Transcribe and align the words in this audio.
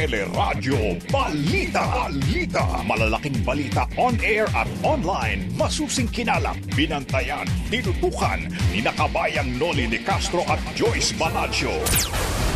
Teleradyo 0.00 0.96
Balita. 1.12 1.84
Balita. 2.08 2.64
Malalaking 2.88 3.44
balita 3.44 3.84
on 4.00 4.16
air 4.24 4.48
at 4.56 4.64
online. 4.80 5.44
Masusing 5.60 6.08
kinalap, 6.08 6.56
binantayan, 6.72 7.44
tinutukan 7.68 8.48
ni 8.72 8.80
nakabayang 8.80 9.60
Noli 9.60 9.92
de 9.92 10.00
Castro 10.00 10.40
at 10.48 10.56
Joyce 10.72 11.12
Balancho. 11.20 11.76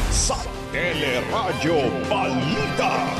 Sa 0.08 0.40
Teleradyo 0.72 1.84
Balita. 2.08 3.12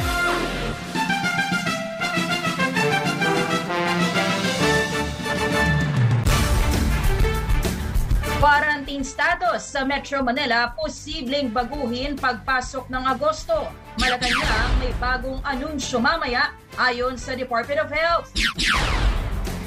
Quarantine 8.41 9.05
status 9.05 9.61
sa 9.69 9.85
Metro 9.85 10.25
Manila 10.25 10.73
posibleng 10.73 11.53
baguhin 11.53 12.17
pagpasok 12.17 12.89
ng 12.89 13.05
Agosto. 13.05 13.84
Malacanang 13.95 14.75
may 14.83 14.91
bagong 14.99 15.39
anunsyo 15.47 16.03
mamaya 16.03 16.51
ayon 16.75 17.15
sa 17.15 17.39
Department 17.39 17.87
of 17.87 17.91
Health. 17.95 18.27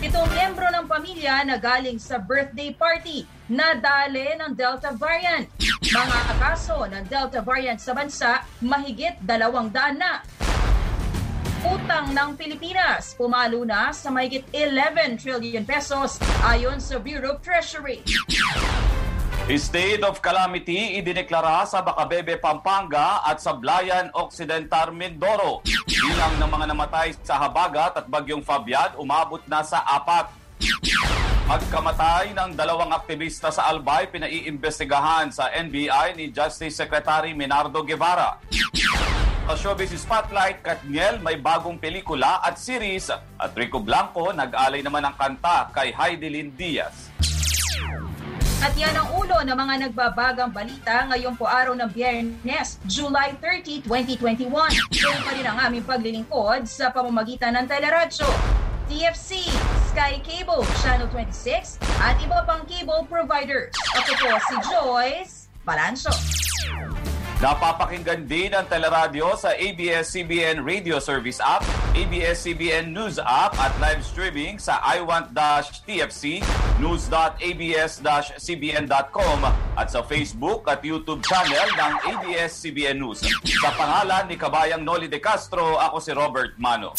Itong 0.04 0.28
miyembro 0.36 0.68
ng 0.68 0.84
pamilya 0.84 1.48
na 1.48 1.56
galing 1.56 1.96
sa 1.96 2.20
birthday 2.20 2.76
party 2.76 3.24
nadali 3.48 4.36
ng 4.36 4.52
Delta 4.52 4.92
variant. 5.00 5.48
Mga 5.80 6.20
kaso 6.44 6.84
ng 6.92 7.08
Delta 7.08 7.40
variant 7.40 7.80
sa 7.80 7.96
bansa 7.96 8.44
mahigit 8.60 9.16
dalawang 9.24 9.72
daan 9.72 9.96
na. 9.96 10.20
Utang 11.64 12.12
ng 12.12 12.36
Pilipinas 12.36 13.16
pumalo 13.16 13.64
na 13.64 13.96
sa 13.96 14.12
mahigit 14.12 14.44
11 14.52 15.24
trillion 15.24 15.64
pesos 15.64 16.20
ayon 16.44 16.84
sa 16.84 17.00
Bureau 17.00 17.40
of 17.40 17.40
Treasury. 17.40 18.04
State 19.56 20.04
of 20.04 20.20
calamity 20.20 21.00
idineklara 21.00 21.64
sa 21.64 21.80
Bacabebe, 21.80 22.36
Pampanga 22.36 23.24
at 23.24 23.40
sa 23.40 23.56
Blayan 23.56 24.12
Occidental, 24.12 24.92
Mindoro. 24.92 25.64
Bilang 25.88 26.36
ng 26.36 26.52
mga 26.52 26.66
namatay 26.76 27.16
sa 27.24 27.40
habagat 27.40 27.96
at 27.96 28.12
bagyong 28.12 28.44
Fabian 28.44 29.00
umabot 29.00 29.40
na 29.48 29.64
sa 29.64 29.88
apat. 29.88 30.36
Pagkamatay 31.48 32.36
ng 32.36 32.60
dalawang 32.60 32.92
aktivista 32.92 33.48
sa 33.48 33.72
Albay 33.72 34.12
pinaiimbestigahan 34.12 35.32
sa 35.32 35.48
NBI 35.56 36.20
ni 36.20 36.28
Justice 36.28 36.76
Secretary 36.76 37.32
Minardo 37.32 37.88
Guevara. 37.88 38.44
Sa 39.48 39.56
Showbiz 39.56 39.96
Spotlight, 39.96 40.60
Katniel 40.60 41.24
may 41.24 41.40
bagong 41.40 41.80
pelikula 41.80 42.44
at 42.44 42.60
series 42.60 43.08
at 43.16 43.52
Rico 43.56 43.80
Blanco 43.80 44.28
nag-alay 44.36 44.84
naman 44.84 45.08
ng 45.08 45.16
kanta 45.16 45.72
kay 45.72 45.96
Heidelin 45.96 46.52
Diaz. 46.52 47.08
At 48.58 48.74
yan 48.74 48.90
ang 48.98 49.14
ulo 49.14 49.38
ng 49.46 49.54
mga 49.54 49.76
nagbabagang 49.86 50.50
balita 50.50 51.06
ngayon 51.14 51.38
po 51.38 51.46
araw 51.46 51.78
ng 51.78 51.94
Biyernes, 51.94 52.82
July 52.90 53.38
30, 53.38 53.86
2021. 53.86 54.50
Tuloy 54.90 55.20
pa 55.22 55.32
rin 55.38 55.46
ang 55.46 55.58
aming 55.62 55.86
paglilingkod 55.86 56.66
sa 56.66 56.90
pamamagitan 56.90 57.54
ng 57.54 57.70
teleradyo, 57.70 58.26
TFC, 58.90 59.46
Sky 59.94 60.18
Cable, 60.26 60.66
Channel 60.82 61.06
26, 61.14 61.78
at 62.02 62.18
iba 62.18 62.42
pang 62.50 62.66
cable 62.66 63.06
providers. 63.06 63.70
Ako 63.94 64.12
po 64.26 64.30
si 64.50 64.56
Joyce 64.74 65.34
Balancho. 65.62 66.14
Napapakinggan 67.38 68.26
din 68.26 68.58
ang 68.58 68.66
teleradyo 68.66 69.38
sa 69.38 69.54
ABS-CBN 69.54 70.66
Radio 70.66 70.98
Service 70.98 71.38
app, 71.38 71.62
ABS-CBN 71.98 72.94
News 72.94 73.18
app 73.18 73.58
at 73.58 73.74
live 73.82 74.06
streaming 74.06 74.62
sa 74.62 74.78
iWant-TFC, 75.02 76.46
news.abs-cbn.com 76.78 79.40
at 79.74 79.90
sa 79.90 80.06
Facebook 80.06 80.70
at 80.70 80.86
YouTube 80.86 81.26
channel 81.26 81.66
ng 81.74 81.94
ABS-CBN 82.14 83.02
News. 83.02 83.26
Sa 83.50 83.74
pangalan 83.74 84.30
ni 84.30 84.38
Kabayang 84.38 84.86
Noli 84.86 85.10
de 85.10 85.18
Castro, 85.18 85.82
ako 85.82 85.98
si 85.98 86.14
Robert 86.14 86.54
Mano. 86.62 86.94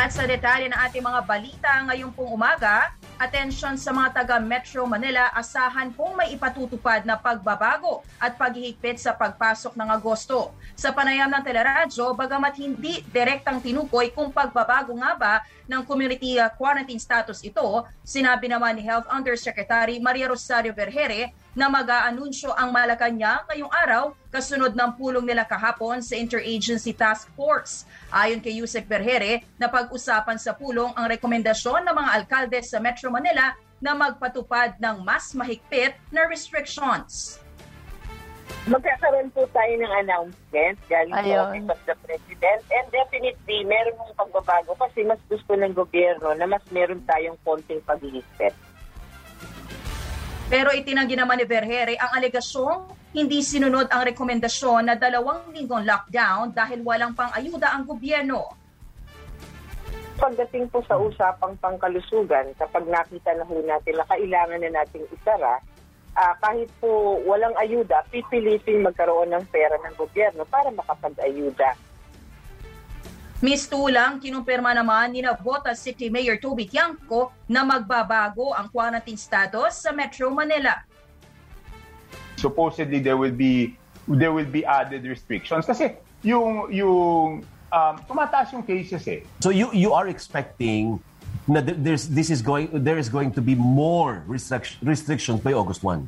At 0.00 0.16
sa 0.16 0.24
detalye 0.24 0.64
ng 0.72 0.80
ating 0.88 1.04
mga 1.04 1.20
balita 1.28 1.72
ngayong 1.84 2.08
pong 2.16 2.32
umaga, 2.32 2.88
atensyon 3.20 3.76
sa 3.76 3.92
mga 3.92 4.16
taga 4.16 4.40
Metro 4.40 4.88
Manila, 4.88 5.28
asahan 5.36 5.92
pong 5.92 6.16
may 6.16 6.32
ipatutupad 6.32 7.04
na 7.04 7.20
pagbabago 7.20 8.00
at 8.16 8.32
paghihigpit 8.32 8.96
sa 8.96 9.12
pagpasok 9.12 9.76
ng 9.76 9.92
Agosto. 9.92 10.56
Sa 10.72 10.88
panayam 10.96 11.28
ng 11.28 11.44
teleradyo, 11.44 12.16
bagamat 12.16 12.56
hindi 12.56 13.04
direktang 13.12 13.60
tinukoy 13.60 14.08
kung 14.08 14.32
pagbabago 14.32 14.96
nga 14.96 15.12
ba 15.12 15.34
ng 15.68 15.84
community 15.84 16.40
uh, 16.40 16.48
quarantine 16.48 16.96
status 16.96 17.44
ito, 17.44 17.84
sinabi 18.00 18.48
naman 18.48 18.80
ni 18.80 18.82
Health 18.88 19.04
Undersecretary 19.12 20.00
Maria 20.00 20.32
Rosario 20.32 20.72
Vergere 20.72 21.36
na 21.54 21.66
mag-aanunsyo 21.66 22.54
ang 22.54 22.70
Malacanang 22.70 23.42
ngayong 23.50 23.72
araw 23.74 24.14
kasunod 24.30 24.74
ng 24.78 24.90
pulong 24.94 25.26
nila 25.26 25.42
kahapon 25.42 25.98
sa 25.98 26.14
Interagency 26.14 26.94
Task 26.94 27.26
Force. 27.34 27.82
Ayon 28.14 28.38
kay 28.38 28.62
Yusek 28.62 28.86
Berhere, 28.86 29.42
na 29.58 29.66
pag-usapan 29.66 30.38
sa 30.38 30.54
pulong 30.54 30.94
ang 30.94 31.10
rekomendasyon 31.10 31.82
ng 31.82 31.94
mga 31.94 32.10
alkalde 32.22 32.60
sa 32.62 32.78
Metro 32.78 33.10
Manila 33.10 33.58
na 33.82 33.96
magpatupad 33.96 34.78
ng 34.78 35.02
mas 35.02 35.34
mahigpit 35.34 35.96
na 36.14 36.28
restrictions. 36.28 37.40
Magkakaroon 38.68 39.32
po 39.32 39.48
tayo 39.56 39.72
ng 39.78 39.92
announcement 40.04 40.76
galing 40.90 41.16
sa. 41.16 41.48
Office 41.48 41.68
of 41.72 41.80
the 41.88 41.96
President 42.04 42.60
and 42.68 42.86
definitely 42.92 43.64
meron 43.64 43.96
mong 43.96 44.12
pagbabago 44.20 44.76
kasi 44.76 45.00
mas 45.06 45.18
gusto 45.32 45.56
ng 45.56 45.72
gobyerno 45.72 46.36
na 46.36 46.44
mas 46.44 46.60
meron 46.68 47.00
tayong 47.08 47.40
konting 47.40 47.80
paghihigpit. 47.88 48.52
Pero 50.50 50.74
itinanggi 50.74 51.14
naman 51.14 51.38
ni 51.38 51.46
Vergere 51.46 51.94
ang 51.94 52.10
alegasyong 52.18 53.14
hindi 53.14 53.38
sinunod 53.38 53.86
ang 53.86 54.02
rekomendasyon 54.02 54.90
na 54.90 54.98
dalawang 54.98 55.54
linggong 55.54 55.86
lockdown 55.86 56.50
dahil 56.50 56.82
walang 56.82 57.14
pang-ayuda 57.14 57.70
ang 57.70 57.86
gobyerno. 57.86 58.50
Pagdating 60.18 60.66
po 60.74 60.82
sa 60.90 60.98
usapang 60.98 61.54
pangkalusugan, 61.62 62.50
kapag 62.58 62.82
nakita 62.90 63.30
na 63.38 63.46
ho 63.46 63.62
natin 63.62 63.94
na 63.94 64.06
kailangan 64.10 64.58
na 64.58 64.70
nating 64.82 65.06
isara, 65.14 65.62
ah, 66.18 66.34
kahit 66.42 66.66
po 66.82 67.22
walang 67.22 67.54
ayuda, 67.54 68.02
pipiliting 68.10 68.82
magkaroon 68.82 69.30
ng 69.30 69.46
pera 69.54 69.78
ng 69.86 69.94
gobyerno 69.94 70.42
para 70.50 70.74
makapag-ayuda. 70.74 71.78
Mistulang, 73.40 74.20
kinumpirma 74.20 74.76
naman 74.76 75.16
ni 75.16 75.24
Navota 75.24 75.72
City 75.72 76.12
Mayor 76.12 76.36
Toby 76.36 76.68
Tiangco 76.68 77.32
na 77.48 77.64
magbabago 77.64 78.52
ang 78.52 78.68
quarantine 78.68 79.16
status 79.16 79.80
sa 79.80 79.90
Metro 79.96 80.28
Manila. 80.28 80.76
supposedly 82.40 83.04
there 83.04 83.20
will 83.20 83.36
be 83.36 83.76
there 84.08 84.32
will 84.32 84.48
be 84.48 84.64
added 84.64 85.04
restrictions 85.04 85.68
kasi 85.68 85.92
yung 86.24 86.72
yung 86.72 87.44
um, 87.68 87.94
tumataas 88.08 88.48
yung 88.56 88.64
cases 88.64 89.04
eh. 89.04 89.20
So 89.44 89.52
you 89.52 89.68
you 89.76 89.92
are 89.92 90.08
expecting 90.08 91.04
na 91.44 91.60
th- 91.60 91.76
there's 91.76 92.08
this 92.08 92.32
is 92.32 92.40
going 92.40 92.72
there 92.72 92.96
is 92.96 93.12
going 93.12 93.28
to 93.36 93.44
be 93.44 93.52
more 93.52 94.24
restrict- 94.24 94.80
restrictions 94.80 95.44
by 95.44 95.52
August 95.52 95.84
1. 95.84 96.00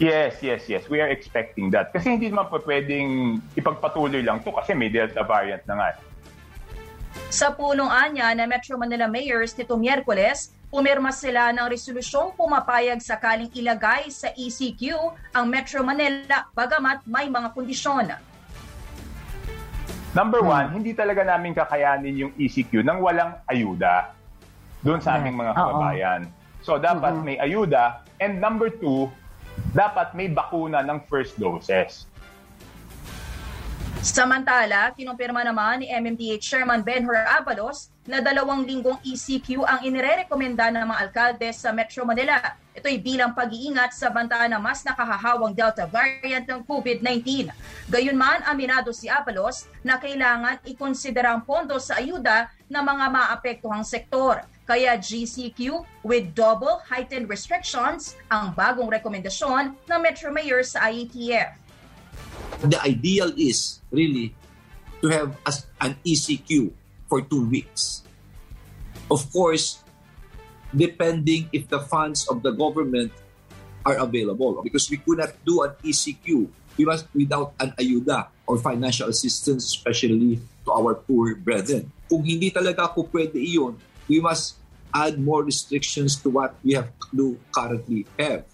Yes, 0.00 0.40
yes, 0.40 0.64
yes. 0.64 0.88
We 0.88 1.04
are 1.04 1.12
expecting 1.12 1.68
that. 1.76 1.92
Kasi 1.92 2.16
hindi 2.16 2.32
naman 2.32 2.48
pwedeng 2.48 3.44
ipagpatuloy 3.52 4.24
lang 4.24 4.40
to 4.40 4.56
kasi 4.56 4.72
may 4.72 4.88
Delta 4.88 5.20
variant 5.28 5.60
na 5.68 5.76
nga. 5.76 5.88
Sa 7.30 7.54
pulong 7.54 7.86
anya 7.86 8.34
na 8.34 8.42
Metro 8.42 8.74
Manila 8.74 9.06
Mayors 9.06 9.54
nito 9.54 9.78
Miyerkules, 9.78 10.50
pumirma 10.66 11.14
sila 11.14 11.54
ng 11.54 11.62
resolusyong 11.70 12.34
pumapayag 12.34 12.98
sakaling 12.98 13.46
ilagay 13.54 14.10
sa 14.10 14.34
ECQ 14.34 14.98
ang 15.30 15.46
Metro 15.46 15.78
Manila 15.86 16.50
bagamat 16.50 17.06
may 17.06 17.30
mga 17.30 17.54
kondisyon. 17.54 18.18
Number 20.10 20.42
one, 20.42 20.74
hindi 20.74 20.90
talaga 20.90 21.22
namin 21.22 21.54
kakayanin 21.54 22.18
yung 22.18 22.32
ECQ 22.34 22.82
nang 22.82 22.98
walang 22.98 23.38
ayuda 23.46 24.10
doon 24.82 24.98
sa 24.98 25.14
aming 25.14 25.38
mga 25.38 25.54
kababayan. 25.54 26.20
So 26.66 26.82
dapat 26.82 27.14
may 27.22 27.38
ayuda. 27.38 28.02
And 28.18 28.42
number 28.42 28.74
two, 28.74 29.06
dapat 29.70 30.18
may 30.18 30.26
bakuna 30.26 30.82
ng 30.82 31.06
first 31.06 31.38
doses. 31.38 32.09
Samantala, 34.00 34.96
kinumpirma 34.96 35.44
naman 35.44 35.84
ni 35.84 35.92
MMDA 35.92 36.40
Chairman 36.40 36.80
Benhur 36.80 37.20
Abalos 37.20 37.92
na 38.08 38.24
dalawang 38.24 38.64
linggong 38.64 38.96
ECQ 39.04 39.60
ang 39.68 39.84
inirerekomenda 39.84 40.72
ng 40.72 40.88
mga 40.88 41.00
alkalde 41.04 41.52
sa 41.52 41.68
Metro 41.68 42.08
Manila. 42.08 42.40
Ito'y 42.72 42.96
bilang 42.96 43.36
pag-iingat 43.36 43.92
sa 43.92 44.08
banta 44.08 44.40
na 44.48 44.56
mas 44.56 44.80
nakahahawang 44.88 45.52
Delta 45.52 45.84
variant 45.84 46.48
ng 46.48 46.64
COVID-19. 46.64 47.52
Gayunman, 47.92 48.40
aminado 48.48 48.88
si 48.88 49.04
Abalos 49.04 49.68
na 49.84 50.00
kailangan 50.00 50.64
ikonsidera 50.64 51.36
ang 51.36 51.44
pondo 51.44 51.76
sa 51.76 52.00
ayuda 52.00 52.48
ng 52.72 52.80
mga 52.80 53.04
maapektuhang 53.04 53.84
sektor. 53.84 54.40
Kaya 54.64 54.96
GCQ 54.96 55.84
with 56.08 56.32
double 56.32 56.80
heightened 56.88 57.28
restrictions 57.28 58.16
ang 58.32 58.56
bagong 58.56 58.88
rekomendasyon 58.88 59.76
ng 59.76 60.00
Metro 60.00 60.32
Mayor 60.32 60.64
sa 60.64 60.88
IETF. 60.88 61.59
The 62.62 62.80
ideal 62.82 63.32
is 63.36 63.80
really 63.90 64.34
to 65.02 65.08
have 65.08 65.36
as 65.46 65.66
an 65.80 65.96
ECQ 66.04 66.72
for 67.08 67.20
two 67.20 67.48
weeks. 67.48 68.02
Of 69.10 69.26
course, 69.32 69.82
depending 70.74 71.48
if 71.52 71.68
the 71.68 71.80
funds 71.80 72.28
of 72.28 72.42
the 72.42 72.52
government 72.52 73.12
are 73.84 73.96
available, 73.96 74.62
because 74.62 74.90
we 74.90 74.98
could 74.98 75.18
not 75.18 75.32
do 75.44 75.62
an 75.62 75.72
ECQ 75.82 76.48
we 76.80 76.88
must 76.88 77.04
without 77.12 77.52
an 77.60 77.76
ayuda 77.76 78.32
or 78.46 78.56
financial 78.56 79.08
assistance, 79.12 79.68
especially 79.68 80.40
to 80.64 80.70
our 80.72 80.96
poor 80.96 81.36
brethren. 81.36 81.92
Kung 82.08 82.24
hindi 82.24 82.48
talaga 82.48 82.88
po 82.88 83.04
pwede 83.12 83.36
iyon, 83.36 83.76
we 84.08 84.16
must 84.16 84.56
add 84.88 85.20
more 85.20 85.44
restrictions 85.44 86.16
to 86.24 86.32
what 86.32 86.56
we 86.64 86.72
have 86.72 86.88
do 87.12 87.36
currently 87.52 88.08
have. 88.16 88.48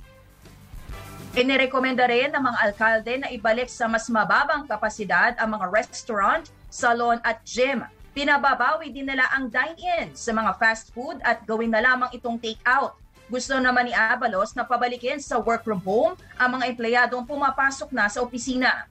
Inirekomenda 1.36 2.08
rin 2.08 2.32
ng 2.32 2.40
mga 2.40 2.58
alkalde 2.64 3.14
na 3.20 3.28
ibalik 3.28 3.68
sa 3.68 3.84
mas 3.84 4.08
mababang 4.08 4.64
kapasidad 4.64 5.36
ang 5.36 5.52
mga 5.52 5.68
restaurant, 5.68 6.48
salon 6.72 7.20
at 7.20 7.44
gym. 7.44 7.84
Pinababawi 8.16 8.88
din 8.88 9.04
nila 9.04 9.28
ang 9.36 9.52
dine-in 9.52 10.16
sa 10.16 10.32
mga 10.32 10.56
fast 10.56 10.96
food 10.96 11.20
at 11.20 11.44
gawin 11.44 11.68
na 11.68 11.84
lamang 11.84 12.08
itong 12.16 12.40
take-out. 12.40 12.96
Gusto 13.28 13.52
naman 13.60 13.84
ni 13.84 13.92
Abalos 13.92 14.56
na 14.56 14.64
pabalikin 14.64 15.20
sa 15.20 15.36
work 15.36 15.60
from 15.60 15.84
home 15.84 16.16
ang 16.40 16.56
mga 16.56 16.72
empleyadong 16.72 17.28
pumapasok 17.28 17.92
na 17.92 18.08
sa 18.08 18.24
opisina. 18.24 18.88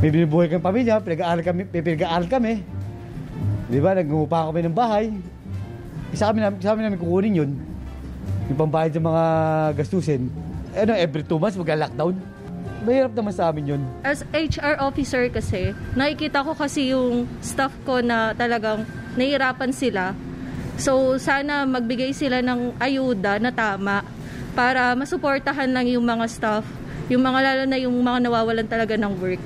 May 0.00 0.08
binubuhay 0.08 0.48
kami 0.48 0.64
pamilya, 0.64 0.96
pinag-aaral 0.96 1.44
kami, 1.44 1.68
pinag-aaral 1.68 2.24
kami. 2.24 2.64
Di 3.68 3.84
ba, 3.84 3.92
nag-umupa 3.92 4.48
kami 4.48 4.64
ng 4.64 4.72
bahay. 4.72 5.12
Sa 6.16 6.32
amin, 6.32 6.56
sa 6.56 6.72
amin 6.72 6.88
namin 6.88 6.96
kukunin 6.96 7.36
yun. 7.36 7.69
Yung 8.50 8.58
pambayad 8.58 8.90
sa 8.90 8.98
mga 8.98 9.24
gastusin. 9.78 10.26
Ano, 10.74 10.90
every 10.98 11.22
two 11.22 11.38
months 11.38 11.54
magka-lockdown. 11.54 12.18
Mahirap 12.82 13.14
naman 13.14 13.30
sa 13.30 13.46
amin 13.46 13.78
yun. 13.78 13.82
As 14.02 14.26
HR 14.34 14.82
officer 14.82 15.30
kasi, 15.30 15.70
nakikita 15.94 16.42
ko 16.42 16.58
kasi 16.58 16.90
yung 16.90 17.30
staff 17.38 17.70
ko 17.86 18.02
na 18.02 18.34
talagang 18.34 18.82
nahihirapan 19.14 19.70
sila. 19.70 20.18
So, 20.74 21.14
sana 21.22 21.62
magbigay 21.62 22.10
sila 22.10 22.42
ng 22.42 22.74
ayuda 22.82 23.38
na 23.38 23.54
tama 23.54 24.02
para 24.58 24.98
masuportahan 24.98 25.70
lang 25.70 25.86
yung 25.86 26.02
mga 26.02 26.26
staff, 26.26 26.66
yung 27.06 27.22
mga 27.22 27.38
lalo 27.46 27.62
na 27.70 27.78
yung 27.78 27.94
mga 28.02 28.18
nawawalan 28.26 28.66
talaga 28.66 28.98
ng 28.98 29.12
work. 29.22 29.42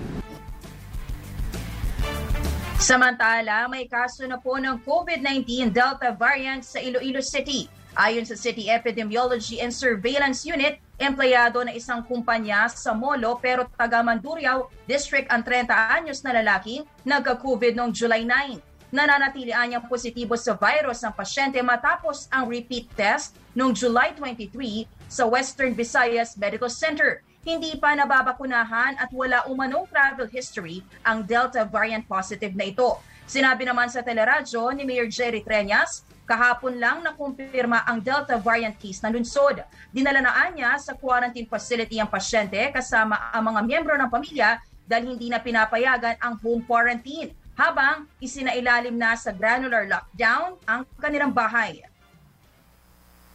Samantala, 2.80 3.68
may 3.68 3.84
kaso 3.84 4.24
na 4.24 4.40
po 4.40 4.56
ng 4.60 4.80
COVID-19 4.84 5.72
Delta 5.72 6.12
variant 6.16 6.64
sa 6.64 6.80
Iloilo 6.80 7.20
City. 7.20 7.83
Ayon 7.94 8.26
sa 8.26 8.34
City 8.34 8.66
Epidemiology 8.66 9.62
and 9.62 9.70
Surveillance 9.70 10.42
Unit, 10.42 10.82
empleyado 10.98 11.62
na 11.62 11.70
isang 11.70 12.02
kumpanya 12.02 12.66
sa 12.66 12.90
Molo 12.90 13.38
pero 13.38 13.70
taga 13.78 14.02
Mandurriao 14.02 14.66
District 14.82 15.30
ang 15.30 15.46
30 15.46 15.70
anyos 15.70 16.18
na 16.26 16.34
lalaki 16.34 16.82
nagka-COVID 17.06 17.78
noong 17.78 17.94
July 17.94 18.26
9. 18.26 18.58
Nananatilian 18.90 19.70
niyang 19.70 19.86
positibo 19.86 20.34
sa 20.34 20.58
virus 20.58 21.06
ang 21.06 21.14
pasyente 21.14 21.62
matapos 21.62 22.26
ang 22.34 22.50
repeat 22.50 22.90
test 22.98 23.38
noong 23.54 23.70
July 23.70 24.10
23 24.18 24.90
sa 25.06 25.30
Western 25.30 25.70
Visayas 25.70 26.34
Medical 26.34 26.70
Center. 26.70 27.22
Hindi 27.46 27.78
pa 27.78 27.94
nababakunahan 27.94 28.98
at 28.98 29.10
wala 29.14 29.46
umanong 29.46 29.86
travel 29.86 30.26
history 30.26 30.82
ang 31.06 31.22
Delta 31.22 31.62
variant 31.62 32.02
positive 32.10 32.58
na 32.58 32.66
ito. 32.66 32.98
Sinabi 33.24 33.64
naman 33.64 33.88
sa 33.88 34.04
teleradyo 34.04 34.68
ni 34.76 34.84
Mayor 34.84 35.08
Jerry 35.08 35.40
Treñas, 35.40 36.04
kahapon 36.28 36.76
lang 36.76 37.00
nakumpirma 37.00 37.84
ang 37.88 38.00
Delta 38.00 38.36
variant 38.36 38.76
case 38.76 39.00
na 39.00 39.08
lunsod. 39.08 39.64
Dinalanaan 39.92 40.56
niya 40.56 40.76
sa 40.76 40.92
quarantine 40.92 41.48
facility 41.48 41.96
ang 41.96 42.08
pasyente 42.08 42.60
kasama 42.72 43.32
ang 43.32 43.48
mga 43.48 43.60
miyembro 43.64 43.96
ng 43.96 44.12
pamilya 44.12 44.60
dahil 44.84 45.16
hindi 45.16 45.32
na 45.32 45.40
pinapayagan 45.40 46.20
ang 46.20 46.36
home 46.40 46.64
quarantine 46.68 47.32
habang 47.56 48.04
isinailalim 48.20 48.92
na 48.92 49.16
sa 49.16 49.32
granular 49.32 49.88
lockdown 49.88 50.60
ang 50.68 50.84
kanilang 51.00 51.32
bahay. 51.32 51.80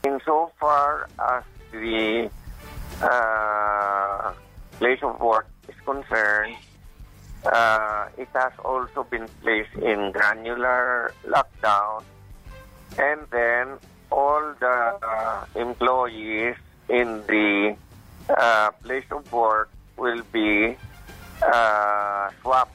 In 0.06 0.22
so 0.22 0.54
far 0.62 1.10
as 1.18 1.44
the 1.74 2.30
uh, 3.02 4.32
place 4.78 5.02
of 5.02 5.18
work 5.18 5.50
is 5.66 5.76
concerned, 5.82 6.56
uh, 7.46 8.08
it 8.18 8.28
has 8.34 8.52
also 8.64 9.04
been 9.04 9.28
placed 9.42 9.74
in 9.76 10.12
granular 10.12 11.14
lockdown 11.26 12.04
and 12.98 13.22
then 13.32 13.78
all 14.12 14.54
the 14.60 14.98
uh, 15.02 15.46
employees 15.56 16.56
in 16.90 17.22
the 17.28 17.76
uh, 18.30 18.72
place 18.84 19.06
of 19.12 19.32
work 19.32 19.70
will 19.98 20.22
be 20.32 20.76
uh, 21.42 22.30
swabbed. 22.42 22.72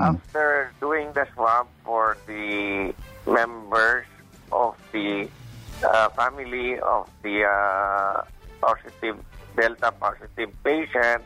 After 0.00 0.72
doing 0.80 1.12
the 1.12 1.26
swab 1.34 1.66
for 1.84 2.16
the 2.28 2.94
members 3.26 4.06
of 4.52 4.76
the 4.92 5.28
uh, 5.82 6.08
family 6.10 6.78
of 6.78 7.10
the 7.22 7.42
uh, 7.42 8.22
positive 8.60 9.18
Delta 9.56 9.90
positive 9.90 10.52
patient 10.62 11.22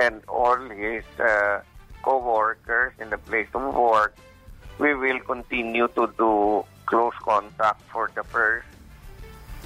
and 0.00 0.22
all 0.28 0.58
his 0.70 1.04
uh, 1.18 1.60
co-workers 2.02 2.92
in 2.98 3.10
the 3.10 3.18
place 3.18 3.48
of 3.54 3.74
work, 3.74 4.16
we 4.78 4.94
will 4.94 5.20
continue 5.20 5.88
to 5.88 6.12
do 6.18 6.64
close 6.86 7.14
contact 7.22 7.82
for 7.92 8.10
the 8.14 8.22
first 8.24 8.66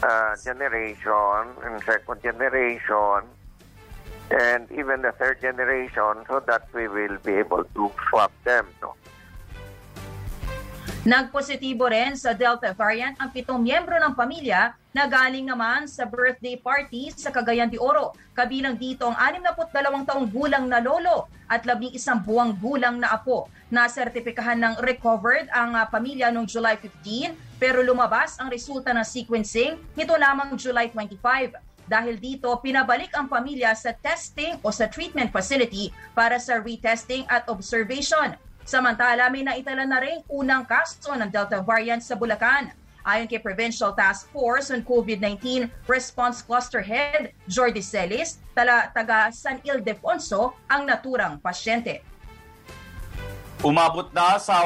uh, 0.03 0.35
generation 0.43 1.47
and 1.63 1.83
second 1.85 2.23
generation 2.23 3.23
and 4.31 4.71
even 4.73 5.03
the 5.03 5.13
third 5.13 5.41
generation 5.41 6.25
so 6.27 6.41
that 6.47 6.67
we 6.73 6.89
will 6.89 7.19
be 7.25 7.33
able 7.33 7.65
to 7.75 7.93
swap 8.09 8.33
them. 8.45 8.67
No? 8.81 8.95
Nagpositibo 11.03 11.91
rin 11.91 12.15
sa 12.15 12.31
Delta 12.31 12.71
variant 12.79 13.19
ang 13.19 13.35
pitong 13.35 13.59
miyembro 13.59 13.99
ng 13.99 14.15
pamilya 14.15 14.71
na 14.95 15.11
galing 15.11 15.43
naman 15.43 15.91
sa 15.91 16.07
birthday 16.07 16.55
party 16.55 17.11
sa 17.19 17.35
Cagayan 17.35 17.67
de 17.67 17.75
Oro. 17.75 18.15
Kabilang 18.39 18.79
dito 18.79 19.11
ang 19.11 19.19
62 19.19 20.07
taong 20.07 20.31
gulang 20.31 20.71
na 20.71 20.79
lolo 20.79 21.27
at 21.51 21.67
11 21.67 21.99
buwang 22.23 22.55
gulang 22.55 23.03
na 23.03 23.19
apo. 23.19 23.51
Nasertipikahan 23.75 24.63
ng 24.63 24.75
recovered 24.79 25.51
ang 25.51 25.75
uh, 25.75 25.83
pamilya 25.91 26.31
noong 26.31 26.47
July 26.47 26.79
15 26.79 27.35
pero 27.59 27.83
lumabas 27.83 28.39
ang 28.39 28.47
resulta 28.47 28.95
ng 28.95 29.03
sequencing 29.03 29.75
nito 29.99 30.15
lamang 30.15 30.55
July 30.55 30.87
25. 30.87 31.19
Dahil 31.91 32.15
dito, 32.23 32.47
pinabalik 32.63 33.11
ang 33.19 33.27
pamilya 33.27 33.75
sa 33.75 33.91
testing 33.91 34.55
o 34.63 34.71
sa 34.71 34.87
treatment 34.87 35.35
facility 35.35 35.91
para 36.15 36.39
sa 36.39 36.63
retesting 36.63 37.27
at 37.27 37.43
observation. 37.51 38.39
Samantala, 38.63 39.27
may 39.27 39.43
naitala 39.43 39.83
na 39.83 39.99
rin 39.99 40.23
unang 40.31 40.63
kaso 40.63 41.11
ng 41.19 41.27
Delta 41.27 41.59
variant 41.63 41.99
sa 41.99 42.15
Bulacan. 42.15 42.71
Ayon 43.03 43.27
kay 43.27 43.43
Provincial 43.43 43.91
Task 43.99 44.31
Force 44.31 44.71
on 44.71 44.87
COVID-19 44.87 45.67
Response 45.91 46.39
Cluster 46.39 46.79
Head 46.79 47.35
Jordi 47.51 47.83
Celis, 47.83 48.39
tala, 48.55 48.95
taga 48.95 49.35
San 49.35 49.59
Ildefonso 49.67 50.55
ang 50.71 50.87
naturang 50.87 51.43
pasyente. 51.43 52.07
Umabot 53.63 54.11
na 54.15 54.39
sa 54.39 54.63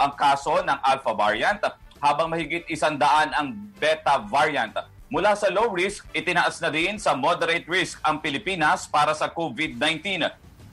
ang 0.00 0.12
kaso 0.16 0.64
ng 0.64 0.78
Alpha 0.80 1.12
variant 1.12 1.60
habang 2.00 2.32
mahigit 2.32 2.64
isandaan 2.72 3.36
ang 3.36 3.52
Beta 3.76 4.16
variant. 4.24 4.72
Mula 5.12 5.36
sa 5.36 5.52
low 5.52 5.68
risk, 5.76 6.08
itinaas 6.16 6.56
na 6.64 6.72
din 6.72 6.96
sa 6.96 7.12
moderate 7.12 7.68
risk 7.68 8.00
ang 8.00 8.16
Pilipinas 8.16 8.88
para 8.88 9.12
sa 9.12 9.28
COVID-19. 9.28 10.24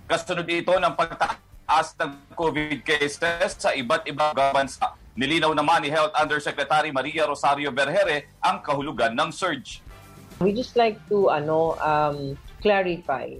Kasunod 0.07 0.47
ito 0.47 0.71
ng 0.71 0.93
pagtaas 0.95 1.91
ng 1.99 2.11
COVID 2.39 2.79
cases 2.87 3.59
sa 3.59 3.75
iba't 3.75 4.07
ibang 4.07 4.31
bansa. 4.31 4.95
Nilinaw 5.19 5.51
naman 5.51 5.83
ni 5.83 5.91
Health 5.91 6.15
Undersecretary 6.15 6.89
Maria 6.95 7.27
Rosario 7.27 7.69
Berhere 7.69 8.31
ang 8.39 8.63
kahulugan 8.63 9.11
ng 9.11 9.29
surge. 9.29 9.83
We 10.39 10.55
just 10.55 10.79
like 10.79 10.97
to 11.11 11.29
ano 11.29 11.75
um, 11.83 12.39
clarify 12.63 13.37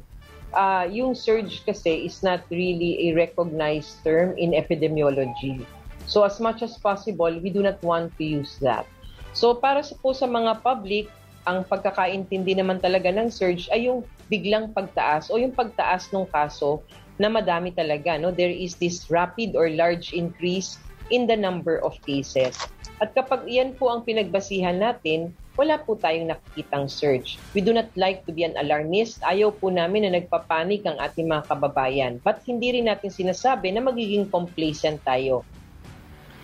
uh, 0.53 0.85
yung 0.89 1.13
surge 1.13 1.65
kasi 1.65 2.05
is 2.05 2.21
not 2.21 2.45
really 2.49 3.09
a 3.09 3.17
recognized 3.17 4.01
term 4.05 4.37
in 4.37 4.53
epidemiology. 4.53 5.65
So 6.07 6.23
as 6.23 6.39
much 6.39 6.61
as 6.61 6.77
possible, 6.77 7.31
we 7.41 7.49
do 7.49 7.61
not 7.61 7.81
want 7.81 8.13
to 8.17 8.23
use 8.23 8.57
that. 8.61 8.85
So 9.33 9.57
para 9.57 9.81
sa 9.81 9.97
po 9.97 10.13
sa 10.13 10.29
mga 10.29 10.61
public, 10.61 11.09
ang 11.43 11.67
pagkakaintindi 11.67 12.55
naman 12.55 12.79
talaga 12.79 13.11
ng 13.11 13.27
surge 13.27 13.67
ay 13.73 13.91
yung 13.91 14.07
biglang 14.31 14.71
pagtaas 14.71 15.27
o 15.27 15.35
yung 15.35 15.51
pagtaas 15.51 16.07
ng 16.15 16.23
kaso 16.31 16.79
na 17.19 17.27
madami 17.27 17.73
talaga. 17.75 18.15
No? 18.15 18.31
There 18.31 18.53
is 18.53 18.79
this 18.79 19.11
rapid 19.11 19.57
or 19.57 19.67
large 19.67 20.15
increase 20.15 20.79
in 21.11 21.27
the 21.27 21.35
number 21.35 21.83
of 21.83 21.99
cases. 22.07 22.55
At 23.03 23.11
kapag 23.11 23.51
iyan 23.51 23.75
po 23.75 23.91
ang 23.91 24.07
pinagbasihan 24.07 24.79
natin, 24.79 25.35
wala 25.59 25.75
po 25.75 25.99
tayong 25.99 26.31
nakikitang 26.31 26.87
surge. 26.87 27.35
We 27.51 27.59
do 27.59 27.75
not 27.75 27.91
like 27.99 28.23
to 28.23 28.31
be 28.31 28.47
an 28.47 28.55
alarmist. 28.55 29.19
Ayaw 29.27 29.51
po 29.51 29.67
namin 29.67 30.07
na 30.07 30.15
nagpapanik 30.15 30.87
ang 30.87 30.95
ating 30.95 31.27
mga 31.27 31.43
kababayan. 31.51 32.23
But 32.23 32.39
hindi 32.47 32.79
rin 32.79 32.87
natin 32.87 33.11
sinasabi 33.11 33.75
na 33.75 33.83
magiging 33.83 34.31
complacent 34.31 35.03
tayo. 35.03 35.43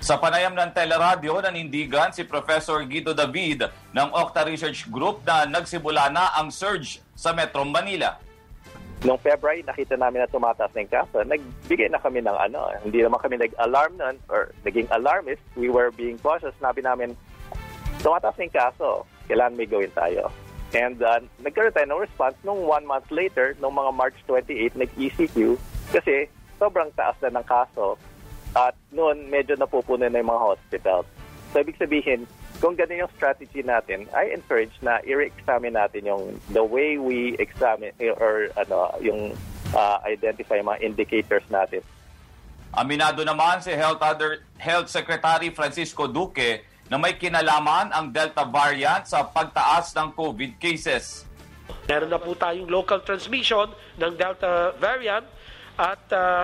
Sa 0.03 0.19
panayam 0.19 0.51
ng 0.51 0.75
teleradyo, 0.75 1.39
nanindigan 1.39 2.11
si 2.11 2.27
Professor 2.27 2.83
Guido 2.83 3.15
David 3.15 3.71
ng 3.95 4.09
Octa 4.11 4.43
Research 4.43 4.91
Group 4.91 5.23
na 5.23 5.47
nagsimula 5.47 6.11
na 6.11 6.35
ang 6.35 6.51
surge 6.51 6.99
sa 7.15 7.31
Metro 7.31 7.63
Manila. 7.63 8.19
Noong 8.99 9.23
February, 9.23 9.63
nakita 9.63 9.95
namin 9.95 10.27
na 10.27 10.31
tumataas 10.31 10.75
na 10.75 10.83
yung 10.83 10.91
kaso. 10.91 11.23
Nagbigay 11.23 11.87
na 11.87 12.03
kami 12.03 12.19
ng 12.19 12.35
ano, 12.35 12.67
hindi 12.83 12.99
naman 12.99 13.23
kami 13.23 13.39
nag-alarm 13.39 13.95
nun 13.95 14.19
or 14.27 14.51
naging 14.67 14.91
alarmist. 14.91 15.39
We 15.55 15.71
were 15.71 15.95
being 15.95 16.19
cautious. 16.19 16.51
Nabi 16.59 16.83
namin, 16.83 17.15
tumataas 18.03 18.35
na 18.35 18.43
yung 18.43 18.57
kaso. 18.59 18.89
Kailangan 19.31 19.55
may 19.55 19.71
gawin 19.71 19.93
tayo. 19.95 20.27
And 20.75 20.99
uh, 20.99 21.23
nagkaroon 21.39 21.71
tayo 21.71 21.87
ng 21.87 22.03
response 22.03 22.35
nung 22.43 22.67
one 22.67 22.83
month 22.83 23.07
later, 23.07 23.55
nung 23.63 23.73
mga 23.79 23.95
March 23.95 24.19
28, 24.27 24.75
nag-ECQ 24.75 25.55
kasi 25.95 26.27
sobrang 26.59 26.91
taas 26.93 27.15
na 27.23 27.39
ng 27.39 27.45
kaso 27.47 27.95
at 28.53 28.75
noon, 28.91 29.29
medyo 29.31 29.55
napupuno 29.55 30.05
na 30.05 30.19
yung 30.19 30.29
mga 30.29 30.45
hospitals. 30.53 31.07
So, 31.53 31.61
ibig 31.61 31.77
sabihin, 31.77 32.25
kung 32.59 32.75
ganun 32.75 33.07
yung 33.07 33.13
strategy 33.15 33.63
natin, 33.63 34.05
I 34.11 34.35
encourage 34.35 34.75
na 34.83 34.99
i-examine 35.07 35.79
natin 35.79 36.03
yung 36.03 36.23
the 36.51 36.63
way 36.63 36.99
we 36.99 37.39
examine 37.39 37.95
or 38.19 38.51
ano, 38.59 38.99
yung 38.99 39.31
uh, 39.71 39.97
identify 40.03 40.59
mga 40.59 40.83
indicators 40.83 41.43
natin. 41.47 41.79
Aminado 42.75 43.23
naman 43.25 43.63
si 43.63 43.71
Health, 43.73 44.03
Other, 44.03 44.45
Health 44.59 44.91
Secretary 44.91 45.49
Francisco 45.55 46.05
Duque 46.05 46.67
na 46.91 46.99
may 46.99 47.15
kinalaman 47.15 47.95
ang 47.95 48.11
Delta 48.11 48.43
variant 48.45 49.07
sa 49.07 49.23
pagtaas 49.23 49.95
ng 49.95 50.13
COVID 50.13 50.59
cases. 50.59 51.25
Meron 51.87 52.11
na 52.11 52.19
po 52.21 52.35
tayong 52.35 52.69
local 52.69 53.01
transmission 53.01 53.71
ng 53.97 54.13
Delta 54.19 54.75
variant 54.77 55.25
at 55.79 56.01
uh, 56.11 56.43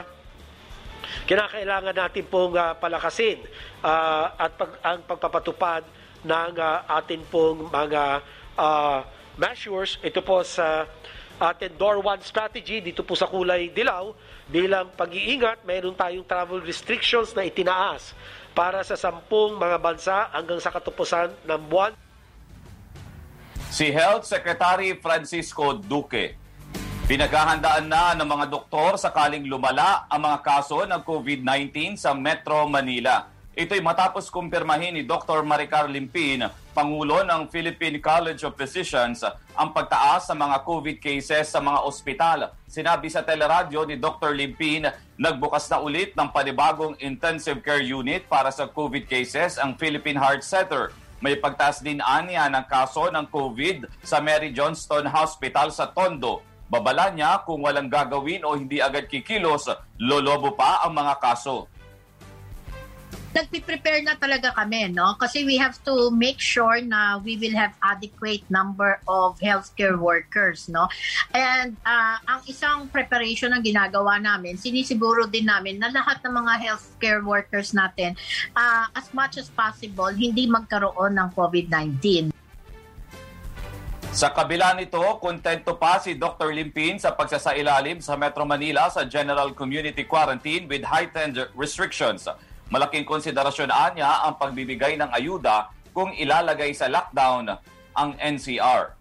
kinakailangan 1.27 1.93
natin 1.93 2.23
pong 2.25 2.55
uh, 2.57 2.73
palakasin 2.77 3.41
uh, 3.83 4.33
at 4.37 4.51
pag, 4.57 4.71
ang 4.81 4.99
pagpapatupad 5.05 5.83
ng 6.25 6.53
uh, 6.57 6.83
atin 6.89 7.21
pong 7.29 7.69
mga 7.69 8.25
uh, 8.57 8.99
measures. 9.37 10.01
Ito 10.01 10.25
po 10.25 10.41
sa 10.41 10.89
ating 11.37 11.77
Door 11.77 12.01
1 12.01 12.25
strategy 12.25 12.81
dito 12.81 13.05
po 13.05 13.13
sa 13.13 13.29
kulay 13.29 13.69
dilaw 13.69 14.09
bilang 14.49 14.89
pag-iingat, 14.97 15.61
mayroon 15.67 15.93
tayong 15.93 16.25
travel 16.25 16.63
restrictions 16.65 17.37
na 17.37 17.45
itinaas 17.45 18.17
para 18.57 18.81
sa 18.81 18.97
sampung 18.97 19.59
mga 19.59 19.77
bansa 19.77 20.31
hanggang 20.33 20.57
sa 20.57 20.73
katupusan 20.73 21.29
ng 21.45 21.61
buwan. 21.69 21.93
Si 23.69 23.91
Health 23.91 24.25
Secretary 24.25 24.95
Francisco 24.97 25.75
Duque 25.75 26.45
Pinaghahandaan 27.05 27.85
na 27.85 28.17
ng 28.17 28.25
mga 28.25 28.49
doktor 28.49 28.97
sakaling 28.97 29.45
lumala 29.45 30.09
ang 30.09 30.25
mga 30.25 30.41
kaso 30.41 30.89
ng 30.89 31.05
COVID-19 31.05 32.01
sa 32.01 32.17
Metro 32.17 32.65
Manila. 32.65 33.29
Ito'y 33.55 33.79
matapos 33.79 34.27
kumpirmahin 34.27 34.99
ni 34.99 35.07
Dr. 35.07 35.39
Maricar 35.39 35.87
Limpin, 35.87 36.43
Pangulo 36.75 37.23
ng 37.23 37.47
Philippine 37.47 38.03
College 38.03 38.43
of 38.43 38.59
Physicians, 38.59 39.23
ang 39.55 39.71
pagtaas 39.71 40.27
sa 40.27 40.35
mga 40.35 40.59
COVID 40.67 40.99
cases 40.99 41.47
sa 41.47 41.63
mga 41.63 41.87
ospital. 41.87 42.51
Sinabi 42.67 43.07
sa 43.07 43.23
teleradyo 43.23 43.87
ni 43.87 43.95
Dr. 43.95 44.35
Limpin, 44.35 44.91
nagbukas 45.15 45.71
na 45.71 45.79
ulit 45.79 46.11
ng 46.19 46.35
panibagong 46.35 46.99
intensive 46.99 47.63
care 47.63 47.79
unit 47.79 48.27
para 48.27 48.51
sa 48.51 48.67
COVID 48.67 49.07
cases 49.07 49.55
ang 49.55 49.79
Philippine 49.79 50.19
Heart 50.19 50.43
Center. 50.43 50.91
May 51.23 51.39
pagtaas 51.39 51.79
din 51.79 52.03
anya 52.03 52.51
ng 52.51 52.67
kaso 52.67 53.07
ng 53.07 53.23
COVID 53.31 53.87
sa 54.03 54.19
Mary 54.19 54.51
Johnston 54.51 55.07
Hospital 55.07 55.71
sa 55.71 55.87
Tondo. 55.95 56.43
Babala 56.67 57.07
niya 57.07 57.39
kung 57.47 57.63
walang 57.63 57.87
gagawin 57.87 58.43
o 58.43 58.51
hindi 58.59 58.83
agad 58.83 59.07
kikilos, 59.07 59.71
lolobo 59.95 60.59
pa 60.59 60.83
ang 60.83 60.91
mga 60.91 61.23
kaso. 61.23 61.71
Nagpi-prepare 63.35 63.99
na 63.99 64.15
talaga 64.15 64.55
kami, 64.55 64.95
no? 64.95 65.19
Kasi 65.19 65.43
we 65.43 65.59
have 65.59 65.75
to 65.83 66.07
make 66.07 66.39
sure 66.39 66.79
na 66.79 67.19
we 67.19 67.35
will 67.35 67.51
have 67.51 67.75
adequate 67.83 68.47
number 68.47 69.03
of 69.11 69.35
healthcare 69.43 69.99
workers, 69.99 70.71
no? 70.71 70.87
And 71.35 71.75
uh, 71.83 72.15
ang 72.23 72.47
isang 72.47 72.87
preparation 72.87 73.51
na 73.51 73.59
ginagawa 73.59 74.23
namin, 74.23 74.55
sinisiguro 74.55 75.27
din 75.27 75.51
namin 75.51 75.83
na 75.83 75.91
lahat 75.91 76.23
ng 76.23 76.31
mga 76.31 76.53
healthcare 76.63 77.19
workers 77.27 77.75
natin, 77.75 78.15
uh, 78.55 78.87
as 78.95 79.11
much 79.11 79.35
as 79.35 79.51
possible, 79.51 80.15
hindi 80.15 80.47
magkaroon 80.47 81.19
ng 81.19 81.35
COVID-19. 81.35 82.31
Sa 84.15 84.31
kabila 84.31 84.71
nito, 84.79 85.03
kontento 85.19 85.75
pa 85.75 85.99
si 85.99 86.15
Dr. 86.15 86.55
Limpin 86.55 86.95
sa 86.95 87.11
pagsasailalim 87.11 87.99
sa 87.99 88.15
Metro 88.15 88.47
Manila 88.47 88.87
sa 88.87 89.03
General 89.03 89.51
Community 89.51 90.07
Quarantine 90.07 90.71
with 90.71 90.87
heightened 90.87 91.35
restrictions. 91.51 92.23
Malaking 92.75 93.07
konsiderasyon 93.07 93.71
niya 93.95 94.27
ang 94.27 94.35
pagbibigay 94.35 94.99
ng 94.99 95.07
ayuda 95.15 95.71
kung 95.95 96.11
ilalagay 96.11 96.75
sa 96.75 96.91
lockdown 96.91 97.55
ang 97.95 98.19
NCR. 98.19 98.91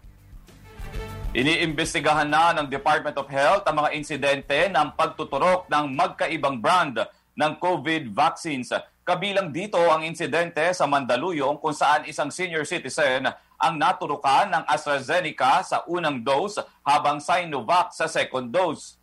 Iniimbestigahan 1.35 2.31
na 2.31 2.55
ng 2.55 2.71
Department 2.71 3.19
of 3.19 3.27
Health 3.27 3.67
ang 3.67 3.83
mga 3.83 3.91
insidente 3.91 4.71
ng 4.71 4.95
pagtuturok 4.95 5.67
ng 5.67 5.91
magkaibang 5.91 6.63
brand 6.63 7.03
ng 7.35 7.51
COVID 7.59 8.15
vaccines. 8.15 8.71
Kabilang 9.03 9.51
dito 9.51 9.75
ang 9.91 10.07
insidente 10.07 10.71
sa 10.71 10.87
Mandaluyong 10.87 11.59
kung 11.59 11.75
saan 11.75 12.07
isang 12.07 12.31
senior 12.31 12.63
citizen 12.63 13.27
ang 13.59 13.75
naturukan 13.75 14.55
ng 14.55 14.63
AstraZeneca 14.71 15.59
sa 15.67 15.83
unang 15.91 16.23
dose 16.23 16.63
habang 16.79 17.19
Sinovac 17.19 17.91
sa 17.91 18.07
second 18.07 18.47
dose. 18.47 18.95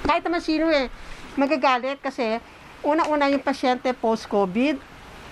Kahit 0.00 0.24
naman 0.24 0.40
sino 0.40 0.72
eh, 0.72 0.88
magagalit 1.36 2.00
kasi 2.00 2.40
una-una 2.84 3.32
yung 3.32 3.40
pasyente 3.40 3.90
post-COVID, 3.96 4.78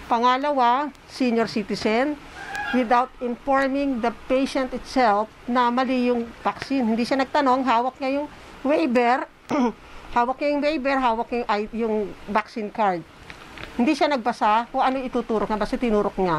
pangalawa, 0.08 0.88
senior 1.06 1.46
citizen, 1.46 2.16
without 2.72 3.12
informing 3.20 4.00
the 4.00 4.10
patient 4.26 4.72
itself 4.72 5.28
na 5.44 5.68
mali 5.68 6.08
yung 6.08 6.24
vaccine. 6.40 6.88
Hindi 6.88 7.04
siya 7.04 7.20
nagtanong, 7.20 7.60
hawak 7.68 8.00
niya 8.00 8.24
yung 8.24 8.28
waiver, 8.64 9.28
hawak 10.16 10.36
niya 10.40 10.48
yung 10.56 10.62
waiver, 10.64 10.96
hawak 10.96 11.28
yung, 11.30 11.46
yung 11.76 11.94
vaccine 12.32 12.72
card. 12.72 13.04
Hindi 13.76 13.92
siya 13.92 14.08
nagbasa 14.08 14.72
kung 14.72 14.80
ano 14.80 15.04
ituturok 15.04 15.48
niya, 15.52 15.60
basta 15.60 15.76
tinurok 15.76 16.16
niya. 16.18 16.36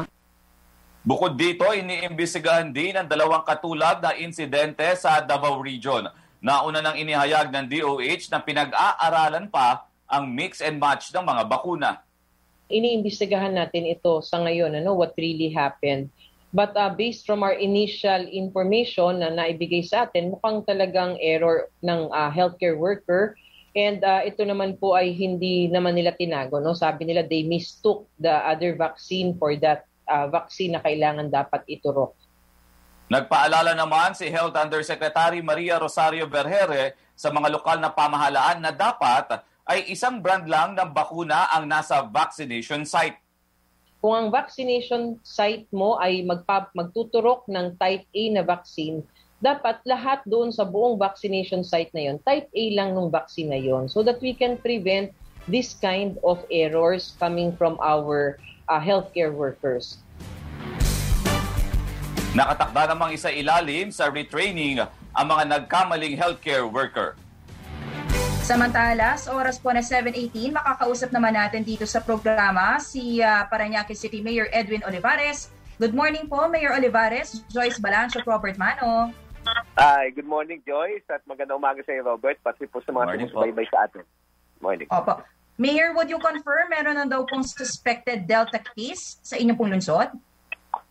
Bukod 1.04 1.36
dito, 1.36 1.68
iniimbestigahan 1.68 2.72
din 2.72 2.96
ang 2.96 3.06
dalawang 3.06 3.44
katulad 3.44 4.00
na 4.00 4.16
insidente 4.16 4.88
sa 4.96 5.20
Davao 5.20 5.60
Region. 5.60 6.08
Nauna 6.40 6.80
nang 6.80 6.96
inihayag 6.96 7.52
ng 7.52 7.64
DOH 7.68 8.32
na 8.32 8.40
pinag-aaralan 8.40 9.48
pa 9.52 9.84
ang 10.08 10.30
mix 10.30 10.60
and 10.60 10.76
match 10.78 11.10
ng 11.12 11.24
mga 11.24 11.42
bakuna. 11.48 11.90
Iniimbestigahan 12.68 13.54
natin 13.54 13.86
ito 13.88 14.24
sa 14.24 14.40
ngayon, 14.40 14.76
ano, 14.80 14.96
what 14.96 15.12
really 15.16 15.52
happened. 15.52 16.08
But 16.54 16.72
uh, 16.78 16.94
based 16.94 17.26
from 17.26 17.42
our 17.42 17.54
initial 17.54 18.24
information 18.30 19.20
na 19.20 19.28
naibigay 19.34 19.82
sa 19.82 20.06
atin, 20.06 20.38
mukhang 20.38 20.62
talagang 20.62 21.18
error 21.18 21.68
ng 21.82 22.08
uh, 22.14 22.30
healthcare 22.30 22.78
worker 22.78 23.34
And 23.74 23.98
uh, 24.06 24.22
ito 24.22 24.46
naman 24.46 24.78
po 24.78 24.94
ay 24.94 25.10
hindi 25.10 25.66
naman 25.66 25.98
nila 25.98 26.14
tinago. 26.14 26.62
No? 26.62 26.78
Sabi 26.78 27.10
nila 27.10 27.26
they 27.26 27.42
mistook 27.42 28.06
the 28.14 28.30
other 28.30 28.78
vaccine 28.78 29.34
for 29.34 29.50
that 29.58 29.90
uh, 30.06 30.30
vaccine 30.30 30.78
na 30.78 30.80
kailangan 30.80 31.26
dapat 31.26 31.66
iturok. 31.66 32.14
Nagpaalala 33.10 33.74
naman 33.74 34.14
si 34.14 34.30
Health 34.30 34.54
Undersecretary 34.54 35.42
Maria 35.42 35.76
Rosario 35.76 36.24
Berhere 36.30 36.94
sa 37.18 37.34
mga 37.34 37.50
lokal 37.50 37.82
na 37.82 37.90
pamahalaan 37.90 38.62
na 38.62 38.70
dapat 38.70 39.42
ay 39.64 39.88
isang 39.88 40.20
brand 40.20 40.44
lang 40.44 40.76
ng 40.76 40.92
bakuna 40.92 41.48
ang 41.48 41.64
nasa 41.64 42.04
vaccination 42.04 42.84
site. 42.84 43.16
Kung 44.04 44.12
ang 44.12 44.28
vaccination 44.28 45.16
site 45.24 45.64
mo 45.72 45.96
ay 45.96 46.20
magpa- 46.20 46.68
magtuturok 46.76 47.48
ng 47.48 47.80
type 47.80 48.04
A 48.04 48.22
na 48.28 48.44
vaccine, 48.44 49.00
dapat 49.40 49.80
lahat 49.88 50.20
doon 50.28 50.52
sa 50.52 50.68
buong 50.68 51.00
vaccination 51.00 51.64
site 51.64 51.88
na 51.96 52.12
yon, 52.12 52.20
type 52.20 52.44
A 52.52 52.64
lang 52.76 52.92
ng 52.92 53.08
vaccine 53.08 53.48
na 53.48 53.56
yon 53.56 53.88
so 53.88 54.04
that 54.04 54.20
we 54.20 54.36
can 54.36 54.60
prevent 54.60 55.08
this 55.48 55.72
kind 55.80 56.20
of 56.20 56.44
errors 56.52 57.16
coming 57.16 57.56
from 57.56 57.80
our 57.80 58.36
uh, 58.68 58.80
healthcare 58.80 59.32
workers. 59.32 60.04
Nakatakda 62.36 62.92
namang 62.92 63.16
isa 63.16 63.32
ilalim 63.32 63.88
sa 63.88 64.12
retraining 64.12 64.84
ang 65.16 65.26
mga 65.30 65.44
nagkamaling 65.56 66.20
healthcare 66.20 66.68
worker. 66.68 67.16
Samantala, 68.44 69.16
sa 69.16 69.32
oras 69.40 69.56
po 69.56 69.72
na 69.72 69.80
7.18, 69.80 70.52
makakausap 70.52 71.08
naman 71.08 71.32
natin 71.32 71.64
dito 71.64 71.88
sa 71.88 72.04
programa 72.04 72.76
si 72.76 73.24
uh, 73.24 73.40
Paranaque 73.48 73.96
City 73.96 74.20
Mayor 74.20 74.52
Edwin 74.52 74.84
Olivares. 74.84 75.48
Good 75.80 75.96
morning 75.96 76.28
po, 76.28 76.44
Mayor 76.52 76.76
Olivares. 76.76 77.40
Joyce 77.48 77.80
Balancho, 77.80 78.20
Robert 78.28 78.60
Mano. 78.60 79.16
Ay, 79.80 80.12
good 80.12 80.28
morning, 80.28 80.60
Joyce, 80.60 81.08
at 81.08 81.24
magandang 81.24 81.56
umaga 81.56 81.80
sa 81.88 81.96
iyo, 81.96 82.04
Robert, 82.04 82.36
pati 82.44 82.68
po 82.68 82.84
sa 82.84 82.92
mga 82.92 83.16
sumusubaybay 83.16 83.64
sa 83.72 83.88
atin. 83.88 84.04
Morning. 84.60 84.92
Opo. 84.92 85.24
Mayor, 85.56 85.96
would 85.96 86.12
you 86.12 86.20
confirm 86.20 86.68
meron 86.68 87.00
na 87.00 87.08
daw 87.08 87.24
pong 87.24 87.48
suspected 87.48 88.28
Delta 88.28 88.60
case 88.60 89.24
sa 89.24 89.40
inyong 89.40 89.56
pong 89.56 89.72
lungsod? 89.72 90.12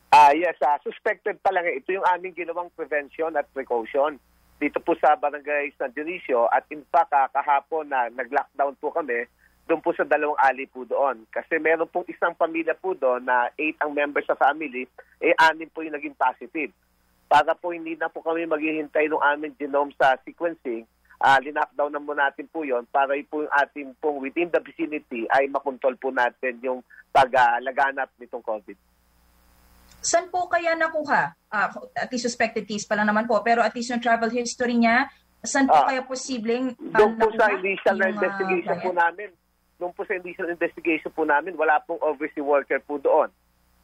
Ah, 0.10 0.34
yes, 0.34 0.58
ah, 0.66 0.82
suspected 0.82 1.38
pa 1.46 1.54
lang. 1.54 1.70
Ito 1.70 2.02
yung 2.02 2.08
aming 2.18 2.34
ginawang 2.34 2.74
prevention 2.74 3.38
at 3.38 3.46
precaution 3.54 4.18
dito 4.64 4.80
po 4.80 4.96
sa 4.96 5.20
Barangay 5.20 5.76
San 5.76 5.92
Dionisio 5.92 6.48
at 6.48 6.64
in 6.72 6.88
fact, 6.88 7.12
ah, 7.12 7.28
kahapon 7.28 7.92
na 7.92 8.08
nag-lockdown 8.16 8.80
po 8.80 8.96
kami 8.96 9.28
doon 9.68 9.84
po 9.84 9.92
sa 9.92 10.08
dalawang 10.08 10.40
ali 10.40 10.64
po 10.72 10.88
doon. 10.88 11.28
Kasi 11.28 11.60
meron 11.60 11.92
pong 11.92 12.08
isang 12.08 12.32
pamilya 12.32 12.72
po 12.72 12.96
doon 12.96 13.28
na 13.28 13.52
eight 13.60 13.76
ang 13.84 13.92
members 13.92 14.24
sa 14.24 14.40
family, 14.40 14.88
eh 15.20 15.36
anim 15.36 15.68
po 15.68 15.84
yung 15.84 15.96
naging 15.96 16.16
positive. 16.16 16.72
Para 17.28 17.52
po 17.60 17.76
hindi 17.76 18.00
na 18.00 18.08
po 18.08 18.24
kami 18.24 18.48
maghihintay 18.48 19.12
ng 19.12 19.24
aming 19.36 19.56
genome 19.60 19.92
sa 20.00 20.16
sequencing, 20.24 20.88
ah 21.20 21.40
linockdown 21.44 21.92
na 21.92 22.04
mo 22.04 22.16
natin 22.16 22.48
po 22.52 22.68
yon 22.68 22.88
para 22.92 23.16
po 23.28 23.44
yung 23.44 23.56
ating 23.56 23.96
pong 24.00 24.24
within 24.24 24.52
the 24.52 24.60
vicinity 24.64 25.28
ay 25.32 25.48
makontrol 25.48 25.96
po 26.00 26.12
natin 26.12 26.60
yung 26.64 26.80
pag-laganap 27.12 28.12
nitong 28.20 28.44
COVID. 28.44 28.93
Saan 30.04 30.28
po 30.28 30.52
kaya 30.52 30.76
nakuha? 30.76 31.32
Ah, 31.48 31.72
at 31.96 32.12
least 32.12 32.28
suspected 32.28 32.68
case 32.68 32.84
pa 32.84 33.00
lang 33.00 33.08
naman 33.08 33.24
po, 33.24 33.40
pero 33.40 33.64
at 33.64 33.72
least 33.72 33.88
yung 33.90 34.04
travel 34.04 34.28
history 34.28 34.76
niya, 34.76 35.08
saan 35.40 35.66
po 35.66 35.80
Ah, 35.80 35.88
kaya 35.88 36.04
posibleng 36.04 36.76
ah, 36.92 37.00
Doon 37.00 37.16
po 37.16 37.32
sa 37.40 37.48
initial 37.56 37.96
yung, 37.96 38.04
ah, 38.04 38.12
investigation 38.12 38.76
po 38.84 38.92
variant? 38.92 39.00
namin, 39.00 39.30
doon 39.80 39.94
po 39.96 40.02
sa 40.04 40.14
initial 40.20 40.48
investigation 40.52 41.12
po 41.16 41.24
namin, 41.24 41.56
wala 41.56 41.80
pong 41.88 42.04
overseas 42.04 42.44
worker 42.44 42.84
po 42.84 43.00
doon. 43.00 43.32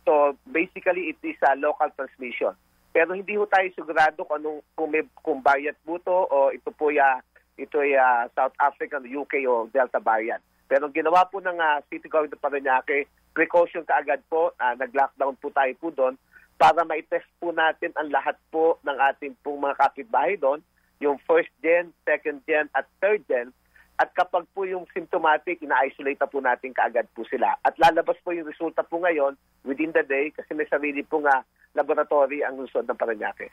So 0.03 0.35
basically 0.43 1.15
it 1.15 1.19
is 1.23 1.39
a 1.39 1.55
local 1.55 1.87
transmission. 1.95 2.51
Pero 2.89 3.13
hindi 3.13 3.37
po 3.37 3.45
tayo 3.47 3.69
sigurado 3.71 4.25
kung 4.25 4.41
anong 4.41 4.59
kung, 4.73 4.89
may, 4.89 5.05
kung 5.21 5.39
variant 5.39 5.77
po 5.85 6.01
to 6.01 6.11
o 6.11 6.49
ito 6.49 6.73
po 6.73 6.89
ya 6.91 7.21
ito 7.55 7.79
ay 7.79 7.95
ah, 7.95 8.27
South 8.35 8.55
African, 8.59 9.07
UK 9.07 9.47
o 9.47 9.71
Delta 9.71 10.03
variant. 10.03 10.43
Pero 10.67 10.91
ginawa 10.91 11.27
po 11.27 11.39
ng 11.39 11.59
ah, 11.59 11.79
City 11.87 12.11
Government 12.11 12.35
of 12.35 12.43
Parañaque, 12.43 13.07
precaution 13.39 13.87
kaagad 13.87 14.19
po, 14.27 14.51
ah, 14.59 14.75
nag-lockdown 14.75 15.39
po 15.39 15.47
tayo 15.55 15.71
po 15.79 15.87
doon 15.95 16.19
para 16.59 16.83
ma-test 16.83 17.31
po 17.39 17.55
natin 17.55 17.95
ang 17.95 18.11
lahat 18.11 18.35
po 18.51 18.75
ng 18.83 18.97
ating 19.15 19.31
pong 19.39 19.63
mga 19.63 19.79
kapitbahay 19.79 20.35
doon, 20.35 20.59
yung 20.99 21.15
first 21.23 21.47
gen, 21.63 21.95
second 22.03 22.43
gen 22.43 22.67
at 22.75 22.83
third 22.99 23.23
gen. 23.31 23.55
At 23.95 24.11
kapag 24.11 24.43
po 24.51 24.67
yung 24.67 24.83
symptomatic, 24.91 25.63
ina-isolate 25.63 26.19
na 26.19 26.27
po 26.27 26.43
natin 26.43 26.75
kaagad 26.75 27.07
po 27.15 27.23
sila. 27.31 27.55
At 27.63 27.79
lalabas 27.79 28.19
po 28.19 28.35
yung 28.35 28.51
resulta 28.51 28.83
po 28.83 28.99
ngayon 28.99 29.39
within 29.63 29.95
the 29.95 30.03
day 30.03 30.35
kasi 30.35 30.51
may 30.51 30.67
sarili 30.67 31.03
po 31.07 31.23
nga 31.23 31.47
laboratory 31.79 32.43
ang 32.43 32.59
lungsod 32.59 32.83
ng 32.83 32.99
Parañaque. 32.99 33.47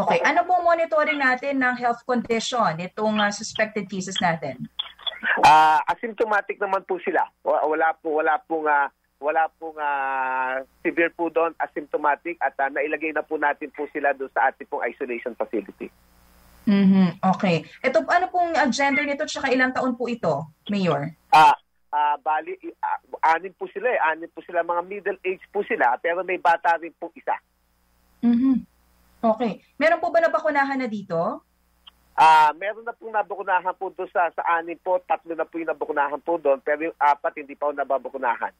Okay. 0.00 0.20
Ano 0.24 0.40
pong 0.48 0.64
monitoring 0.64 1.20
natin 1.20 1.60
ng 1.60 1.74
health 1.76 2.02
condition 2.04 2.80
itong 2.80 3.20
ah, 3.20 3.28
suspected 3.28 3.84
cases 3.84 4.16
natin? 4.18 4.56
Ah, 5.44 5.80
asymptomatic 5.86 6.56
naman 6.56 6.80
po 6.88 6.96
sila. 7.04 7.26
Wa- 7.44 7.68
Wala 7.68 7.92
po 8.00 8.16
wala 8.20 8.40
pong 8.44 8.64
ah, 8.64 8.88
wala 9.20 9.44
pong 9.60 9.76
ah, 9.76 10.64
severe 10.80 11.12
po 11.12 11.28
doon 11.28 11.52
asymptomatic 11.60 12.40
at 12.40 12.56
ah, 12.56 12.72
nailagay 12.72 13.12
na 13.12 13.20
po 13.20 13.36
natin 13.36 13.68
po 13.76 13.84
sila 13.92 14.16
doon 14.16 14.32
sa 14.32 14.48
ating 14.48 14.68
pong 14.68 14.84
isolation 14.88 15.36
facility. 15.36 15.92
Mhm. 16.64 17.20
Okay. 17.36 17.64
Ito 17.84 18.04
ano 18.08 18.26
pong 18.32 18.56
ah, 18.56 18.68
gender 18.72 19.04
nito 19.04 19.28
at 19.28 19.52
ilang 19.52 19.76
taon 19.76 19.92
po 19.96 20.08
ito, 20.08 20.48
Mayor? 20.72 21.12
Ah, 21.32 21.52
ah 21.92 22.16
bali 22.16 22.56
ah, 22.80 22.96
anim 23.36 23.52
po 23.52 23.68
sila 23.68 23.92
eh. 23.92 24.00
Anim 24.08 24.32
po 24.32 24.40
sila 24.40 24.64
mga 24.64 24.82
middle 24.88 25.20
age 25.20 25.44
po 25.52 25.60
sila 25.68 26.00
pero 26.00 26.24
may 26.24 26.40
bata 26.40 26.80
rin 26.80 26.92
po 26.96 27.12
isa. 27.12 27.36
Mhm. 28.24 28.64
Okay. 29.20 29.60
Meron 29.76 30.00
po 30.00 30.08
ba 30.08 30.24
nabakunahan 30.24 30.80
na 30.80 30.88
dito? 30.88 31.44
Ah, 32.16 32.52
meron 32.56 32.84
na 32.84 32.92
pong 32.92 33.16
nabakunahan 33.16 33.72
po 33.76 33.88
doon 33.92 34.08
sa 34.12 34.28
sa 34.32 34.44
anim 34.60 34.76
po, 34.76 35.00
tatlo 35.04 35.32
na 35.32 35.48
po 35.48 35.56
yung 35.56 35.72
nabakunahan 35.72 36.20
po 36.20 36.36
doon 36.36 36.60
pero 36.60 36.92
yung 36.92 36.96
apat 37.00 37.40
hindi 37.40 37.56
pa 37.56 37.68
po 37.68 37.76
nababakunahan. 37.76 38.52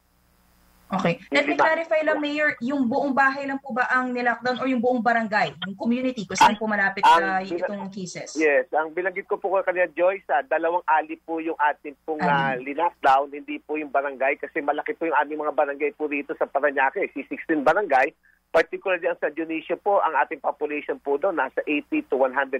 Okay. 0.91 1.23
Let 1.31 1.47
me 1.47 1.55
clarify 1.55 2.03
lang, 2.03 2.19
Mayor, 2.19 2.59
yung 2.59 2.83
buong 2.91 3.15
bahay 3.15 3.47
lang 3.47 3.63
po 3.63 3.71
ba 3.71 3.87
ang 3.87 4.11
nilockdown 4.11 4.59
or 4.59 4.67
yung 4.67 4.83
buong 4.83 4.99
barangay, 4.99 5.55
yung 5.63 5.79
community 5.79 6.27
kung 6.27 6.35
saan 6.35 6.59
po 6.59 6.67
malapit 6.67 6.99
sa 7.07 7.39
Ang- 7.39 7.47
itong 7.47 7.87
cases? 7.95 8.35
Yes, 8.35 8.67
ang 8.75 8.91
bilanggit 8.91 9.23
ko 9.23 9.39
po 9.39 9.55
kanina 9.63 9.87
Joyce, 9.95 10.27
ah, 10.27 10.43
dalawang 10.43 10.83
ali 10.83 11.15
po 11.23 11.39
yung 11.39 11.55
ating 11.55 11.95
pong 12.03 12.19
uh, 12.19 12.59
lockdown, 12.59 13.31
hindi 13.31 13.63
po 13.63 13.79
yung 13.79 13.87
barangay 13.87 14.35
kasi 14.35 14.59
malaki 14.59 14.91
po 14.99 15.07
yung 15.07 15.15
aming 15.15 15.47
mga 15.47 15.55
barangay 15.55 15.91
po 15.95 16.11
dito 16.11 16.35
sa 16.35 16.43
Parañaque, 16.43 17.07
si 17.15 17.23
16 17.23 17.63
barangay. 17.63 18.11
Particularly 18.51 19.07
ang 19.07 19.19
sa 19.19 19.31
Dionisio 19.31 19.79
po, 19.79 20.03
ang 20.03 20.11
ating 20.19 20.43
population 20.43 20.99
po 20.99 21.15
doon 21.15 21.39
nasa 21.39 21.63
80 21.63 22.11
to 22.11 22.19
100,000. 22.19 22.59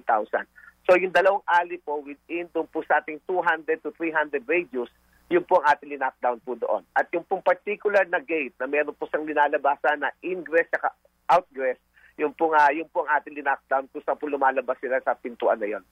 So 0.87 0.95
yung 0.95 1.11
dalawang 1.13 1.43
ali 1.45 1.77
po 1.83 1.99
within 1.99 2.47
doon 2.55 2.65
po 2.71 2.79
sa 2.87 3.03
ating 3.03 3.19
200 3.27 3.83
to 3.83 3.91
300 3.99 4.39
radius, 4.47 4.89
yun 5.27 5.43
po 5.43 5.59
ang 5.59 5.75
ating 5.75 5.99
lockdown 5.99 6.39
po 6.43 6.55
doon. 6.55 6.83
At 6.95 7.11
yung 7.11 7.27
pong 7.27 7.43
particular 7.43 8.07
na 8.07 8.23
gate 8.23 8.55
na 8.59 8.71
meron 8.71 8.95
po 8.95 9.07
siyang 9.07 9.27
linalabasan 9.27 10.03
na 10.03 10.11
ingress 10.23 10.67
at 10.75 10.95
outgress, 11.27 11.79
yung 12.19 12.35
po 12.35 12.51
nga, 12.51 12.71
yung 12.75 12.87
po 12.91 13.03
ang 13.03 13.19
ating 13.19 13.39
lockdown 13.39 13.87
kung 13.91 14.03
saan 14.03 14.19
po 14.19 14.27
lumalabas 14.27 14.79
sila 14.79 14.99
sa 15.03 15.15
pintuan 15.15 15.59
na 15.59 15.67
yon. 15.67 15.83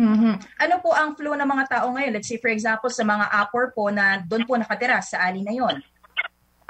Mhm. 0.00 0.32
Ano 0.64 0.74
po 0.80 0.96
ang 0.96 1.12
flow 1.12 1.36
ng 1.36 1.44
mga 1.44 1.64
tao 1.68 1.92
ngayon? 1.92 2.16
Let's 2.16 2.30
say 2.30 2.40
for 2.40 2.48
example 2.48 2.88
sa 2.88 3.04
mga 3.04 3.28
upper 3.36 3.68
po 3.76 3.92
na 3.92 4.24
doon 4.24 4.48
po 4.48 4.56
nakatira 4.56 4.96
sa 5.04 5.20
ali 5.20 5.44
na 5.44 5.52
yon. 5.52 5.76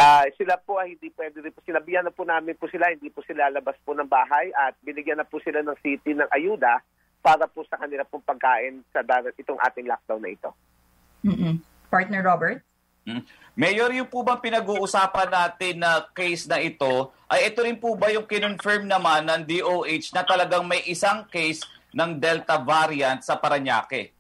Ah, 0.00 0.24
sila 0.32 0.56
po 0.56 0.80
ay 0.80 0.96
hindi 0.96 1.12
pwede 1.12 1.44
rin 1.44 1.52
po. 1.52 1.60
Sinabihan 1.60 2.00
na 2.00 2.14
po 2.14 2.24
namin 2.24 2.56
po 2.56 2.64
sila, 2.72 2.88
hindi 2.88 3.12
po 3.12 3.20
sila 3.20 3.52
labas 3.52 3.76
po 3.84 3.92
ng 3.92 4.08
bahay 4.08 4.48
at 4.56 4.72
binigyan 4.80 5.20
na 5.20 5.28
po 5.28 5.36
sila 5.44 5.60
ng 5.60 5.76
city 5.84 6.16
ng 6.16 6.30
ayuda 6.32 6.80
para 7.20 7.44
po 7.44 7.68
sa 7.68 7.76
kanila 7.76 8.00
pong 8.08 8.24
pagkain 8.24 8.80
sa 8.96 9.04
darat 9.04 9.36
itong 9.36 9.60
ating 9.60 9.84
lockdown 9.84 10.24
na 10.24 10.32
ito. 10.32 10.50
Mhm. 11.20 11.60
Partner 11.92 12.24
Robert? 12.24 12.64
Hmm. 13.04 13.24
Mayor, 13.56 13.92
yung 13.92 14.08
po 14.08 14.24
bang 14.24 14.40
pinag-uusapan 14.40 15.28
natin 15.28 15.84
na 15.84 16.04
case 16.16 16.48
na 16.48 16.60
ito, 16.60 17.12
ay 17.28 17.52
ito 17.52 17.60
rin 17.60 17.76
po 17.76 17.92
ba 17.96 18.08
yung 18.08 18.24
kinonfirm 18.24 18.88
naman 18.88 19.28
ng 19.28 19.42
DOH 19.44 20.16
na 20.16 20.24
talagang 20.24 20.64
may 20.64 20.80
isang 20.88 21.28
case 21.28 21.60
ng 21.92 22.16
Delta 22.16 22.56
variant 22.60 23.20
sa 23.20 23.36
Paranaque? 23.36 24.16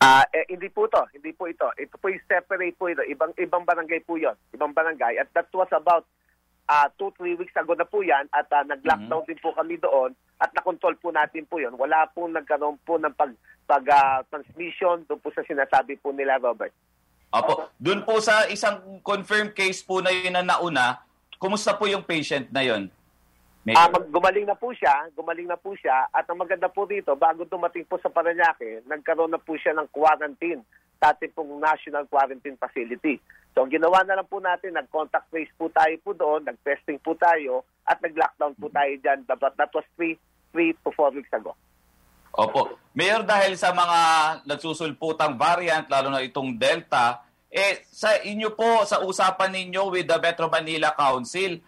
Ah, 0.00 0.24
eh, 0.32 0.48
hindi 0.48 0.72
po 0.72 0.88
to, 0.88 1.04
hindi 1.12 1.36
po 1.36 1.44
ito. 1.44 1.68
Ito 1.76 2.00
po 2.00 2.08
yung 2.08 2.24
separate 2.24 2.72
po 2.80 2.88
ito. 2.88 3.04
Ibang 3.04 3.36
ibang 3.36 3.68
barangay 3.68 4.00
po 4.08 4.16
'yon. 4.16 4.32
Ibang 4.56 4.72
barangay 4.72 5.20
at 5.20 5.28
that 5.36 5.52
was 5.52 5.68
about 5.76 6.08
uh, 6.70 6.88
two, 6.96 7.12
three 7.20 7.36
weeks 7.36 7.52
ago 7.52 7.76
na 7.76 7.84
po 7.84 8.00
yan 8.00 8.24
at 8.30 8.46
ah, 8.54 8.62
nag-lockdown 8.62 9.26
din 9.26 9.36
po 9.42 9.50
kami 9.52 9.76
doon 9.76 10.14
at 10.40 10.48
nakontrol 10.54 10.94
po 11.02 11.10
natin 11.10 11.44
po 11.44 11.58
yon. 11.58 11.74
Wala 11.74 12.06
pong 12.14 12.32
nagkaroon 12.32 12.78
po 12.86 12.96
ng 12.96 13.12
pag, 13.12 13.34
pag 13.66 13.84
ah, 13.90 14.22
transmission 14.30 15.02
doon 15.04 15.20
po 15.20 15.34
sa 15.34 15.44
sinasabi 15.44 15.98
po 15.98 16.14
nila, 16.14 16.38
Robert. 16.38 16.72
Opo. 17.30 17.68
Doon 17.76 18.00
po 18.06 18.22
sa 18.22 18.46
isang 18.48 19.02
confirmed 19.04 19.52
case 19.52 19.84
po 19.84 20.00
na 20.00 20.10
yun 20.10 20.34
na 20.34 20.42
nauna, 20.42 21.02
kumusta 21.36 21.76
po 21.76 21.84
yung 21.86 22.02
patient 22.02 22.48
na 22.50 22.62
yun? 22.64 22.88
Ah, 23.68 23.92
mag- 23.92 24.08
gumaling 24.08 24.48
na 24.48 24.56
po 24.56 24.72
siya, 24.72 25.12
gumaling 25.12 25.44
na 25.44 25.60
po 25.60 25.76
siya 25.76 26.08
at 26.08 26.24
ang 26.24 26.40
maganda 26.40 26.72
po 26.72 26.88
dito, 26.88 27.12
bago 27.12 27.44
dumating 27.44 27.84
po 27.84 28.00
sa 28.00 28.08
Paranaque, 28.08 28.80
nagkaroon 28.88 29.28
na 29.28 29.36
po 29.36 29.52
siya 29.60 29.76
ng 29.76 29.84
quarantine 29.92 30.64
sa 30.96 31.12
ating 31.12 31.36
pong 31.36 31.60
National 31.60 32.08
Quarantine 32.08 32.56
Facility. 32.56 33.20
So 33.52 33.64
ang 33.64 33.72
ginawa 33.72 34.00
na 34.08 34.16
lang 34.16 34.28
po 34.32 34.40
natin, 34.40 34.80
nag-contact 34.80 35.28
trace 35.28 35.52
po 35.60 35.68
tayo 35.68 35.92
po 36.00 36.16
doon, 36.16 36.48
nag-testing 36.48 37.04
po 37.04 37.12
tayo 37.20 37.68
at 37.84 38.00
nag-lockdown 38.00 38.56
po 38.56 38.72
tayo 38.72 38.92
dyan. 38.96 39.28
That, 39.28 39.40
that 39.40 39.72
was 39.76 39.84
3, 39.96 40.16
3 40.56 40.80
to 40.80 40.90
4 40.96 41.16
weeks 41.20 41.32
ago. 41.36 41.52
Opo. 42.32 42.78
Mayor, 42.96 43.26
dahil 43.26 43.60
sa 43.60 43.76
mga 43.76 43.98
nagsusulputang 44.48 45.36
variant, 45.36 45.84
lalo 45.90 46.08
na 46.08 46.24
itong 46.24 46.56
Delta, 46.56 47.26
eh, 47.50 47.82
sa 47.90 48.14
inyo 48.22 48.54
po, 48.54 48.86
sa 48.86 49.02
usapan 49.02 49.50
ninyo 49.50 49.90
with 49.90 50.06
the 50.06 50.14
Metro 50.22 50.46
Manila 50.46 50.94
Council, 50.94 51.58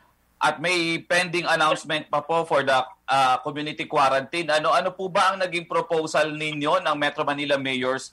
at 0.43 0.59
may 0.59 0.99
pending 0.99 1.47
announcement 1.47 2.11
pa 2.11 2.19
po 2.19 2.43
for 2.43 2.67
the 2.67 2.75
uh, 3.07 3.39
community 3.47 3.87
quarantine. 3.87 4.51
Ano 4.51 4.75
ano 4.75 4.91
po 4.91 5.07
ba 5.07 5.31
ang 5.31 5.39
naging 5.39 5.71
proposal 5.71 6.35
ninyo 6.35 6.83
ng 6.83 6.97
Metro 6.99 7.23
Manila 7.23 7.55
mayors 7.55 8.11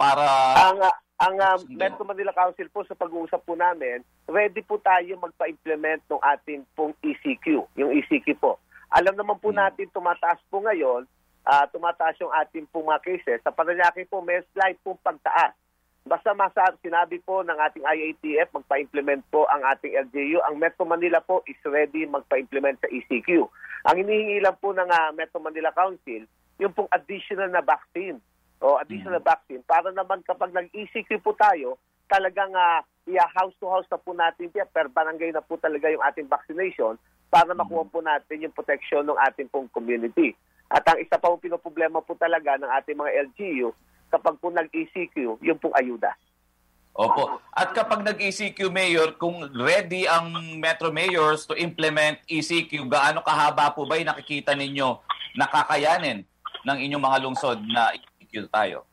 para 0.00 0.24
Ang, 0.72 0.80
ang 1.20 1.34
ah, 1.44 1.60
Metro 1.68 2.08
Manila 2.08 2.32
Council 2.32 2.72
po 2.72 2.88
sa 2.88 2.96
pag-uusap 2.96 3.44
po 3.44 3.52
namin, 3.52 4.00
ready 4.24 4.64
po 4.64 4.80
tayo 4.80 5.12
magpa-implement 5.20 6.00
ng 6.08 6.22
ating 6.24 6.64
pong 6.72 6.96
ECQ, 7.04 7.68
yung 7.76 7.92
ECQ 8.00 8.32
po. 8.40 8.56
Alam 8.88 9.20
naman 9.20 9.36
po 9.36 9.52
natin 9.52 9.92
tumataas 9.92 10.40
po 10.48 10.64
ngayon, 10.64 11.04
ah, 11.44 11.68
tumataas 11.68 12.16
yung 12.16 12.32
ating 12.32 12.64
pong 12.72 12.88
mga 12.88 13.04
cases. 13.04 13.44
Sa 13.44 13.52
Paranaque 13.52 14.08
po, 14.08 14.24
may 14.24 14.40
slight 14.56 14.80
pong 14.80 14.98
pagtaas. 15.04 15.52
Basta 16.02 16.34
masa, 16.34 16.66
sinabi 16.82 17.22
po 17.22 17.46
ng 17.46 17.54
ating 17.54 17.86
IATF, 17.86 18.50
magpa-implement 18.50 19.22
po 19.30 19.46
ang 19.46 19.62
ating 19.70 19.94
LGU. 20.10 20.42
Ang 20.50 20.58
Metro 20.58 20.82
Manila 20.82 21.22
po 21.22 21.46
is 21.46 21.58
ready 21.62 22.10
magpa-implement 22.10 22.82
sa 22.82 22.90
ECQ. 22.90 23.46
Ang 23.86 23.96
hinihingi 24.02 24.42
lang 24.42 24.58
po 24.58 24.74
ng 24.74 24.90
ah, 24.90 25.14
Metro 25.14 25.38
Manila 25.38 25.70
Council, 25.70 26.26
yung 26.58 26.74
pong 26.74 26.90
additional 26.90 27.50
na 27.50 27.62
vaccine 27.62 28.18
o 28.62 28.78
additional 28.78 29.18
vaccine 29.18 29.62
para 29.66 29.90
naman 29.90 30.22
kapag 30.22 30.54
nag-ECQ 30.54 31.22
po 31.22 31.34
tayo, 31.34 31.78
talagang 32.06 32.54
uh, 32.54 32.82
house 33.34 33.54
to 33.58 33.66
house 33.66 33.88
na 33.90 33.98
po 33.98 34.14
natin 34.14 34.50
yan, 34.54 34.68
per 34.70 34.86
barangay 34.86 35.34
na 35.34 35.42
po 35.42 35.58
talaga 35.58 35.90
yung 35.90 36.02
ating 36.06 36.30
vaccination 36.30 36.94
para 37.32 37.50
makuha 37.56 37.82
po 37.88 37.98
natin 38.04 38.44
yung 38.44 38.54
protection 38.54 39.02
ng 39.02 39.18
ating 39.30 39.50
pong 39.50 39.66
community. 39.74 40.36
At 40.70 40.86
ang 40.86 41.00
isa 41.02 41.18
pa 41.18 41.26
pong 41.32 41.42
pinoproblema 41.42 42.04
po 42.04 42.14
talaga 42.14 42.54
ng 42.60 42.70
ating 42.70 42.96
mga 42.96 43.12
LGU, 43.32 43.74
kapag 44.12 44.36
po 44.36 44.52
nag-ECQ, 44.52 45.40
yung 45.40 45.56
pong 45.56 45.72
ayuda. 45.72 46.12
Opo. 46.92 47.40
At 47.56 47.72
kapag 47.72 48.04
nag-ECQ 48.04 48.68
mayor, 48.68 49.16
kung 49.16 49.48
ready 49.56 50.04
ang 50.04 50.28
Metro 50.60 50.92
Mayors 50.92 51.48
to 51.48 51.56
implement 51.56 52.20
ECQ, 52.28 52.84
gaano 52.84 53.24
kahaba 53.24 53.72
po 53.72 53.88
ba 53.88 53.96
yung 53.96 54.12
nakikita 54.12 54.52
ninyo 54.52 55.00
nakakayanin 55.32 56.20
ng 56.68 56.78
inyong 56.84 57.00
mga 57.00 57.18
lungsod 57.24 57.64
na 57.64 57.96
ECQ 57.96 58.52
tayo? 58.52 58.84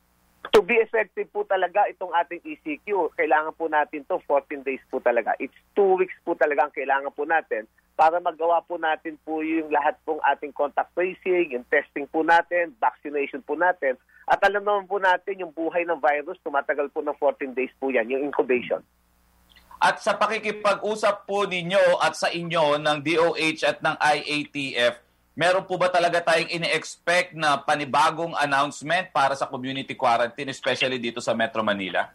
To 0.55 0.63
be 0.63 0.79
effective 0.79 1.27
po 1.35 1.43
talaga 1.43 1.83
itong 1.91 2.15
ating 2.15 2.39
ECQ, 2.39 3.11
kailangan 3.19 3.51
po 3.59 3.67
natin 3.67 4.07
to 4.07 4.23
14 4.23 4.63
days 4.63 4.81
po 4.87 5.03
talaga. 5.03 5.35
It's 5.35 5.53
two 5.75 5.99
weeks 5.99 6.15
po 6.23 6.39
talaga 6.39 6.71
ang 6.71 6.73
kailangan 6.73 7.11
po 7.11 7.27
natin 7.27 7.67
para 7.99 8.15
magawa 8.23 8.63
po 8.63 8.79
natin 8.79 9.19
po 9.27 9.43
yung 9.43 9.67
lahat 9.75 9.99
pong 10.07 10.23
ating 10.23 10.55
contact 10.55 10.95
tracing, 10.95 11.51
yung 11.51 11.67
testing 11.67 12.07
po 12.07 12.23
natin, 12.23 12.71
vaccination 12.79 13.43
po 13.43 13.59
natin. 13.59 13.99
At 14.29 14.45
alam 14.45 14.61
naman 14.61 14.85
po 14.85 15.01
natin 15.01 15.41
yung 15.41 15.49
buhay 15.49 15.89
ng 15.89 15.97
virus, 15.97 16.37
tumatagal 16.45 16.93
po 16.93 17.01
ng 17.01 17.17
14 17.17 17.49
days 17.57 17.73
po 17.81 17.89
yan, 17.89 18.05
yung 18.13 18.29
incubation. 18.29 18.77
At 19.81 20.05
sa 20.05 20.13
pakikipag-usap 20.13 21.25
po 21.25 21.49
ninyo 21.49 21.97
at 21.97 22.13
sa 22.13 22.29
inyo 22.29 22.77
ng 22.77 22.97
DOH 23.01 23.61
at 23.65 23.81
ng 23.81 23.95
IATF, 23.97 25.01
meron 25.33 25.65
po 25.65 25.81
ba 25.81 25.89
talaga 25.89 26.21
tayong 26.21 26.51
ini-expect 26.51 27.33
na 27.33 27.57
panibagong 27.57 28.37
announcement 28.37 29.09
para 29.09 29.33
sa 29.33 29.49
community 29.49 29.97
quarantine, 29.97 30.53
especially 30.53 31.01
dito 31.01 31.23
sa 31.23 31.33
Metro 31.33 31.65
Manila? 31.65 32.05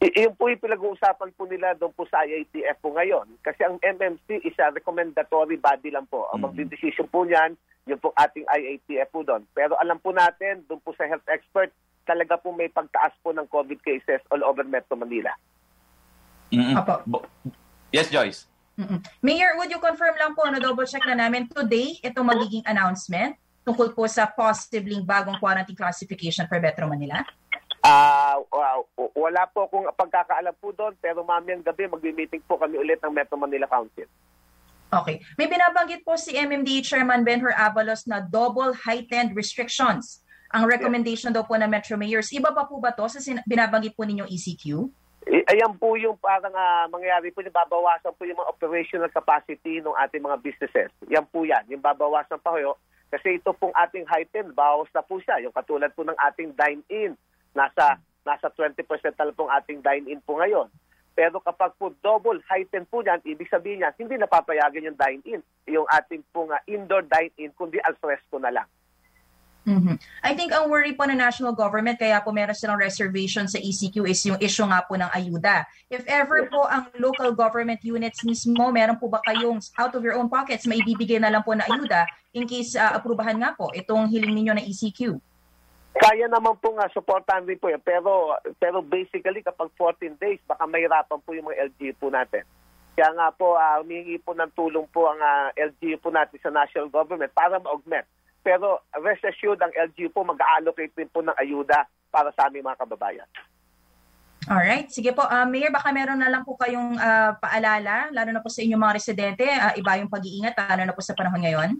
I- 0.00 0.12
yun 0.26 0.36
po 0.36 0.52
yung 0.52 0.60
pinag-uusapan 0.60 1.30
po 1.36 1.48
nila 1.48 1.72
doon 1.76 1.92
po 1.96 2.04
sa 2.10 2.20
IATF 2.24 2.76
po 2.84 2.92
ngayon. 2.92 3.32
Kasi 3.40 3.64
ang 3.64 3.80
MMC 3.80 4.44
is 4.44 4.56
a 4.60 4.72
recommendatory 4.72 5.56
body 5.56 5.88
lang 5.88 6.04
po. 6.08 6.28
Ang 6.36 6.44
magdidesisyon 6.48 7.08
po 7.08 7.24
niyan, 7.24 7.56
yun 7.90 7.98
po 7.98 8.14
ating 8.14 8.46
IATF 8.46 9.10
po 9.10 9.26
doon. 9.26 9.42
Pero 9.50 9.74
alam 9.82 9.98
po 9.98 10.14
natin, 10.14 10.62
doon 10.70 10.78
po 10.78 10.94
sa 10.94 11.10
health 11.10 11.26
expert, 11.26 11.74
talaga 12.06 12.38
po 12.38 12.54
may 12.54 12.70
pagtaas 12.70 13.10
po 13.18 13.34
ng 13.34 13.50
COVID 13.50 13.82
cases 13.82 14.22
all 14.30 14.46
over 14.46 14.62
Metro 14.62 14.94
Manila. 14.94 15.34
Bo- 17.02 17.26
Yes, 17.90 18.06
Joyce. 18.06 18.46
Mm-mm. 18.78 19.02
Mayor, 19.18 19.58
would 19.58 19.68
you 19.68 19.82
confirm 19.82 20.14
lang 20.14 20.38
po, 20.38 20.46
na-double 20.46 20.86
check 20.86 21.02
na 21.02 21.18
namin, 21.18 21.50
today, 21.50 21.98
itong 22.06 22.30
magiging 22.30 22.62
announcement 22.64 23.34
tungkol 23.66 23.92
po 23.92 24.06
sa 24.06 24.30
possibly 24.30 25.02
bagong 25.02 25.36
quarantine 25.42 25.76
classification 25.76 26.46
for 26.46 26.62
Metro 26.62 26.86
Manila? 26.86 27.20
Ah, 27.82 28.38
wow. 28.52 28.86
wala 29.16 29.44
po 29.50 29.66
akong 29.68 29.88
pagkakaalam 29.96 30.54
po 30.62 30.70
doon, 30.72 30.94
pero 31.02 31.26
mamayang 31.26 31.64
gabi 31.64 31.90
magmi-meeting 31.90 32.40
po 32.46 32.56
kami 32.56 32.78
ulit 32.78 33.02
ng 33.02 33.12
Metro 33.12 33.36
Manila 33.36 33.66
Council. 33.68 34.06
Okay. 34.90 35.22
May 35.38 35.46
binabanggit 35.46 36.02
po 36.02 36.18
si 36.18 36.34
MMDA 36.34 36.82
Chairman 36.82 37.22
Benhur 37.22 37.54
Avalos 37.54 38.10
na 38.10 38.18
double 38.18 38.74
heightened 38.74 39.38
restrictions 39.38 40.26
ang 40.50 40.66
recommendation 40.66 41.30
daw 41.30 41.46
po 41.46 41.54
ng 41.54 41.70
Metro 41.70 41.94
Mayors. 41.94 42.34
Iba 42.34 42.50
pa 42.50 42.66
po 42.66 42.82
ba 42.82 42.90
to 42.90 43.06
sa 43.06 43.22
sin- 43.22 43.42
binabanggit 43.46 43.94
po 43.94 44.02
ninyong 44.02 44.26
ECQ? 44.26 44.90
I- 45.30 45.46
ayan 45.46 45.78
po 45.78 45.94
yung 45.94 46.18
parang 46.18 46.50
ah, 46.50 46.90
mangyayari 46.90 47.30
po, 47.30 47.38
yung 47.38 47.54
babawasan 47.54 48.10
po 48.18 48.26
yung 48.26 48.34
mga 48.34 48.50
operational 48.50 49.10
capacity 49.14 49.78
ng 49.78 49.94
ating 49.94 50.26
mga 50.26 50.42
businesses. 50.42 50.90
Yan 51.06 51.22
po 51.30 51.46
yan, 51.46 51.62
yung 51.70 51.78
babawasan 51.78 52.42
pa 52.42 52.50
ho. 52.50 52.74
Kasi 53.14 53.38
ito 53.38 53.54
pong 53.54 53.74
ating 53.78 54.10
heightened, 54.10 54.54
bawas 54.58 54.90
na 54.90 55.06
po 55.06 55.22
siya. 55.22 55.38
Yung 55.38 55.54
katulad 55.54 55.94
po 55.94 56.02
ng 56.02 56.18
ating 56.18 56.50
dine-in, 56.58 57.14
nasa 57.54 57.98
nasa 58.26 58.50
20% 58.52 58.74
na 59.16 59.26
lang 59.30 59.36
pong 59.38 59.50
ating 59.54 59.78
dine-in 59.86 60.22
po 60.26 60.38
ngayon. 60.38 60.66
Pero 61.14 61.42
kapag 61.42 61.74
po 61.76 61.92
double 62.00 62.40
heightened 62.46 62.88
po 62.88 63.04
yan, 63.04 63.20
ibig 63.26 63.50
sabihin 63.50 63.82
niya, 63.82 63.92
hindi 63.98 64.16
napapayagan 64.16 64.88
yung 64.88 64.98
dine-in, 64.98 65.40
yung 65.68 65.86
ating 65.90 66.24
pong 66.32 66.54
ah, 66.54 66.62
indoor 66.64 67.04
dine-in, 67.04 67.52
kundi 67.54 67.76
al 67.82 67.98
fresco 67.98 68.38
na 68.38 68.50
lang. 68.50 68.68
Mhm. 69.68 70.00
I 70.24 70.32
think 70.32 70.56
ang 70.56 70.72
worry 70.72 70.96
po 70.96 71.04
ng 71.04 71.20
national 71.20 71.52
government 71.52 72.00
kaya 72.00 72.16
po 72.24 72.32
meron 72.32 72.56
silang 72.56 72.80
reservation 72.80 73.44
sa 73.44 73.60
ECQ 73.60 74.08
is 74.08 74.24
yung 74.24 74.40
issue 74.40 74.64
nga 74.64 74.80
po 74.88 74.96
ng 74.96 75.10
ayuda. 75.12 75.68
If 75.92 76.08
ever 76.08 76.48
po 76.48 76.64
ang 76.64 76.88
local 76.96 77.36
government 77.36 77.84
units 77.84 78.24
mismo, 78.24 78.72
meron 78.72 78.96
po 78.96 79.12
ba 79.12 79.20
kayong 79.20 79.60
out 79.76 79.92
of 79.92 80.00
your 80.00 80.16
own 80.16 80.32
pockets 80.32 80.64
may 80.64 80.80
ibibigay 80.80 81.20
na 81.20 81.28
lang 81.28 81.44
po 81.44 81.52
na 81.52 81.68
ayuda 81.68 82.08
in 82.32 82.48
case 82.48 82.72
uh, 82.72 82.96
aprubahan 82.96 83.36
nga 83.36 83.52
po 83.52 83.68
itong 83.76 84.08
hiling 84.08 84.32
ninyo 84.32 84.56
na 84.56 84.64
ECQ? 84.64 85.20
Kaya 85.90 86.30
naman 86.30 86.54
po 86.62 86.70
nga, 86.78 86.86
supportan 86.94 87.44
din 87.44 87.58
po 87.58 87.66
yan. 87.66 87.82
Pero, 87.82 88.38
pero 88.62 88.78
basically, 88.80 89.42
kapag 89.42 89.74
14 89.74 90.14
days, 90.22 90.38
baka 90.46 90.62
mahirapan 90.64 91.18
po 91.18 91.34
yung 91.34 91.50
mga 91.50 91.74
LGU 91.74 91.94
po 91.98 92.08
natin. 92.08 92.46
Kaya 92.94 93.10
nga 93.16 93.28
po, 93.34 93.58
uh, 93.58 93.82
humingi 93.82 94.20
po 94.22 94.36
ng 94.36 94.50
tulong 94.54 94.86
po 94.94 95.10
ang 95.10 95.18
uh, 95.18 95.50
LGU 95.56 95.98
po 95.98 96.14
natin 96.14 96.38
sa 96.38 96.52
national 96.54 96.92
government 96.92 97.32
para 97.34 97.58
ma-augment. 97.58 98.06
Pero 98.40 98.80
rest 99.02 99.26
assured, 99.26 99.60
ang 99.60 99.74
LGU 99.74 100.14
po 100.14 100.22
mag-allocate 100.22 100.94
din 100.94 101.10
po 101.10 101.20
ng 101.20 101.34
ayuda 101.36 101.84
para 102.08 102.30
sa 102.34 102.48
aming 102.48 102.64
mga 102.64 102.80
kababayan. 102.80 103.28
Alright, 104.48 104.88
sige 104.88 105.12
po. 105.12 105.22
Uh, 105.28 105.44
Mayor, 105.44 105.68
baka 105.68 105.92
meron 105.92 106.16
na 106.16 106.32
lang 106.32 106.42
po 106.48 106.56
kayong 106.56 106.96
uh, 106.96 107.36
paalala, 107.36 108.08
lalo 108.08 108.30
na 108.32 108.40
po 108.40 108.48
sa 108.48 108.64
inyong 108.64 108.82
mga 108.82 108.96
residente, 108.96 109.44
uh, 109.44 109.76
iba 109.76 110.00
yung 110.00 110.08
pag-iingat, 110.08 110.56
lalo 110.56 110.82
na 110.88 110.96
po 110.96 111.04
sa 111.04 111.12
panahon 111.12 111.44
ngayon. 111.44 111.76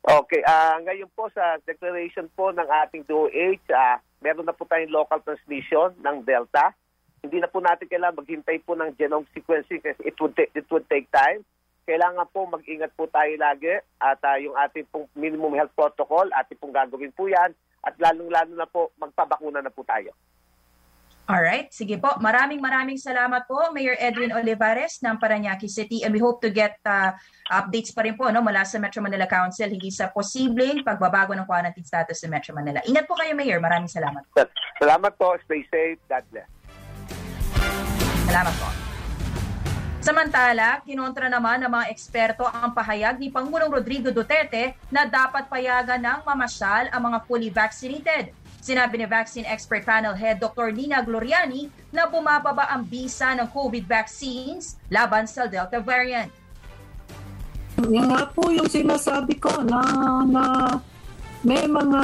Okay, 0.00 0.40
ah 0.48 0.80
ngayon 0.80 1.12
po 1.12 1.28
sa 1.28 1.60
declaration 1.68 2.24
po 2.32 2.48
ng 2.56 2.64
ating 2.64 3.04
DOH, 3.04 3.68
ah 3.76 4.00
meron 4.24 4.48
na 4.48 4.56
po 4.56 4.64
tayong 4.64 4.96
local 4.96 5.20
transmission 5.20 5.92
ng 6.00 6.24
Delta. 6.24 6.72
Hindi 7.20 7.36
na 7.36 7.52
po 7.52 7.60
natin 7.60 7.84
kailangan 7.84 8.24
maghintay 8.24 8.64
po 8.64 8.72
ng 8.72 8.96
genome 8.96 9.28
sequencing 9.36 9.84
kasi 9.84 10.00
it 10.08 10.16
would, 10.16 10.32
take, 10.32 10.48
it 10.56 10.64
would 10.72 10.88
take 10.88 11.04
time. 11.12 11.44
Kailangan 11.84 12.32
po 12.32 12.48
mag-ingat 12.48 12.96
po 12.96 13.12
tayo 13.12 13.28
lagi 13.36 13.76
at 14.00 14.16
ah, 14.24 14.40
yung 14.40 14.56
ating 14.56 14.88
pong 14.88 15.04
minimum 15.12 15.52
health 15.52 15.76
protocol, 15.76 16.24
ating 16.32 16.56
pong 16.56 16.72
gagawin 16.72 17.12
po 17.12 17.28
yan 17.28 17.52
at 17.84 17.92
lalong-lalo 18.00 18.52
na 18.56 18.64
po 18.64 18.96
magpabakuna 18.96 19.60
na 19.60 19.68
po 19.68 19.84
tayo. 19.84 20.16
Alright, 21.30 21.70
sige 21.70 21.94
po. 22.02 22.10
Maraming 22.18 22.58
maraming 22.58 22.98
salamat 22.98 23.46
po, 23.46 23.70
Mayor 23.70 23.94
Edwin 24.02 24.34
Olivares 24.34 24.98
ng 24.98 25.14
Paranaque 25.14 25.70
City. 25.70 26.02
And 26.02 26.10
we 26.10 26.18
hope 26.18 26.42
to 26.42 26.50
get 26.50 26.82
uh, 26.82 27.14
updates 27.54 27.94
pa 27.94 28.02
rin 28.02 28.18
po 28.18 28.26
no, 28.34 28.42
mula 28.42 28.66
sa 28.66 28.82
Metro 28.82 28.98
Manila 28.98 29.30
Council 29.30 29.70
hindi 29.70 29.94
sa 29.94 30.10
posibleng 30.10 30.82
pagbabago 30.82 31.30
ng 31.38 31.46
quarantine 31.46 31.86
status 31.86 32.18
sa 32.18 32.26
Metro 32.26 32.50
Manila. 32.50 32.82
Ingat 32.82 33.06
po 33.06 33.14
kayo, 33.14 33.30
Mayor. 33.38 33.62
Maraming 33.62 33.86
salamat. 33.86 34.26
Salamat 34.82 35.12
po. 35.14 35.38
Stay 35.46 35.62
safe. 35.70 36.02
God 36.10 36.26
bless. 36.34 36.50
Salamat 38.26 38.54
po. 38.58 38.68
Samantala, 40.02 40.82
kinontra 40.82 41.30
naman 41.30 41.62
ng 41.62 41.70
mga 41.70 41.94
eksperto 41.94 42.42
ang 42.42 42.74
pahayag 42.74 43.22
ni 43.22 43.30
Pangulong 43.30 43.70
Rodrigo 43.70 44.10
Duterte 44.10 44.74
na 44.90 45.06
dapat 45.06 45.46
payagan 45.46 46.02
ng 46.02 46.26
mamasyal 46.26 46.90
ang 46.90 47.02
mga 47.06 47.18
fully 47.28 47.54
vaccinated. 47.54 48.34
Sinabi 48.60 49.00
ni 49.00 49.08
Vaccine 49.08 49.48
Expert 49.48 49.88
Panel 49.88 50.12
Head 50.12 50.36
Dr. 50.36 50.68
Nina 50.68 51.00
Gloriani 51.00 51.72
na 51.88 52.04
bumababa 52.04 52.68
ang 52.68 52.84
bisa 52.84 53.32
ng 53.32 53.48
COVID 53.48 53.88
vaccines 53.88 54.76
laban 54.92 55.24
sa 55.24 55.48
Delta 55.48 55.80
variant. 55.80 56.28
Yan 57.80 58.12
nga 58.12 58.28
po 58.28 58.52
yung 58.52 58.68
sinasabi 58.68 59.40
ko 59.40 59.64
na, 59.64 59.80
na 60.28 60.44
may 61.40 61.64
mga 61.64 62.02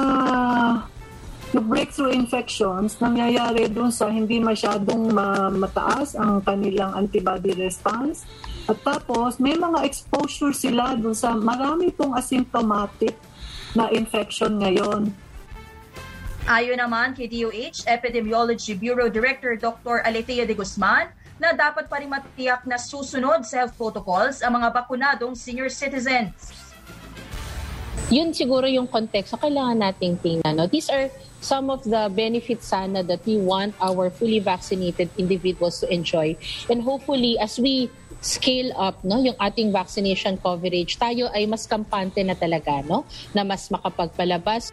breakthrough 1.61 2.13
infections 2.13 2.97
nangyayari 3.01 3.69
dun 3.69 3.93
sa 3.93 4.09
hindi 4.09 4.41
masyadong 4.41 5.13
ma- 5.13 5.53
mataas 5.53 6.17
ang 6.17 6.41
kanilang 6.41 6.97
antibody 6.97 7.53
response. 7.57 8.25
At 8.67 8.81
tapos, 8.83 9.39
may 9.39 9.55
mga 9.55 9.87
exposure 9.87 10.57
sila 10.57 10.97
dun 10.99 11.15
sa 11.15 11.37
marami 11.37 11.93
pong 11.95 12.17
asymptomatic 12.19 13.15
na 13.77 13.93
infection 13.93 14.59
ngayon. 14.59 15.13
Ayon 16.47 16.79
naman 16.79 17.11
kay 17.11 17.27
DOH 17.27 17.91
Epidemiology 17.91 18.79
Bureau 18.79 19.11
Director 19.11 19.59
Dr. 19.59 19.99
Aletea 20.07 20.47
de 20.47 20.55
Guzman 20.55 21.11
na 21.43 21.51
dapat 21.51 21.91
pa 21.91 21.99
rin 21.99 22.07
matiyak 22.07 22.63
na 22.71 22.79
susunod 22.79 23.43
sa 23.43 23.67
health 23.67 23.75
protocols 23.75 24.47
ang 24.47 24.55
mga 24.55 24.71
bakunadong 24.71 25.35
senior 25.35 25.67
citizens. 25.67 26.55
Yun 28.15 28.31
siguro 28.31 28.71
yung 28.71 28.87
na 28.87 29.39
kailangan 29.43 29.79
nating 29.91 30.23
tingnan. 30.23 30.55
No? 30.55 30.71
These 30.71 30.87
are 30.87 31.11
some 31.43 31.67
of 31.67 31.83
the 31.83 32.07
benefits 32.15 32.71
sana 32.71 33.03
that 33.03 33.27
we 33.27 33.43
want 33.43 33.75
our 33.83 34.07
fully 34.15 34.39
vaccinated 34.39 35.11
individuals 35.19 35.83
to 35.83 35.91
enjoy. 35.91 36.39
And 36.71 36.79
hopefully, 36.79 37.43
as 37.43 37.59
we 37.59 37.91
scale 38.23 38.71
up 38.79 39.03
no 39.05 39.21
yung 39.21 39.37
ating 39.43 39.75
vaccination 39.75 40.41
coverage 40.41 40.97
tayo 40.97 41.29
ay 41.37 41.45
mas 41.45 41.69
kampante 41.69 42.25
na 42.25 42.33
talaga 42.33 42.81
no 42.83 43.05
na 43.37 43.45
mas 43.45 43.69
makapagpalabas 43.69 44.73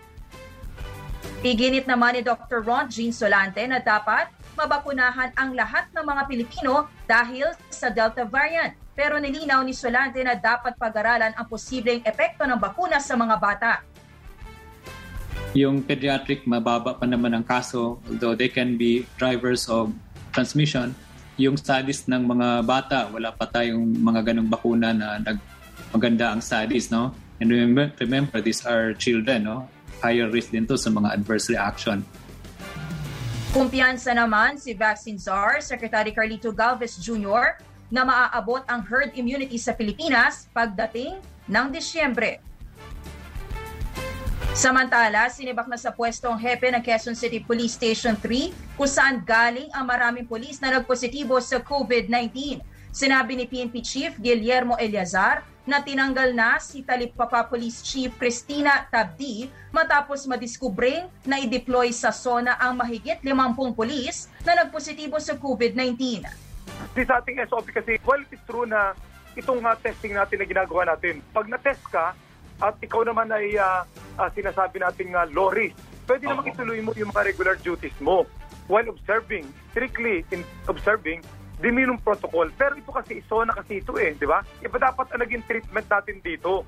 Iginit 1.43 1.83
naman 1.91 2.15
ni 2.15 2.23
Dr. 2.23 2.63
Ron 2.63 2.87
Jean 2.87 3.11
Solante 3.11 3.59
na 3.67 3.83
dapat 3.83 4.31
mabakunahan 4.55 5.35
ang 5.35 5.51
lahat 5.51 5.91
ng 5.91 5.99
mga 5.99 6.23
Pilipino 6.31 6.87
dahil 7.03 7.51
sa 7.67 7.91
Delta 7.91 8.23
variant. 8.23 8.71
Pero 8.95 9.19
nilinaw 9.19 9.59
ni 9.67 9.75
Solante 9.75 10.23
na 10.23 10.39
dapat 10.39 10.79
pag-aralan 10.79 11.35
ang 11.35 11.43
posibleng 11.43 11.99
epekto 12.07 12.47
ng 12.47 12.55
bakuna 12.55 12.95
sa 13.03 13.19
mga 13.19 13.35
bata. 13.43 13.83
Yung 15.51 15.83
pediatric, 15.83 16.47
mababa 16.47 16.95
pa 16.95 17.03
naman 17.03 17.35
ang 17.35 17.43
kaso, 17.43 17.99
although 18.07 18.39
they 18.39 18.47
can 18.47 18.79
be 18.79 19.03
drivers 19.19 19.67
of 19.67 19.91
transmission. 20.31 20.95
Yung 21.35 21.59
studies 21.59 22.07
ng 22.07 22.23
mga 22.23 22.63
bata, 22.63 23.11
wala 23.11 23.35
pa 23.35 23.51
tayong 23.51 23.83
mga 23.99 24.31
ganong 24.31 24.47
bakuna 24.47 24.95
na 24.95 25.19
nag 25.19 25.43
maganda 25.91 26.31
ang 26.31 26.39
studies, 26.39 26.87
no? 26.87 27.11
And 27.43 27.51
remember, 27.51 27.91
remember 27.99 28.39
these 28.39 28.63
are 28.63 28.95
children, 28.95 29.43
no? 29.43 29.67
Higher 30.03 30.27
risk 30.27 30.51
din 30.51 30.67
to 30.67 30.75
sa 30.75 30.91
mga 30.91 31.15
adverse 31.15 31.47
reaction. 31.47 32.03
Kumpiyansa 33.55 34.11
naman 34.11 34.59
si 34.59 34.75
Vaccine 34.75 35.15
Czar, 35.15 35.63
Secretary 35.63 36.11
Carlito 36.11 36.51
Galvez 36.51 36.99
Jr., 36.99 37.55
na 37.87 38.03
maaabot 38.03 38.65
ang 38.67 38.83
herd 38.83 39.15
immunity 39.15 39.55
sa 39.55 39.71
Pilipinas 39.71 40.51
pagdating 40.51 41.21
ng 41.47 41.67
Disyembre. 41.71 42.41
Samantala, 44.53 45.29
sinibak 45.31 45.65
na 45.65 45.77
sa 45.77 45.89
pwesto 45.89 46.29
ang 46.29 46.37
hepe 46.37 46.69
ng 46.69 46.81
Quezon 46.81 47.17
City 47.17 47.41
Police 47.41 47.73
Station 47.73 48.13
3 48.17 48.77
kung 48.77 48.89
saan 48.89 49.21
galing 49.21 49.69
ang 49.73 49.85
maraming 49.85 50.29
polis 50.29 50.61
na 50.61 50.73
nagpositibo 50.73 51.37
sa 51.41 51.57
COVID-19. 51.57 52.61
Sinabi 52.93 53.33
ni 53.33 53.49
PNP 53.49 53.81
Chief 53.81 54.13
Guillermo 54.17 54.77
Eliazar 54.77 55.41
na 55.63 55.79
tinanggal 55.79 56.35
na 56.35 56.59
si 56.59 56.83
Talipapa 56.83 57.47
Police 57.47 57.83
Chief 57.83 58.11
Christina 58.19 58.83
Tabdi 58.91 59.47
matapos 59.71 60.27
madiskubring 60.27 61.07
na 61.23 61.39
i-deploy 61.39 61.95
sa 61.95 62.11
zona 62.11 62.59
ang 62.59 62.75
mahigit 62.75 63.23
50 63.23 63.77
polis 63.77 64.27
na 64.43 64.59
nagpositibo 64.63 65.15
sa 65.23 65.39
COVID-19. 65.39 66.23
Kasi 66.93 67.01
sa 67.07 67.23
ating 67.23 67.39
SOP 67.47 67.71
kasi, 67.71 67.97
well, 68.03 68.21
it's 68.27 68.43
true 68.43 68.67
na 68.67 68.91
itong 69.39 69.63
uh, 69.63 69.73
testing 69.79 70.13
natin 70.13 70.43
na 70.43 70.45
ginagawa 70.45 70.93
natin, 70.93 71.23
pag 71.31 71.47
na-test 71.47 71.81
ka 71.89 72.13
at 72.61 72.75
ikaw 72.83 73.01
naman 73.01 73.31
ay 73.33 73.57
uh, 73.57 73.81
uh, 74.19 74.29
sinasabi 74.35 74.83
nating 74.83 75.15
uh, 75.15 75.25
low 75.33 75.49
risk, 75.49 75.73
pwede 76.05 76.27
naman 76.27 76.51
ituloy 76.51 76.79
mo 76.83 76.91
yung 76.93 77.09
mga 77.09 77.33
regular 77.33 77.55
duties 77.57 77.95
mo 78.03 78.27
while 78.67 78.85
observing, 78.87 79.47
strictly 79.71 80.23
in 80.31 80.45
observing 80.67 81.23
the 81.59 81.69
minimum 81.69 82.01
protocol. 82.01 82.49
Pero 82.53 82.77
ito 82.77 82.89
kasi, 82.89 83.21
zona 83.25 83.53
kasi 83.53 83.81
ito 83.83 83.93
eh, 83.99 84.15
di 84.17 84.25
ba? 84.25 84.41
Iba 84.61 84.77
dapat 84.79 85.13
ang 85.13 85.21
naging 85.21 85.43
treatment 85.45 85.85
natin 85.89 86.17
dito. 86.23 86.65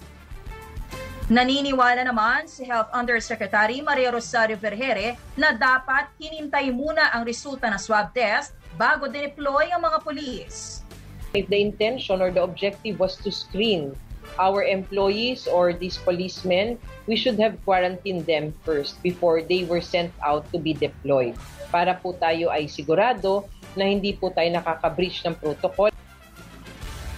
Naniniwala 1.26 2.06
naman 2.06 2.45
si 2.45 2.69
Health 2.69 2.93
Undersecretary 2.93 3.82
Maria 3.82 4.13
Rosario 4.13 4.54
Vergere 4.62 5.17
na 5.34 5.58
dapat 5.58 6.13
hinintay 6.21 6.69
muna 6.69 7.10
ang 7.10 7.26
resulta 7.26 7.65
ng 7.65 7.82
swab 7.82 8.13
test 8.13 8.54
bago 8.78 9.10
dineploy 9.10 9.74
ang 9.74 9.82
mga 9.82 10.06
polis. 10.06 10.86
If 11.34 11.50
the 11.50 11.58
intention 11.58 12.21
or 12.21 12.30
the 12.30 12.45
objective 12.45 13.02
was 13.02 13.17
to 13.26 13.34
screen 13.34 13.98
our 14.38 14.63
employees 14.63 15.50
or 15.50 15.74
these 15.74 15.98
policemen, 15.98 16.78
we 17.10 17.17
should 17.17 17.41
have 17.41 17.58
quarantined 17.65 18.30
them 18.30 18.54
first 18.62 19.02
before 19.02 19.41
they 19.41 19.65
were 19.65 19.82
sent 19.82 20.13
out 20.21 20.45
to 20.54 20.62
be 20.62 20.78
deployed. 20.78 21.34
Para 21.74 21.98
po 21.98 22.13
tayo 22.15 22.54
ay 22.54 22.69
sigurado 22.69 23.50
na 23.75 23.88
hindi 23.88 24.15
po 24.15 24.31
tayo 24.31 24.47
nakaka-breach 24.51 25.23
ng 25.27 25.35
protocol. 25.39 25.91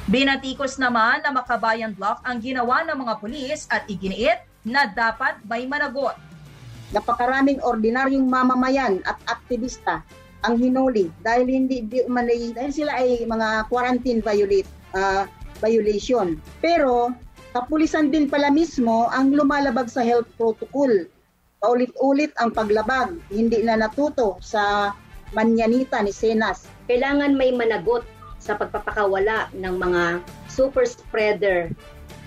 Binatikos 0.07 0.79
naman 0.79 1.19
na 1.19 1.35
Makabayan 1.35 1.91
Block 1.91 2.23
ang 2.23 2.39
ginawa 2.39 2.79
ng 2.87 2.95
mga 2.95 3.13
pulis 3.19 3.67
at 3.67 3.83
iginiit 3.91 4.39
na 4.63 4.87
dapat 4.87 5.35
may 5.43 5.67
managot. 5.67 6.15
Napakaraming 6.95 7.59
ordinaryong 7.59 8.23
mamamayan 8.23 9.03
at 9.03 9.19
aktivista 9.27 9.99
ang 10.47 10.55
hinuli 10.55 11.11
dahil 11.19 11.43
hindi 11.51 11.83
di 11.83 12.07
umanay, 12.07 12.55
dahil 12.55 12.71
sila 12.71 12.95
ay 12.95 13.27
mga 13.27 13.67
quarantine 13.67 14.23
violate, 14.23 14.69
uh, 14.95 15.27
violation. 15.59 16.39
Pero 16.63 17.11
kapulisan 17.51 18.07
din 18.07 18.31
pala 18.31 18.47
mismo 18.47 19.11
ang 19.11 19.35
lumalabag 19.35 19.91
sa 19.91 20.07
health 20.07 20.31
protocol. 20.39 20.91
Paulit-ulit 21.57 22.31
ang 22.39 22.53
paglabag, 22.53 23.17
hindi 23.33 23.59
na 23.65 23.75
natuto 23.75 24.37
sa 24.39 24.93
manyanita 25.35 25.99
ni 26.03 26.11
Senas. 26.13 26.67
Kailangan 26.87 27.35
may 27.35 27.51
managot 27.51 28.07
sa 28.37 28.55
pagpapakawala 28.55 29.51
ng 29.51 29.75
mga 29.75 30.03
super 30.47 30.85
spreader 30.87 31.73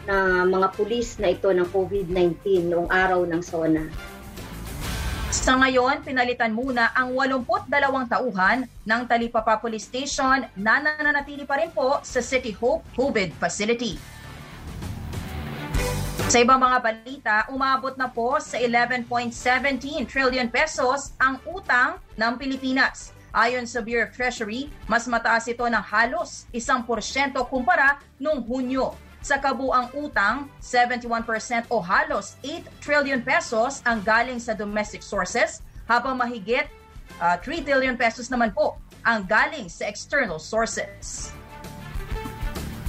na 0.04 0.44
mga 0.48 0.68
pulis 0.74 1.16
na 1.20 1.32
ito 1.32 1.48
ng 1.48 1.68
COVID-19 1.70 2.68
noong 2.72 2.88
araw 2.90 3.24
ng 3.24 3.40
SONA. 3.40 3.86
Sa 5.30 5.54
ngayon, 5.54 6.02
pinalitan 6.02 6.50
muna 6.50 6.90
ang 6.90 7.14
82 7.14 7.70
tauhan 8.10 8.66
ng 8.66 9.02
Talipapa 9.06 9.62
Police 9.62 9.86
Station 9.86 10.42
na 10.58 10.82
nananatili 10.82 11.46
pa 11.46 11.62
rin 11.62 11.70
po 11.70 12.02
sa 12.02 12.18
City 12.18 12.50
Hope 12.50 12.82
COVID 12.98 13.38
Facility. 13.38 14.19
Sa 16.30 16.38
ibang 16.38 16.62
mga 16.62 16.78
balita, 16.78 17.36
umabot 17.50 17.98
na 17.98 18.06
po 18.06 18.38
sa 18.38 18.54
11.17 18.54 19.34
trillion 20.06 20.46
pesos 20.46 21.10
ang 21.18 21.42
utang 21.42 21.98
ng 22.14 22.38
Pilipinas. 22.38 23.10
Ayon 23.34 23.66
sa 23.66 23.82
Bureau 23.82 24.06
of 24.06 24.14
Treasury, 24.14 24.70
mas 24.86 25.10
mataas 25.10 25.50
ito 25.50 25.66
ng 25.66 25.82
halos 25.90 26.46
1% 26.54 26.86
kumpara 27.50 27.98
noong 28.22 28.46
Hunyo. 28.46 28.94
Sa 29.26 29.42
kabuang 29.42 29.90
utang, 29.90 30.46
71% 30.62 31.66
o 31.66 31.82
halos 31.82 32.38
8 32.46 32.62
trillion 32.78 33.18
pesos 33.18 33.82
ang 33.82 33.98
galing 33.98 34.38
sa 34.38 34.54
domestic 34.54 35.02
sources, 35.02 35.66
habang 35.90 36.14
mahigit 36.14 36.70
uh, 37.18 37.42
3 37.42 37.66
trillion 37.66 37.98
pesos 37.98 38.30
naman 38.30 38.54
po 38.54 38.78
ang 39.02 39.26
galing 39.26 39.66
sa 39.66 39.90
external 39.90 40.38
sources. 40.38 41.34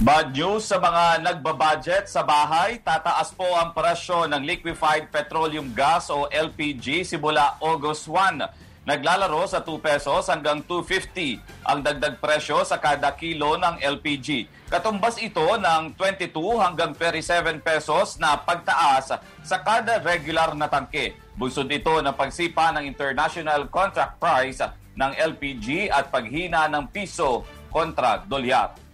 Bad 0.02 0.34
news 0.34 0.66
sa 0.66 0.82
mga 0.82 1.22
nagbabudget 1.22 2.10
sa 2.10 2.26
bahay, 2.26 2.82
tataas 2.82 3.30
po 3.38 3.46
ang 3.54 3.70
presyo 3.70 4.26
ng 4.26 4.42
liquefied 4.42 5.06
petroleum 5.14 5.70
gas 5.70 6.10
o 6.10 6.26
LPG 6.26 7.06
simula 7.06 7.54
August 7.62 8.10
1. 8.10 8.82
Naglalaro 8.82 9.46
sa 9.46 9.62
2 9.62 9.78
pesos 9.78 10.26
hanggang 10.26 10.58
250 10.66 11.38
ang 11.62 11.86
dagdag 11.86 12.18
presyo 12.18 12.66
sa 12.66 12.82
kada 12.82 13.14
kilo 13.14 13.54
ng 13.54 13.78
LPG. 13.78 14.50
Katumbas 14.66 15.22
ito 15.22 15.46
ng 15.46 15.94
22 15.94 16.34
hanggang 16.58 16.98
37 16.98 17.62
pesos 17.62 18.18
na 18.18 18.34
pagtaas 18.34 19.14
sa 19.46 19.56
kada 19.62 20.02
regular 20.02 20.50
na 20.58 20.66
tangke. 20.66 21.14
Bunsod 21.38 21.70
ito 21.70 22.02
ng 22.02 22.18
pagsipa 22.18 22.74
ng 22.74 22.90
international 22.90 23.70
contract 23.70 24.18
price 24.18 24.66
ng 24.98 25.12
LPG 25.14 25.94
at 25.94 26.10
paghina 26.10 26.66
ng 26.66 26.90
piso 26.90 27.46
kontra 27.70 28.18
dolyar. 28.26 28.90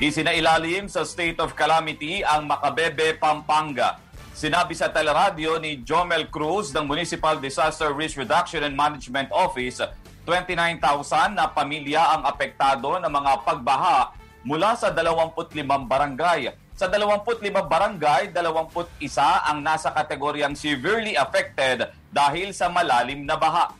Isinailalim 0.00 0.88
sa 0.88 1.04
state 1.04 1.36
of 1.44 1.52
calamity 1.52 2.24
ang 2.24 2.48
Macabebe, 2.48 3.20
Pampanga. 3.20 4.00
Sinabi 4.32 4.72
sa 4.72 4.88
teleradyo 4.88 5.60
ni 5.60 5.84
Jomel 5.84 6.24
Cruz 6.32 6.72
ng 6.72 6.88
Municipal 6.88 7.36
Disaster 7.36 7.92
Risk 7.92 8.16
Reduction 8.16 8.64
and 8.64 8.72
Management 8.72 9.28
Office, 9.28 9.84
29,000 10.24 11.36
na 11.36 11.52
pamilya 11.52 12.16
ang 12.16 12.24
apektado 12.24 12.96
ng 12.96 13.12
mga 13.12 13.44
pagbaha 13.44 14.16
mula 14.40 14.72
sa 14.72 14.88
25 14.88 15.68
barangay. 15.84 16.48
Sa 16.80 16.88
25 16.88 17.52
barangay, 17.60 18.32
21 18.32 19.04
ang 19.20 19.60
nasa 19.60 19.92
kategoryang 19.92 20.56
severely 20.56 21.12
affected 21.12 21.92
dahil 22.08 22.56
sa 22.56 22.72
malalim 22.72 23.28
na 23.28 23.36
baha 23.36 23.76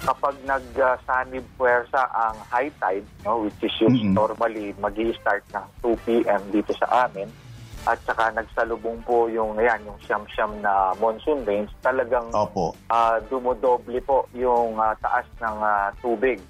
kapag 0.00 0.34
nagsanib 0.48 1.44
uh, 1.44 1.52
puwersa 1.60 2.02
ang 2.12 2.36
high 2.48 2.72
tide, 2.80 3.06
no, 3.24 3.44
which 3.44 3.60
is 3.60 3.74
yung 3.80 3.96
mm-hmm. 3.96 4.16
normally 4.16 4.72
mag 4.80 4.96
start 5.20 5.44
ng 5.52 5.66
2 5.84 6.04
p.m. 6.08 6.42
dito 6.48 6.72
sa 6.76 7.06
amin, 7.06 7.28
at 7.88 7.96
saka 8.04 8.32
nagsalubong 8.36 9.00
po 9.08 9.28
yung 9.32 9.56
ayan, 9.56 9.80
yung 9.88 9.96
siyam-siyam 10.04 10.52
na 10.60 10.92
monsoon 11.00 11.44
rains, 11.48 11.72
talagang 11.80 12.28
Opo. 12.32 12.76
Uh, 12.92 13.16
dumodoble 13.28 14.00
po 14.04 14.28
yung 14.36 14.76
uh, 14.76 14.92
taas 15.00 15.24
ng 15.40 15.58
uh, 15.60 15.88
tubig. 16.00 16.40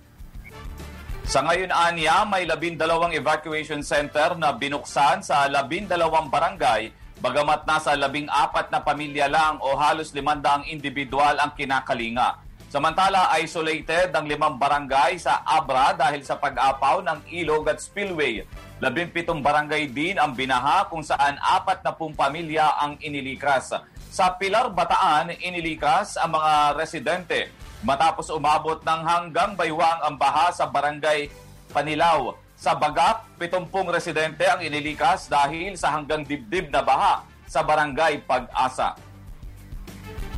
Sa 1.31 1.47
ngayon, 1.47 1.71
Anya, 1.71 2.27
may 2.27 2.43
labindalawang 2.43 3.15
evacuation 3.15 3.87
center 3.87 4.35
na 4.35 4.51
binuksan 4.51 5.23
sa 5.23 5.47
labindalawang 5.47 6.27
barangay 6.27 6.91
bagamat 7.21 7.69
nasa 7.69 7.93
labing 7.95 8.27
apat 8.27 8.73
na 8.73 8.81
pamilya 8.81 9.29
lang 9.29 9.61
o 9.61 9.77
halos 9.77 10.11
limandang 10.17 10.65
individual 10.67 11.37
ang 11.37 11.53
kinakalinga. 11.53 12.50
Samantala, 12.71 13.35
isolated 13.43 14.15
ang 14.15 14.31
limang 14.31 14.55
barangay 14.55 15.19
sa 15.19 15.43
Abra 15.43 15.91
dahil 15.91 16.23
sa 16.23 16.39
pag-apaw 16.39 17.03
ng 17.03 17.27
ilog 17.27 17.67
at 17.67 17.83
spillway. 17.83 18.47
Labimpitong 18.79 19.43
barangay 19.43 19.91
din 19.91 20.15
ang 20.23 20.39
binaha 20.39 20.87
kung 20.87 21.03
saan 21.03 21.35
apat 21.43 21.83
na 21.83 21.91
pung 21.91 22.15
pamilya 22.15 22.79
ang 22.79 22.95
inilikas. 23.03 23.75
Sa 24.15 24.39
Pilar, 24.39 24.71
Bataan, 24.71 25.35
inilikas 25.43 26.15
ang 26.15 26.39
mga 26.39 26.79
residente 26.79 27.51
matapos 27.83 28.31
umabot 28.31 28.79
ng 28.87 29.01
hanggang 29.03 29.59
baywang 29.59 30.07
ang 30.07 30.15
baha 30.15 30.55
sa 30.55 30.71
barangay 30.71 31.27
Panilaw. 31.75 32.39
Sa 32.55 32.79
Bagak, 32.79 33.35
70 33.35 33.67
residente 33.91 34.47
ang 34.47 34.63
inilikas 34.63 35.27
dahil 35.27 35.75
sa 35.75 35.99
hanggang 35.99 36.23
dibdib 36.23 36.71
na 36.71 36.87
baha 36.87 37.27
sa 37.51 37.67
barangay 37.67 38.23
Pag-asa. 38.31 39.10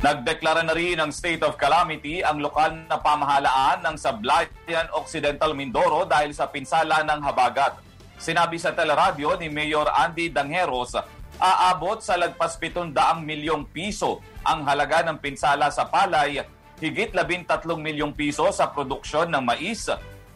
Nagdeklara 0.03 0.67
na 0.67 0.75
rin 0.75 0.99
ng 0.99 1.15
state 1.15 1.39
of 1.47 1.55
calamity 1.55 2.19
ang 2.19 2.43
lokal 2.43 2.75
na 2.75 2.99
pamahalaan 2.99 3.87
ng 3.87 3.95
Sablayan 3.95 4.91
Occidental 4.99 5.55
Mindoro 5.55 6.03
dahil 6.03 6.35
sa 6.35 6.51
pinsala 6.51 7.07
ng 7.07 7.23
habagat. 7.23 7.79
Sinabi 8.19 8.59
sa 8.59 8.75
teleradyo 8.75 9.39
ni 9.39 9.47
Mayor 9.47 9.87
Andy 9.87 10.27
Dangeros, 10.27 10.99
aabot 11.39 12.03
sa 12.03 12.19
lagpas 12.19 12.59
700 12.59 13.23
milyong 13.23 13.63
piso 13.71 14.19
ang 14.43 14.67
halaga 14.67 15.07
ng 15.07 15.23
pinsala 15.23 15.71
sa 15.71 15.87
palay, 15.87 16.43
higit 16.83 17.15
13 17.15 17.63
milyong 17.79 18.11
piso 18.11 18.51
sa 18.51 18.67
produksyon 18.75 19.31
ng 19.31 19.39
mais, 19.39 19.87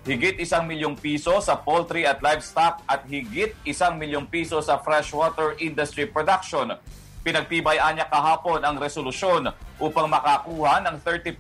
higit 0.08 0.39
isang 0.39 0.63
milyong 0.63 0.95
piso 0.95 1.43
sa 1.43 1.60
poultry 1.60 2.08
at 2.08 2.23
livestock 2.23 2.80
at 2.88 3.03
higit 3.03 3.51
isang 3.67 3.99
milyong 3.99 4.32
piso 4.32 4.63
sa 4.63 4.80
freshwater 4.80 5.60
industry 5.60 6.08
production. 6.08 6.71
Pinagtibayan 7.28 8.00
niya 8.00 8.08
kahapon 8.08 8.63
ang 8.63 8.80
resolusyon 8.80 9.52
upang 9.84 10.08
makakuha 10.08 10.80
ng 10.80 10.96
30% 11.04 11.36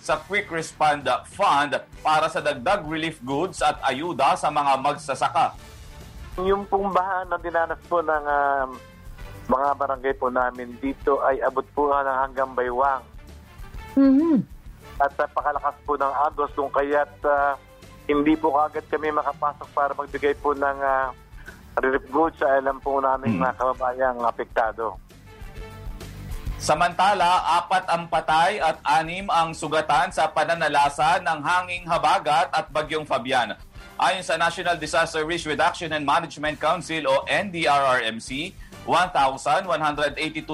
sa 0.00 0.16
Quick 0.24 0.48
Respond 0.48 1.04
Fund 1.28 1.76
para 2.00 2.24
sa 2.32 2.40
dagdag 2.40 2.88
relief 2.88 3.20
goods 3.20 3.60
at 3.60 3.76
ayuda 3.84 4.32
sa 4.32 4.48
mga 4.48 4.80
magsasaka. 4.80 5.60
Yung 6.40 6.64
pong 6.64 6.88
baha 6.88 7.20
na 7.28 7.36
dinanas 7.36 7.76
po 7.84 8.00
ng 8.00 8.24
ah, 8.24 8.64
mga 9.44 9.68
barangay 9.76 10.14
po 10.16 10.32
namin 10.32 10.72
dito 10.80 11.20
ay 11.20 11.36
abot 11.44 11.68
po 11.76 11.92
ng 11.92 12.08
hanggang 12.24 12.56
baywang. 12.56 13.04
At 15.04 15.12
napakalakas 15.20 15.76
po 15.84 16.00
ng 16.00 16.12
agos 16.32 16.48
kung 16.56 16.72
kaya't 16.72 17.12
ah, 17.28 17.60
hindi 18.08 18.32
po 18.40 18.56
kagad 18.56 18.88
kami 18.88 19.12
makapasok 19.12 19.68
para 19.76 19.92
magbigay 19.92 20.32
po 20.40 20.56
ng 20.56 20.78
ah, 20.80 21.12
relief 21.82 22.06
goods 22.10 22.38
sa 22.38 22.58
alam 22.58 22.78
po 22.78 23.02
namin 23.02 23.40
mga 23.40 23.54
kababayang 23.58 24.18
apektado. 24.22 24.98
Samantala, 26.64 27.60
apat 27.60 27.84
ang 27.92 28.08
patay 28.08 28.56
at 28.56 28.80
anim 28.86 29.28
ang 29.28 29.52
sugatan 29.52 30.08
sa 30.08 30.30
pananalasa 30.32 31.20
ng 31.20 31.38
hanging 31.44 31.84
habagat 31.84 32.48
at 32.54 32.72
bagyong 32.72 33.04
Fabian. 33.04 33.52
Ayon 34.00 34.24
sa 34.24 34.40
National 34.40 34.80
Disaster 34.80 35.22
Risk 35.22 35.46
Reduction 35.46 35.92
and 35.92 36.02
Management 36.02 36.58
Council 36.58 37.04
o 37.04 37.22
NDRRMC, 37.28 38.56
1,182 38.88 39.68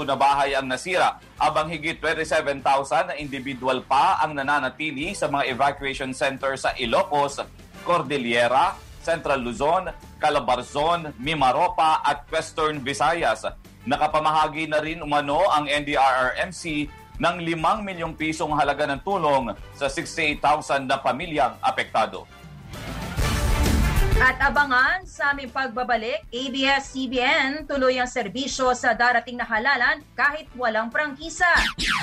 na 0.05 0.19
bahay 0.19 0.55
ang 0.59 0.67
nasira, 0.67 1.23
abang 1.39 1.71
higit 1.71 1.99
27,000 2.03 2.63
na 3.11 3.15
individual 3.17 3.81
pa 3.87 4.19
ang 4.19 4.35
nananatili 4.35 5.15
sa 5.15 5.31
mga 5.31 5.51
evacuation 5.51 6.11
center 6.11 6.59
sa 6.59 6.75
Ilocos, 6.75 7.39
Cordillera, 7.87 8.77
Central 9.01 9.41
Luzon, 9.41 9.89
Calabarzon, 10.21 11.17
Mimaropa 11.17 12.05
at 12.05 12.29
Western 12.29 12.85
Visayas. 12.85 13.49
Nakapamahagi 13.89 14.69
na 14.69 14.79
rin 14.85 15.01
umano 15.01 15.49
ang 15.49 15.65
NDRRMC 15.65 16.89
ng 17.21 17.37
5 17.45 17.85
milyong 17.85 18.17
pisong 18.17 18.53
halaga 18.57 18.89
ng 18.89 19.01
tulong 19.05 19.53
sa 19.77 19.89
68,000 19.89 20.89
na 20.89 20.97
pamilyang 20.97 21.57
apektado. 21.61 22.25
At 24.21 24.37
abangan 24.37 25.09
sa 25.09 25.33
aming 25.33 25.49
pagbabalik, 25.49 26.29
ABS-CBN 26.29 27.65
tuloy 27.65 27.97
ang 27.97 28.05
serbisyo 28.05 28.77
sa 28.77 28.93
darating 28.93 29.41
na 29.41 29.49
halalan 29.49 30.05
kahit 30.13 30.45
walang 30.61 30.93
prangkisa. 30.93 31.49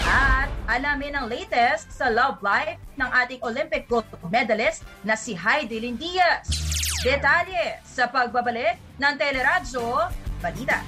At 0.02 0.50
alamin 0.66 1.14
ang 1.14 1.30
latest 1.30 1.94
sa 1.94 2.10
love 2.10 2.42
life 2.42 2.82
ng 2.98 3.10
ating 3.22 3.38
Olympic 3.46 3.86
gold 3.86 4.10
medalist 4.34 4.82
na 5.06 5.14
si 5.14 5.38
Heidi 5.38 5.78
Diaz. 5.94 6.67
Detalye 7.08 7.80
sa 7.88 8.12
pagbabalik 8.12 9.00
ng 9.00 9.14
Teleradyo 9.16 10.12
Balita. 10.44 10.84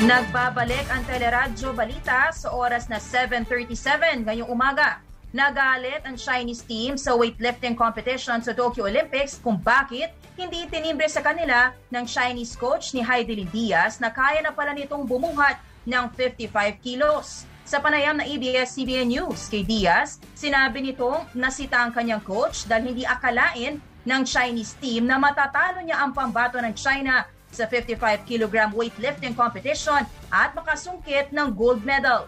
Nagbabalik 0.00 0.88
ang 0.88 1.04
Teleradyo 1.04 1.76
Balita 1.76 2.32
sa 2.32 2.56
oras 2.56 2.88
na 2.88 2.96
7.37 2.96 4.24
ngayong 4.24 4.48
umaga. 4.48 5.04
Nagalit 5.36 6.08
ang 6.08 6.16
Chinese 6.16 6.64
team 6.64 6.96
sa 6.96 7.12
weightlifting 7.20 7.76
competition 7.76 8.40
sa 8.40 8.56
Tokyo 8.56 8.88
Olympics 8.88 9.36
kung 9.36 9.60
bakit 9.60 10.08
hindi 10.36 10.64
tinimbre 10.68 11.04
sa 11.08 11.20
kanila 11.20 11.76
ng 11.92 12.04
Chinese 12.08 12.56
coach 12.56 12.96
ni 12.96 13.04
Heidi 13.04 13.44
Diaz 13.44 14.00
na 14.00 14.08
kaya 14.08 14.40
na 14.40 14.52
pala 14.52 14.72
nitong 14.72 15.04
bumuhat 15.04 15.60
ng 15.84 16.04
55 16.14 16.80
kilos. 16.80 17.44
Sa 17.62 17.78
panayam 17.78 18.18
na 18.18 18.26
ABS-CBN 18.26 19.08
News 19.08 19.48
kay 19.48 19.62
Diaz, 19.62 20.18
sinabi 20.34 20.82
nitong 20.82 21.30
nasita 21.36 21.80
ang 21.80 21.94
kanyang 21.94 22.20
coach 22.20 22.66
dahil 22.66 22.92
hindi 22.92 23.04
akalain 23.06 23.78
ng 24.02 24.22
Chinese 24.26 24.74
team 24.82 25.06
na 25.06 25.16
matatalo 25.16 25.78
niya 25.80 26.02
ang 26.02 26.10
pambato 26.10 26.58
ng 26.58 26.74
China 26.74 27.22
sa 27.52 27.68
55 27.68 28.24
kg 28.24 28.72
weightlifting 28.72 29.36
competition 29.36 30.02
at 30.32 30.50
makasungkit 30.56 31.30
ng 31.30 31.48
gold 31.54 31.84
medal. 31.84 32.26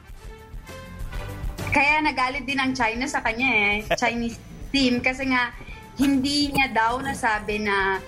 Kaya 1.74 1.98
nagalit 2.04 2.46
din 2.46 2.60
ang 2.60 2.70
China 2.70 3.08
sa 3.10 3.18
kanya 3.18 3.50
eh, 3.50 3.74
Chinese 3.98 4.38
team 4.70 5.02
kasi 5.02 5.26
nga 5.26 5.50
hindi 5.94 6.50
niya 6.50 6.74
daw 6.74 6.98
nasabi 6.98 7.62
na 7.62 8.02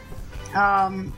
um, 0.52 1.10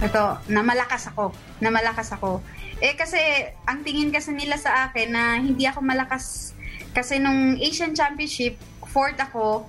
ito, 0.00 0.24
na 0.48 0.60
malakas 0.64 1.12
ako, 1.12 1.30
na 1.60 1.68
malakas 1.68 2.10
ako. 2.16 2.40
Eh 2.80 2.96
kasi 2.96 3.20
ang 3.68 3.84
tingin 3.84 4.08
kasi 4.08 4.32
nila 4.32 4.56
sa 4.56 4.88
akin 4.88 5.08
na 5.12 5.36
hindi 5.36 5.68
ako 5.68 5.84
malakas 5.84 6.56
kasi 6.96 7.20
nung 7.20 7.60
Asian 7.60 7.94
Championship, 7.94 8.56
fourth 8.90 9.20
ako, 9.20 9.68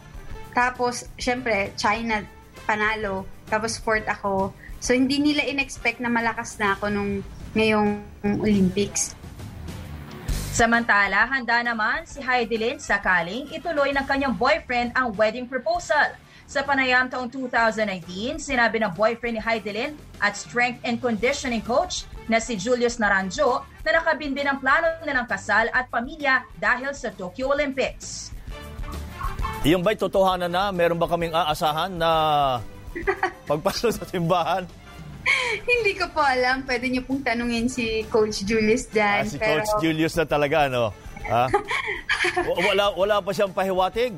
tapos 0.56 1.06
syempre 1.20 1.76
China 1.78 2.24
panalo, 2.66 3.28
tapos 3.52 3.78
fourth 3.78 4.08
ako. 4.08 4.56
So 4.82 4.98
hindi 4.98 5.22
nila 5.22 5.46
in-expect 5.46 6.02
na 6.02 6.10
malakas 6.10 6.58
na 6.58 6.74
ako 6.74 6.90
nung 6.90 7.22
ngayong 7.54 8.02
Olympics. 8.42 9.14
Samantala, 10.52 11.32
handa 11.32 11.64
naman 11.64 12.04
si 12.04 12.20
Heidelin 12.20 12.76
sakaling 12.76 13.48
ituloy 13.56 13.96
ng 13.96 14.04
kanyang 14.04 14.36
boyfriend 14.36 14.92
ang 15.00 15.16
wedding 15.16 15.48
proposal. 15.48 16.12
Sa 16.44 16.60
panayam 16.60 17.08
taong 17.08 17.32
2019, 17.32 18.36
sinabi 18.36 18.84
ng 18.84 18.92
boyfriend 18.92 19.40
ni 19.40 19.42
Heidelin 19.42 19.96
at 20.20 20.36
strength 20.36 20.84
and 20.84 21.00
conditioning 21.00 21.64
coach 21.64 22.04
na 22.28 22.44
si 22.44 22.60
Julius 22.60 23.00
Naranjo 23.00 23.64
na 23.80 24.04
nakabindi 24.04 24.44
ng 24.44 24.60
plano 24.60 25.00
nilang 25.08 25.24
kasal 25.24 25.72
at 25.72 25.88
pamilya 25.88 26.44
dahil 26.60 26.92
sa 26.92 27.16
Tokyo 27.16 27.56
Olympics. 27.56 28.36
Yung 29.64 29.80
ba'y 29.80 29.96
totohanan 29.96 30.52
na? 30.52 30.68
Meron 30.76 31.00
ba 31.00 31.08
kaming 31.08 31.32
aasahan 31.32 31.96
na 31.96 32.12
pagpasok 33.48 33.92
sa 33.96 34.04
simbahan? 34.04 34.68
Hindi 35.60 35.92
ko 35.98 36.06
po 36.12 36.22
alam. 36.24 36.64
Pwede 36.64 36.88
niyo 36.88 37.04
pong 37.04 37.22
tanungin 37.26 37.68
si 37.68 38.06
Coach 38.08 38.48
Julius 38.48 38.88
dyan. 38.88 39.24
Ah, 39.24 39.28
si 39.28 39.38
Coach 39.38 39.72
Julius 39.84 40.16
na 40.16 40.26
talaga, 40.26 40.72
no? 40.72 40.96
Ha? 41.28 41.46
Wala, 42.70 42.94
wala 42.94 43.16
pa 43.22 43.34
siyang 43.34 43.54
pahiwatig? 43.54 44.14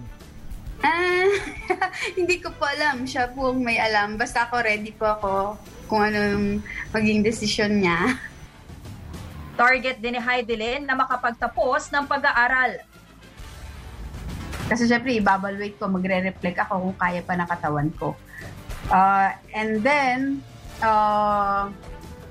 Ah, 0.84 1.32
hindi 2.20 2.44
ko 2.44 2.52
po 2.52 2.68
alam. 2.68 3.08
Siya 3.08 3.32
po 3.32 3.56
ang 3.56 3.64
may 3.64 3.80
alam. 3.80 4.20
Basta 4.20 4.44
ako 4.44 4.60
ready 4.60 4.92
po 4.92 5.08
ako 5.08 5.34
kung 5.88 6.04
anong 6.04 6.60
maging 6.92 7.24
desisyon 7.24 7.80
niya. 7.80 8.20
Target 9.60 10.04
din 10.04 10.20
ni 10.20 10.22
Heidelin 10.22 10.84
na 10.84 11.00
makapagtapos 11.00 11.88
ng 11.94 12.04
pag-aaral. 12.10 12.84
Kasi 14.68 14.88
syempre, 14.88 15.16
i-bubble 15.16 15.76
ko, 15.76 15.88
magre-reflect 15.92 16.60
ako 16.68 16.90
kung 16.90 16.98
kaya 16.98 17.22
pa 17.24 17.36
ng 17.36 17.48
katawan 17.48 17.90
ko. 17.96 18.16
Uh, 18.92 19.32
and 19.56 19.80
then, 19.86 20.44
uh, 20.84 21.72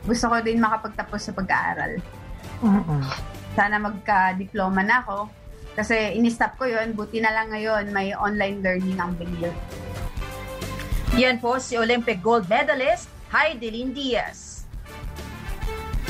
gusto 0.04 0.24
ko 0.28 0.36
din 0.44 0.60
makapagtapos 0.60 1.20
sa 1.24 1.32
pag-aaral. 1.32 1.98
Sana 3.56 3.76
magka-diploma 3.80 4.84
na 4.84 5.02
ako. 5.02 5.26
Kasi 5.72 6.20
in-stop 6.20 6.60
ko 6.60 6.68
yun, 6.68 6.92
buti 6.92 7.24
na 7.24 7.32
lang 7.32 7.48
ngayon, 7.48 7.88
may 7.96 8.12
online 8.12 8.60
learning 8.60 8.98
ang 9.00 9.16
binil. 9.16 9.52
Yan 11.16 11.40
po 11.40 11.56
si 11.56 11.76
Olympic 11.80 12.20
gold 12.20 12.44
medalist 12.48 13.08
Heidelin 13.32 13.96
Diaz. 13.96 14.52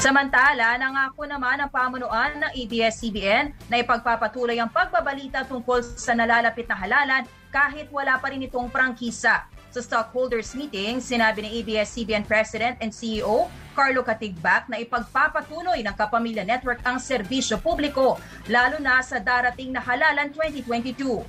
Samantala, 0.02 0.74
nangako 0.82 1.30
naman 1.30 1.62
ang 1.62 1.70
pamunuan 1.70 2.34
ng 2.34 2.50
ABS-CBN 2.58 3.54
na 3.70 3.78
ipagpapatuloy 3.78 4.58
ang 4.58 4.66
pagbabalita 4.66 5.46
tungkol 5.46 5.78
sa 5.78 6.10
nalalapit 6.10 6.66
na 6.66 6.74
halalan 6.74 7.22
kahit 7.54 7.86
wala 7.94 8.18
pa 8.18 8.34
rin 8.34 8.42
itong 8.42 8.66
prangkisa. 8.66 9.46
Sa 9.72 9.80
stockholders 9.80 10.52
meeting, 10.52 11.00
sinabi 11.00 11.48
ni 11.48 11.64
ABS-CBN 11.64 12.28
President 12.28 12.76
and 12.84 12.92
CEO 12.92 13.48
Carlo 13.72 14.04
Katigbak 14.04 14.68
na 14.68 14.76
ipagpapatuloy 14.84 15.80
ng 15.80 15.94
Kapamilya 15.96 16.44
Network 16.44 16.84
ang 16.84 17.00
serbisyo 17.00 17.56
publiko, 17.56 18.20
lalo 18.52 18.76
na 18.76 19.00
sa 19.00 19.16
darating 19.16 19.72
na 19.72 19.80
halalan 19.80 20.28
2022. 20.36 21.24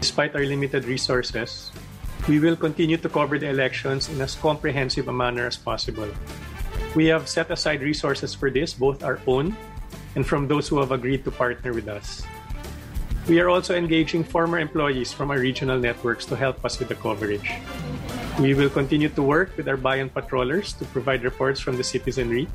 Despite 0.00 0.32
our 0.32 0.48
limited 0.48 0.88
resources, 0.88 1.76
we 2.24 2.40
will 2.40 2.56
continue 2.56 2.96
to 2.96 3.12
cover 3.12 3.36
the 3.36 3.52
elections 3.52 4.08
in 4.08 4.16
as 4.24 4.32
comprehensive 4.32 5.12
a 5.12 5.12
manner 5.12 5.44
as 5.44 5.60
possible. 5.60 6.08
We 6.96 7.12
have 7.12 7.28
set 7.28 7.52
aside 7.52 7.84
resources 7.84 8.32
for 8.32 8.48
this, 8.48 8.72
both 8.72 9.04
our 9.04 9.20
own 9.28 9.52
and 10.16 10.24
from 10.24 10.48
those 10.48 10.72
who 10.72 10.80
have 10.80 10.88
agreed 10.88 11.20
to 11.28 11.30
partner 11.30 11.76
with 11.76 11.92
us. 11.92 12.24
We 13.24 13.40
are 13.40 13.48
also 13.48 13.74
engaging 13.74 14.22
former 14.22 14.58
employees 14.58 15.10
from 15.10 15.30
our 15.30 15.38
regional 15.38 15.80
networks 15.80 16.26
to 16.28 16.36
help 16.36 16.62
us 16.62 16.78
with 16.78 16.88
the 16.88 16.94
coverage. 16.94 17.56
We 18.38 18.52
will 18.52 18.68
continue 18.68 19.08
to 19.08 19.22
work 19.22 19.56
with 19.56 19.66
our 19.66 19.78
Bayan 19.78 20.10
patrollers 20.10 20.74
to 20.74 20.84
provide 20.92 21.24
reports 21.24 21.58
from 21.58 21.78
the 21.78 21.84
citizenry. 21.84 22.48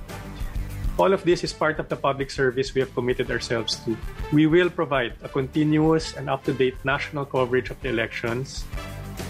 All 1.00 1.12
of 1.12 1.26
this 1.26 1.44
is 1.44 1.54
part 1.54 1.80
of 1.80 1.90
the 1.90 1.96
public 1.96 2.30
service 2.30 2.76
we 2.76 2.82
have 2.82 2.94
committed 2.94 3.32
ourselves 3.32 3.82
to. 3.86 3.98
We 4.32 4.46
will 4.46 4.70
provide 4.70 5.18
a 5.24 5.30
continuous 5.30 6.14
and 6.14 6.30
up 6.30 6.44
to 6.46 6.54
date 6.54 6.78
national 6.86 7.26
coverage 7.26 7.72
of 7.72 7.82
the 7.82 7.90
elections 7.90 8.64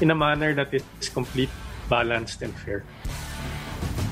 in 0.02 0.12
a 0.12 0.16
manner 0.16 0.54
that 0.56 0.74
is 0.74 1.08
complete, 1.08 1.50
balanced, 1.88 2.42
and 2.42 2.52
fair. 2.52 2.84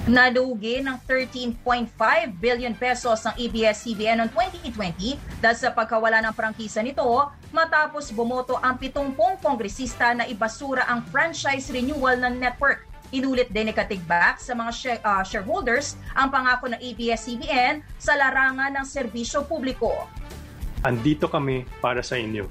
Nalugi 0.07 0.79
ng 0.79 0.95
13.5 1.03 1.91
billion 2.39 2.71
pesos 2.71 3.27
ang 3.27 3.35
ABS-CBN 3.35 4.23
noong 4.23 4.31
2020 4.31 5.19
dahil 5.43 5.57
sa 5.59 5.75
pagkawala 5.75 6.23
ng 6.23 6.31
prangkisa 6.31 6.79
nito 6.79 7.03
matapos 7.51 8.15
bumoto 8.15 8.55
ang 8.63 8.79
70 8.79 9.19
kongresista 9.43 10.15
na 10.15 10.23
ibasura 10.23 10.87
ang 10.87 11.03
franchise 11.11 11.67
renewal 11.75 12.15
ng 12.23 12.39
network. 12.39 12.87
Inulit 13.11 13.51
din 13.51 13.67
ni 13.67 13.75
Katigbak 13.75 14.39
sa 14.39 14.55
mga 14.55 15.03
ah, 15.03 15.27
shareholders 15.27 15.99
ang 16.15 16.31
pangako 16.31 16.71
ng 16.71 16.79
ABS-CBN 16.79 17.83
sa 17.99 18.15
larangan 18.15 18.79
ng 18.79 18.87
serbisyo 18.87 19.43
publiko. 19.43 19.91
Andito 20.87 21.27
kami 21.27 21.67
para 21.83 21.99
sa 21.99 22.15
inyo. 22.15 22.47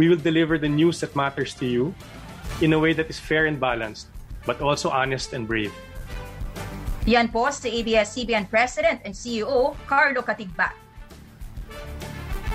We 0.00 0.08
will 0.08 0.16
deliver 0.16 0.56
the 0.56 0.72
news 0.72 0.96
that 1.04 1.12
matters 1.12 1.52
to 1.60 1.68
you 1.68 1.92
in 2.64 2.72
a 2.72 2.80
way 2.80 2.96
that 2.96 3.12
is 3.12 3.20
fair 3.20 3.44
and 3.44 3.60
balanced, 3.60 4.08
but 4.48 4.64
also 4.64 4.88
honest 4.88 5.36
and 5.36 5.44
brave. 5.44 5.76
Yan 7.02 7.34
po 7.34 7.50
si 7.50 7.66
ABS-CBN 7.66 8.46
President 8.46 9.02
and 9.02 9.10
CEO 9.10 9.74
Carlo 9.90 10.22
Katigbak. 10.22 10.70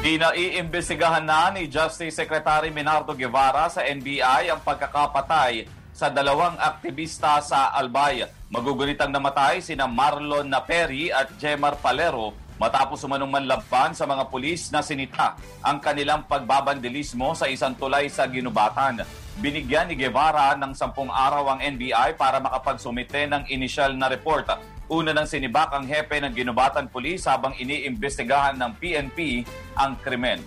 Inaiimbestigahan 0.08 1.26
na 1.26 1.52
ni 1.52 1.68
Justice 1.68 2.16
Secretary 2.16 2.72
Minardo 2.72 3.12
Guevara 3.12 3.68
sa 3.68 3.84
NBI 3.84 4.48
ang 4.48 4.64
pagkakapatay 4.64 5.68
sa 5.92 6.08
dalawang 6.08 6.56
aktivista 6.64 7.44
sa 7.44 7.76
Albay. 7.76 8.24
Magugunitang 8.48 9.12
namatay 9.12 9.60
sina 9.60 9.84
Marlon 9.84 10.48
Naperi 10.48 11.12
at 11.12 11.36
Jemar 11.36 11.76
Palero 11.84 12.32
matapos 12.56 13.04
umanong 13.04 13.28
manlaban 13.28 13.92
sa 13.92 14.08
mga 14.08 14.32
pulis 14.32 14.72
na 14.72 14.80
sinita 14.80 15.36
ang 15.60 15.84
kanilang 15.84 16.24
pagbabandilismo 16.24 17.36
sa 17.36 17.52
isang 17.52 17.76
tulay 17.76 18.08
sa 18.08 18.24
Ginubatan. 18.32 19.27
Binigyan 19.38 19.86
ni 19.86 19.94
Guevara 19.94 20.58
ng 20.58 20.74
sampung 20.74 21.14
araw 21.14 21.54
ang 21.54 21.60
NBI 21.62 22.18
para 22.18 22.42
makapagsumite 22.42 23.30
ng 23.30 23.46
inisyal 23.54 23.94
na 23.94 24.10
report. 24.10 24.50
Una 24.90 25.14
nang 25.14 25.30
sinibak 25.30 25.70
ang 25.78 25.86
hepe 25.86 26.18
ng 26.18 26.34
Ginubatan 26.34 26.90
Police 26.90 27.30
habang 27.30 27.54
iniimbestigahan 27.54 28.58
ng 28.58 28.72
PNP 28.82 29.46
ang 29.78 29.94
krimen. 30.02 30.42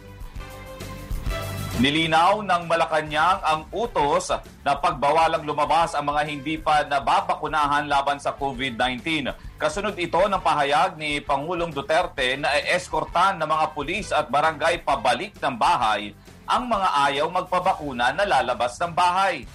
Nilinaw 1.79 2.43
ng 2.43 2.63
Malacanang 2.67 3.39
ang 3.47 3.63
utos 3.71 4.35
na 4.67 4.75
pagbawalang 4.75 5.47
lumabas 5.47 5.95
ang 5.95 6.11
mga 6.11 6.23
hindi 6.27 6.59
pa 6.59 6.83
nababakunahan 6.83 7.87
laban 7.87 8.19
sa 8.19 8.35
COVID-19. 8.35 9.31
Kasunod 9.55 9.95
ito 10.03 10.19
ng 10.19 10.43
pahayag 10.43 10.99
ni 10.99 11.23
Pangulong 11.23 11.71
Duterte 11.71 12.35
na 12.43 12.59
eskortan 12.67 13.39
ng 13.39 13.47
mga 13.47 13.67
pulis 13.71 14.11
at 14.11 14.27
barangay 14.27 14.83
pabalik 14.83 15.39
ng 15.39 15.55
bahay 15.55 16.11
ang 16.51 16.67
mga 16.67 16.89
ayaw 17.07 17.27
magpabakuna 17.31 18.11
na 18.11 18.27
lalabas 18.27 18.75
ng 18.83 18.91
bahay. 18.91 19.47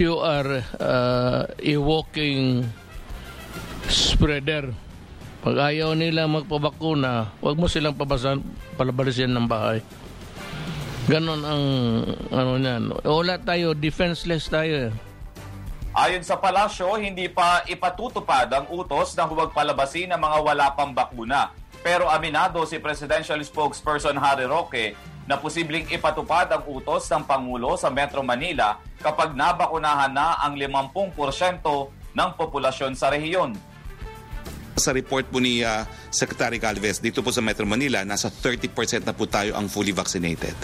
You 0.00 0.16
are 0.16 0.64
uh, 0.80 1.44
a 1.44 1.74
walking 1.76 2.64
spreader. 3.84 4.72
Pag 5.44 5.56
ayaw 5.72 5.92
nila 5.92 6.24
magpabakuna, 6.24 7.36
huwag 7.44 7.60
mo 7.60 7.68
silang 7.68 7.92
pabasan, 7.92 8.40
palabalisin 8.80 9.28
ng 9.28 9.44
bahay. 9.44 9.84
Ganon 11.04 11.44
ang 11.44 11.64
ano 12.32 12.52
niyan. 12.56 12.96
Wala 13.04 13.36
tayo, 13.44 13.76
defenseless 13.76 14.48
tayo. 14.48 14.88
eh. 14.88 14.90
Ayon 15.92 16.24
sa 16.24 16.40
palasyo, 16.40 16.96
hindi 16.96 17.28
pa 17.28 17.60
ipatutupad 17.68 18.48
ang 18.56 18.72
utos 18.72 19.12
na 19.18 19.28
huwag 19.28 19.52
palabasin 19.52 20.16
ang 20.16 20.22
mga 20.24 20.38
wala 20.40 20.66
pang 20.72 20.96
bakuna. 20.96 21.52
Pero 21.84 22.08
aminado 22.08 22.64
si 22.64 22.80
Presidential 22.80 23.40
Spokesperson 23.40 24.16
Harry 24.16 24.48
Roque 24.48 24.96
na 25.30 25.38
posibleng 25.38 25.86
ipatupad 25.86 26.50
ang 26.50 26.66
utos 26.66 27.06
ng 27.06 27.22
Pangulo 27.22 27.78
sa 27.78 27.86
Metro 27.86 28.18
Manila 28.26 28.82
kapag 28.98 29.30
nabakunahan 29.30 30.10
na 30.10 30.42
ang 30.42 30.58
50% 30.58 31.14
ng 32.10 32.30
populasyon 32.34 32.98
sa 32.98 33.14
rehiyon. 33.14 33.54
Sa 34.74 34.90
report 34.90 35.30
po 35.30 35.38
ni 35.38 35.62
ah, 35.62 35.86
Secretary 36.10 36.58
Galvez, 36.58 36.98
dito 36.98 37.22
po 37.22 37.30
sa 37.30 37.38
Metro 37.44 37.62
Manila, 37.62 38.02
nasa 38.02 38.26
30% 38.26 39.06
na 39.06 39.14
po 39.14 39.30
tayo 39.30 39.54
ang 39.54 39.70
fully 39.70 39.94
vaccinated. 39.94 40.56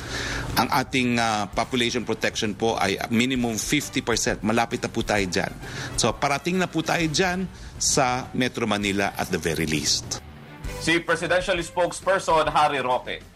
Ang 0.59 0.67
ating 0.67 1.23
ah, 1.23 1.47
population 1.47 2.03
protection 2.03 2.59
po 2.59 2.75
ay 2.75 2.99
minimum 3.15 3.55
50%. 3.55 4.43
Malapit 4.43 4.83
na 4.83 4.91
po 4.91 5.07
tayo 5.07 5.23
dyan. 5.31 5.55
So 5.95 6.11
parating 6.11 6.59
na 6.59 6.67
po 6.67 6.83
tayo 6.83 7.07
dyan 7.07 7.47
sa 7.79 8.27
Metro 8.35 8.67
Manila 8.67 9.15
at 9.15 9.31
the 9.31 9.39
very 9.39 9.69
least. 9.71 10.19
Si 10.83 10.99
Presidential 10.99 11.55
Spokesperson 11.63 12.51
Harry 12.51 12.83
Roque. 12.83 13.36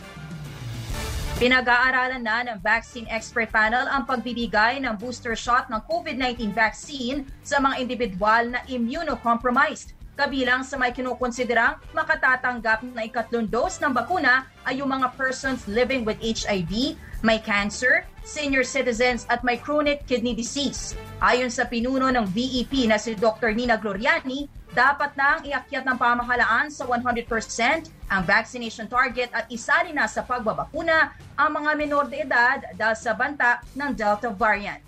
Pinag-aaralan 1.41 2.21
na 2.21 2.45
ng 2.45 2.61
Vaccine 2.61 3.09
Expert 3.09 3.49
Panel 3.49 3.89
ang 3.89 4.05
pagbibigay 4.05 4.77
ng 4.85 4.93
booster 5.01 5.33
shot 5.33 5.73
ng 5.73 5.81
COVID-19 5.89 6.53
vaccine 6.53 7.25
sa 7.41 7.57
mga 7.57 7.81
individual 7.81 8.53
na 8.53 8.61
immunocompromised. 8.69 9.97
Kabilang 10.21 10.69
sa 10.69 10.77
may 10.77 10.93
kinukonsiderang 10.93 11.81
makatatanggap 11.97 12.85
na 12.93 13.09
ikatlong 13.09 13.49
dose 13.49 13.81
ng 13.81 13.89
bakuna 13.89 14.53
ay 14.69 14.85
yung 14.85 14.93
mga 14.93 15.17
persons 15.17 15.65
living 15.65 16.05
with 16.05 16.21
HIV, 16.21 17.01
may 17.25 17.41
cancer, 17.41 18.05
senior 18.21 18.61
citizens 18.61 19.25
at 19.33 19.41
may 19.41 19.57
chronic 19.57 20.05
kidney 20.05 20.37
disease. 20.37 20.93
Ayon 21.25 21.49
sa 21.49 21.65
pinuno 21.65 22.13
ng 22.13 22.29
VEP 22.37 22.85
na 22.85 23.01
si 23.01 23.17
Dr. 23.17 23.57
Nina 23.57 23.81
Gloriani, 23.81 24.45
dapat 24.71 25.15
na 25.19 25.39
ang 25.39 25.43
iakyat 25.43 25.83
ng 25.83 25.99
pamahalaan 25.99 26.71
sa 26.71 26.87
100% 26.87 27.91
ang 28.11 28.23
vaccination 28.23 28.87
target 28.87 29.31
at 29.35 29.51
isali 29.51 29.91
na 29.91 30.07
sa 30.07 30.23
pagbabakuna 30.23 31.15
ang 31.35 31.51
mga 31.59 31.71
menor 31.75 32.07
de 32.07 32.23
edad 32.23 32.63
dahil 32.79 32.97
sa 32.99 33.15
banta 33.15 33.63
ng 33.75 33.91
Delta 33.95 34.31
variant. 34.31 34.83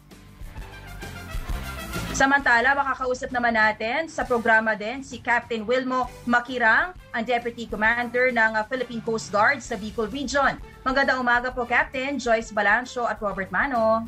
Samantala, 2.12 2.76
makakausap 2.76 3.32
naman 3.32 3.56
natin 3.56 4.04
sa 4.04 4.22
programa 4.22 4.76
din 4.76 5.00
si 5.00 5.16
Captain 5.16 5.64
Wilmo 5.64 6.06
Makirang, 6.28 6.92
ang 7.08 7.24
Deputy 7.24 7.64
Commander 7.64 8.28
ng 8.28 8.52
Philippine 8.68 9.00
Coast 9.00 9.32
Guard 9.32 9.64
sa 9.64 9.80
Bicol 9.80 10.12
Region. 10.12 10.60
Magandang 10.84 11.24
umaga 11.24 11.48
po, 11.48 11.64
Captain 11.64 12.20
Joyce 12.20 12.52
Balancho 12.52 13.08
at 13.08 13.16
Robert 13.16 13.48
Mano. 13.48 14.04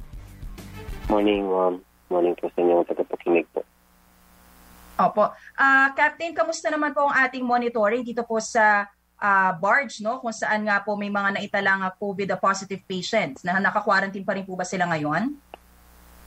Morning, 1.09 1.49
ma'am. 1.49 1.81
Morning 2.13 2.37
po 2.37 2.53
sa 2.53 2.61
inyong 2.61 2.85
tagapakinig 2.89 3.49
po. 3.57 3.65
Opo. 5.01 5.35
Ah, 5.55 5.95
Captain, 5.95 6.35
kamusta 6.35 6.67
naman 6.67 6.91
po 6.91 7.07
ang 7.07 7.15
ating 7.15 7.47
monitoring 7.47 8.03
dito 8.03 8.27
po 8.27 8.43
sa 8.43 8.91
ah, 9.23 9.55
barge, 9.55 10.03
no? 10.03 10.19
Kung 10.19 10.35
saan 10.35 10.67
nga 10.67 10.83
po 10.83 10.99
may 10.99 11.11
mga 11.11 11.39
naitalang 11.39 11.87
ah, 11.87 11.95
COVID 11.95 12.35
positive 12.43 12.83
patients 12.91 13.47
na 13.47 13.63
naka-quarantine 13.63 14.27
pa 14.27 14.35
rin 14.35 14.43
po 14.43 14.59
ba 14.59 14.67
sila 14.67 14.91
ngayon? 14.91 15.31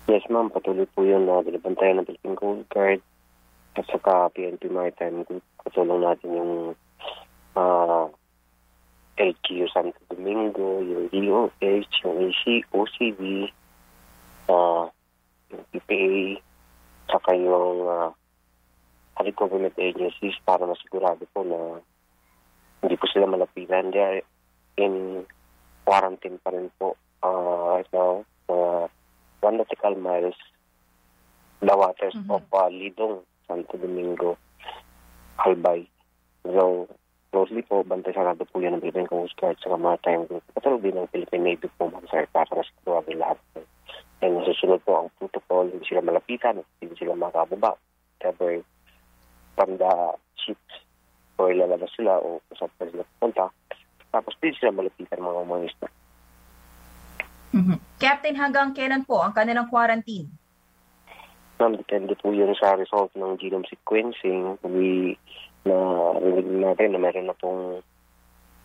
Yes, 0.07 0.23
ma'am. 0.31 0.47
Patuloy 0.47 0.87
po 0.87 1.03
yun 1.03 1.27
na 1.27 1.43
binabantayan 1.43 1.99
ng 1.99 2.07
Philippine 2.07 2.39
Coast 2.39 2.63
Guard 2.71 3.01
at 3.75 3.85
saka 3.91 4.31
PNP 4.31 4.71
Maritime 4.71 5.27
Group. 5.27 5.43
Katulong 5.67 6.07
natin 6.07 6.29
yung 6.31 6.53
uh, 7.59 8.07
LQ 9.19 9.67
Santo 9.75 9.99
Domingo, 10.07 10.79
yung 10.79 11.11
DOH, 11.11 11.91
yung 12.07 12.15
AC, 12.23 12.63
OCD, 12.71 13.51
uh, 14.47 14.87
yung 15.51 15.63
PPA, 15.75 16.39
saka 17.11 17.35
yung 17.35 17.83
uh, 17.83 18.15
other 19.19 19.33
government 19.33 19.73
agencies 19.77 20.37
para 20.45 20.65
masigurado 20.65 21.25
po 21.33 21.41
na 21.43 21.81
hindi 22.81 22.95
po 22.97 23.09
sila 23.09 23.25
malapitan. 23.25 23.91
They 23.91 24.01
are 24.01 24.21
in 24.77 25.25
quarantine 25.85 26.37
pa 26.39 26.53
rin 26.53 26.69
po 26.77 26.95
uh, 27.25 27.77
right 27.77 27.89
now. 27.93 28.25
Uh, 28.47 28.87
one 29.41 29.57
nautical 29.57 29.95
miles 29.97 30.37
the 31.61 31.75
waters 31.75 32.15
of 32.29 32.43
uh, 32.53 32.69
Lidong, 32.69 33.25
Santo 33.47 33.77
Domingo, 33.77 34.37
Albay. 35.39 35.87
So, 36.45 36.87
closely 37.31 37.61
po, 37.65 37.83
bantay 37.83 38.13
sarado 38.13 38.45
po 38.45 38.61
yan 38.61 38.77
ng 38.77 38.81
Philippine 38.85 39.09
Coast 39.09 39.33
Guard 39.41 39.57
sa 39.59 39.73
maritime 39.73 40.29
group. 40.29 40.45
Katulog 40.53 40.85
din 40.85 40.95
ng 40.95 41.09
Philippine 41.09 41.43
Navy 41.43 41.67
po, 41.75 41.89
ma'am, 41.89 42.05
sir, 42.07 42.29
para 42.29 42.47
masigurado 42.53 43.09
lahat. 43.09 43.39
And 44.21 44.37
nasusunod 44.37 44.85
po 44.85 45.05
ang 45.05 45.09
protocol, 45.17 45.69
hindi 45.69 45.85
sila 45.85 46.05
malapitan, 46.05 46.61
hindi 46.81 46.93
sila 46.97 47.17
makababa. 47.17 47.73
Ever 48.21 48.61
from 49.57 49.81
the 49.81 49.93
ships 50.37 50.85
o 51.41 51.49
ilalabas 51.49 51.89
sila 51.97 52.21
o 52.21 52.37
kung 52.45 52.57
saan 52.61 52.71
pa 52.77 52.85
sila 52.85 53.03
pupunta. 53.17 53.45
Tapos 54.13 54.33
hindi 54.37 54.53
sila 54.61 54.77
malapitan 54.77 55.19
mga 55.19 55.41
mga 55.49 55.65
isla. 55.73 55.87
Captain, 57.97 58.37
hanggang 58.37 58.77
kailan 58.77 59.01
po 59.09 59.25
ang 59.25 59.33
kanilang 59.33 59.65
quarantine? 59.73 60.29
Ma'am, 61.57 61.73
depende 61.73 62.13
po 62.13 62.29
yun 62.29 62.53
sa 62.53 62.77
result 62.77 63.09
ng 63.17 63.41
genome 63.41 63.65
sequencing. 63.65 64.61
We 64.61 65.17
na 65.65 65.75
rinig 66.21 66.47
natin 66.47 66.93
na 66.93 67.01
meron 67.01 67.27
na 67.27 67.35
pong 67.35 67.81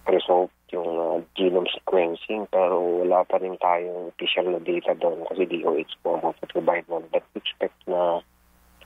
result 0.06 0.52
yung 0.70 0.92
uh, 1.00 1.18
genome 1.32 1.66
sequencing 1.72 2.44
pero 2.52 2.78
wala 3.00 3.24
pa 3.24 3.40
rin 3.40 3.56
tayong 3.56 4.12
official 4.12 4.52
na 4.52 4.60
data 4.60 4.92
doon 5.00 5.24
kasi 5.32 5.48
DOH 5.48 5.92
po 6.04 6.20
ang 6.20 6.36
provide 6.52 6.84
one. 6.92 7.08
But 7.08 7.24
expect 7.32 7.80
na 7.88 8.20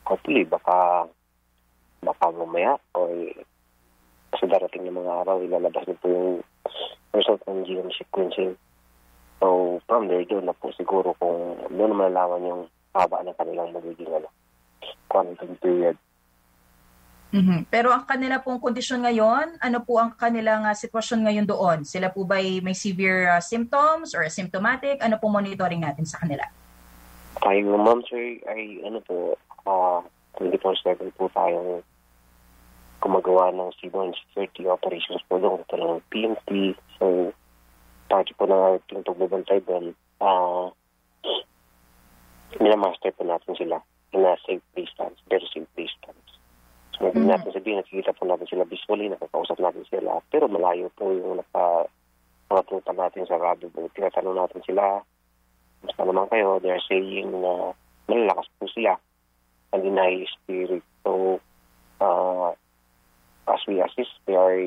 hopefully 0.07 0.47
baka 0.47 1.11
baka 2.03 2.33
mamaya 2.33 2.77
o 2.97 3.09
sa 4.37 4.45
darating 4.45 4.85
ng 4.85 4.99
mga 5.01 5.13
araw 5.25 5.41
ilalabas 5.41 5.85
na 5.89 5.97
po 5.97 6.07
yung 6.11 6.31
result 7.17 7.41
ng 7.49 7.65
genome 7.65 7.95
sequencing. 7.97 8.53
So, 9.41 9.79
from 9.89 10.09
there, 10.09 10.25
doon 10.25 10.49
na 10.49 10.57
po 10.57 10.73
siguro 10.77 11.17
kung 11.17 11.61
doon 11.73 11.91
na 11.93 11.97
malalaman 12.09 12.49
yung 12.49 12.63
haba 12.97 13.25
ng 13.25 13.37
kanilang 13.37 13.73
magiging 13.73 14.13
ano, 14.13 14.29
quarantine 15.09 15.57
period. 15.61 15.97
Mhm. 17.37 17.69
Pero 17.69 17.93
ang 17.93 18.07
kanila 18.09 18.41
pong 18.41 18.63
kondisyon 18.63 19.05
ngayon, 19.05 19.61
ano 19.61 19.79
po 19.85 20.01
ang 20.01 20.15
kanilang 20.17 20.65
ah, 20.65 20.73
sitwasyon 20.73 21.27
ngayon 21.27 21.47
doon? 21.49 21.79
Sila 21.85 22.09
po 22.09 22.25
ba 22.25 22.41
may 22.41 22.73
severe 22.73 23.29
ah, 23.29 23.43
symptoms 23.43 24.17
or 24.17 24.25
asymptomatic? 24.25 25.03
Ano 25.05 25.21
po 25.21 25.29
monitoring 25.29 25.85
natin 25.85 26.09
sa 26.09 26.23
kanila? 26.23 26.47
Tayo 27.37 27.77
ma'am 27.77 28.01
sir 28.09 28.41
ay 28.49 28.81
ano 28.81 29.05
po, 29.05 29.37
uh, 29.69 30.01
24-7 30.37 31.17
po 31.17 31.29
tayong 31.33 31.83
gumagawa 33.01 33.53
ng 33.53 33.71
C-130 33.81 34.67
operations 34.67 35.23
po 35.29 35.37
doon. 35.39 35.63
Ito 35.63 35.75
lang 35.77 36.03
PMT. 36.11 36.51
So, 36.97 37.33
parte 38.09 38.33
po 38.35 38.49
ng 38.49 38.81
ating 38.81 39.05
pagbabantay 39.05 39.61
doon, 39.67 39.93
uh, 40.23 40.73
minamaster 42.59 43.13
po 43.13 43.23
natin 43.27 43.55
sila 43.59 43.79
in 44.15 44.25
a 44.25 44.35
safe 44.49 44.65
distance, 44.73 45.19
very 45.29 45.45
safe 45.53 45.69
distance. 45.77 46.29
So, 46.97 47.13
hindi 47.13 47.29
natin 47.29 47.53
sabihin, 47.53 47.85
nakikita 47.85 48.17
po 48.17 48.25
natin 48.25 48.49
sila 48.49 48.65
visually, 48.65 49.13
nakakausap 49.13 49.61
natin 49.61 49.85
sila, 49.93 50.25
pero 50.33 50.49
malayo 50.49 50.89
po 50.97 51.13
yung 51.13 51.45
naka, 51.45 51.85
nakatuta 52.49 52.97
natin 52.97 53.29
sa 53.29 53.37
radio. 53.37 53.69
Tinatanong 53.93 54.37
natin 54.41 54.65
sila, 54.65 55.05
basta 55.85 56.03
naman 56.03 56.25
kayo, 56.33 56.57
they're 56.65 56.81
saying 56.89 57.29
na 57.29 57.77
malalakas 58.09 58.49
po 58.57 58.65
sila 58.73 58.97
high 59.73 60.27
spirit. 60.35 60.83
So, 61.05 61.41
uh, 62.01 62.53
as 63.47 63.61
we 63.69 63.81
assist, 63.81 64.13
they 64.27 64.35
are, 64.35 64.61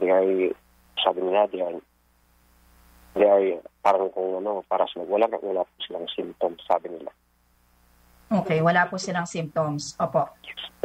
they 0.00 0.10
are, 0.10 0.52
sabi 1.02 1.20
nila, 1.20 1.48
they 1.52 1.60
are, 1.60 1.80
they 3.14 3.28
are 3.28 3.60
parang 3.80 4.12
kung 4.12 4.44
ano, 4.44 4.64
para 4.68 4.84
sa 4.92 5.00
wala, 5.00 5.26
wala 5.40 5.64
po 5.64 5.74
silang 5.80 6.08
symptoms, 6.12 6.60
sabi 6.68 6.92
nila. 6.92 7.10
Okay, 8.30 8.62
wala 8.62 8.86
po 8.86 8.94
silang 8.94 9.26
symptoms. 9.26 9.98
Opo. 9.98 10.22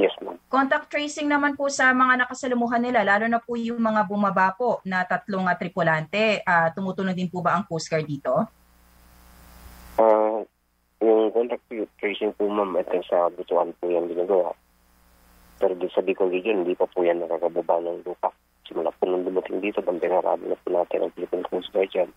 Yes, 0.02 0.18
ma'am. 0.18 0.42
Contact 0.50 0.90
tracing 0.90 1.30
naman 1.30 1.54
po 1.54 1.70
sa 1.70 1.94
mga 1.94 2.26
nakasalamuhan 2.26 2.82
nila, 2.82 3.06
lalo 3.06 3.30
na 3.30 3.38
po 3.38 3.54
yung 3.54 3.78
mga 3.78 4.02
bumaba 4.10 4.50
po 4.58 4.82
na 4.82 5.06
tatlong 5.06 5.46
uh, 5.46 5.54
tripulante. 5.54 6.42
Uh, 6.42 6.74
tumutulong 6.74 7.14
din 7.14 7.30
po 7.30 7.46
ba 7.46 7.54
ang 7.54 7.64
Coast 7.70 7.86
Guard 7.86 8.10
dito? 8.10 8.34
Contact 11.36 11.68
tracing 12.00 12.32
po, 12.40 12.48
ma'am, 12.48 12.80
ito 12.80 13.04
sa 13.12 13.28
Butuan 13.28 13.76
po 13.76 13.92
yan 13.92 14.08
ginagawa. 14.08 14.56
Pero 15.60 15.76
di 15.76 15.92
sa 15.92 16.00
Bicol 16.00 16.32
Region, 16.32 16.64
hindi 16.64 16.80
pa 16.80 16.88
po 16.88 17.04
yan 17.04 17.20
nakakababa 17.20 17.84
ng 17.84 18.08
lupa. 18.08 18.32
Simula 18.64 18.96
po 18.96 19.04
nung 19.04 19.28
dumating 19.28 19.60
dito, 19.60 19.84
bambinarado 19.84 20.48
na 20.48 20.56
po 20.56 20.72
natin 20.72 21.04
ang 21.04 21.12
Philippine 21.12 21.44
Coast 21.44 21.76
Guard 21.76 21.92
yan. 21.92 22.08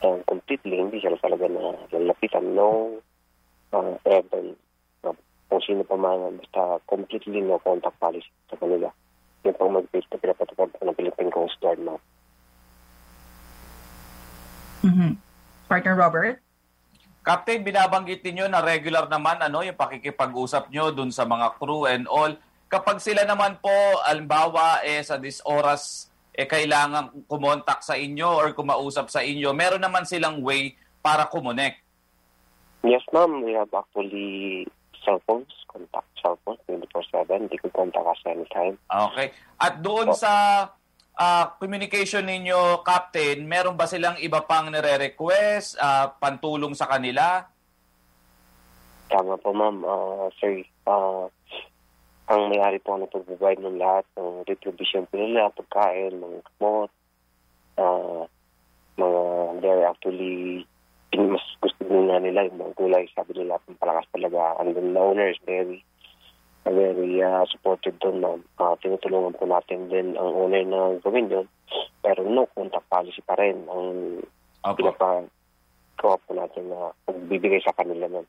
Uh, 0.00 0.16
completely, 0.24 0.80
hindi 0.80 0.96
sila 1.04 1.20
talaga 1.20 1.44
na 1.44 1.76
lalapitan. 1.92 2.56
No 2.56 2.96
uh, 3.76 3.94
ever 4.08 4.56
uh, 5.04 5.16
kung 5.52 5.62
sino 5.68 5.84
pa 5.84 6.00
man, 6.00 6.40
basta 6.40 6.80
completely 6.88 7.44
no 7.44 7.60
contact 7.60 8.00
policy 8.00 8.32
sa 8.48 8.56
kanila. 8.56 8.88
Yung 9.44 9.56
pang 9.60 9.76
mag-base 9.76 10.08
na 10.08 10.16
pinapatupad 10.16 10.72
ng 10.80 10.96
Philippine 10.96 11.28
Coast 11.28 11.60
Guard, 11.60 11.84
ma'am. 11.84 12.00
Mhm. 14.88 15.20
Partner 15.68 15.94
Robert? 16.00 16.40
Captain, 17.22 17.62
binabanggit 17.62 18.18
ninyo 18.26 18.50
na 18.50 18.58
regular 18.58 19.06
naman 19.06 19.38
ano 19.38 19.62
yung 19.62 19.78
pakikipag-usap 19.78 20.74
nyo 20.74 20.90
dun 20.90 21.14
sa 21.14 21.22
mga 21.22 21.54
crew 21.54 21.86
and 21.86 22.10
all. 22.10 22.34
Kapag 22.66 22.98
sila 22.98 23.22
naman 23.22 23.62
po, 23.62 23.70
alimbawa, 24.02 24.82
eh, 24.82 24.98
sa 25.06 25.22
this 25.22 25.38
oras, 25.46 26.10
eh, 26.34 26.50
kailangan 26.50 27.30
kumontak 27.30 27.86
sa 27.86 27.94
inyo 27.94 28.26
or 28.26 28.50
kumausap 28.58 29.06
sa 29.06 29.22
inyo, 29.22 29.54
meron 29.54 29.78
naman 29.78 30.02
silang 30.02 30.42
way 30.42 30.74
para 30.98 31.30
kumonek. 31.30 31.78
Yes, 32.82 33.06
ma'am. 33.14 33.46
We 33.46 33.54
have 33.54 33.70
actually 33.70 34.66
cell 35.06 35.22
phones, 35.22 35.54
contact 35.70 36.10
cell 36.18 36.34
phones 36.42 36.58
24-7. 36.66 37.46
They 37.54 37.58
could 37.62 37.70
contact 37.70 38.02
us 38.02 38.22
anytime. 38.26 38.74
Okay. 38.90 39.30
At 39.62 39.78
doon 39.78 40.10
sa 40.18 40.66
uh, 41.18 41.44
communication 41.58 42.24
ninyo, 42.24 42.80
Captain, 42.86 43.42
meron 43.44 43.76
ba 43.76 43.88
silang 43.88 44.16
iba 44.20 44.44
pang 44.44 44.68
nire-request, 44.68 45.76
uh, 45.80 46.12
pantulong 46.16 46.72
sa 46.76 46.88
kanila? 46.88 47.44
Tama 49.12 49.36
po, 49.36 49.52
ma'am. 49.52 49.84
Uh, 49.84 50.26
sir, 50.40 50.64
uh, 50.88 51.28
ang 52.32 52.42
may-ari 52.48 52.80
po 52.80 52.96
na 52.96 53.10
pag-provide 53.10 53.60
ng 53.60 53.76
lahat 53.76 54.08
ng 54.16 54.48
retribution 54.48 55.04
po 55.10 55.20
nila, 55.20 55.52
pagkain, 55.52 56.16
mga 56.16 56.40
kamot, 56.56 56.90
uh, 57.76 58.24
mga 58.96 59.20
they're 59.60 59.86
actually 59.86 60.66
mas 61.12 61.44
gusto 61.60 61.84
na 61.92 62.16
nila 62.24 62.48
yung 62.48 62.56
mga 62.56 62.72
gulay. 62.72 63.04
Sabi 63.12 63.36
nila, 63.36 63.60
palakas 63.76 64.08
talaga. 64.16 64.56
And 64.64 64.72
then 64.72 64.96
the 64.96 65.00
owner 65.00 65.28
is 65.28 65.36
very 65.44 65.84
very 66.70 67.18
uh, 67.18 67.42
supportive 67.50 67.98
doon 67.98 68.22
na 68.22 68.30
uh, 68.62 68.74
tinutulungan 68.78 69.34
po 69.34 69.44
natin 69.50 69.90
din 69.90 70.14
ang 70.14 70.30
owner 70.30 70.62
na 70.62 70.94
gawin 71.02 71.32
yun. 71.32 71.46
Pero 72.02 72.22
no 72.22 72.46
contact 72.54 72.86
policy 72.86 73.22
pa 73.26 73.34
rin 73.34 73.66
ang 73.66 74.22
pinapagawa 74.78 76.14
po 76.22 76.30
natin 76.30 76.70
na 76.70 76.94
pagbibigay 77.06 77.58
sa 77.62 77.74
kanila 77.74 78.06
nun. 78.06 78.26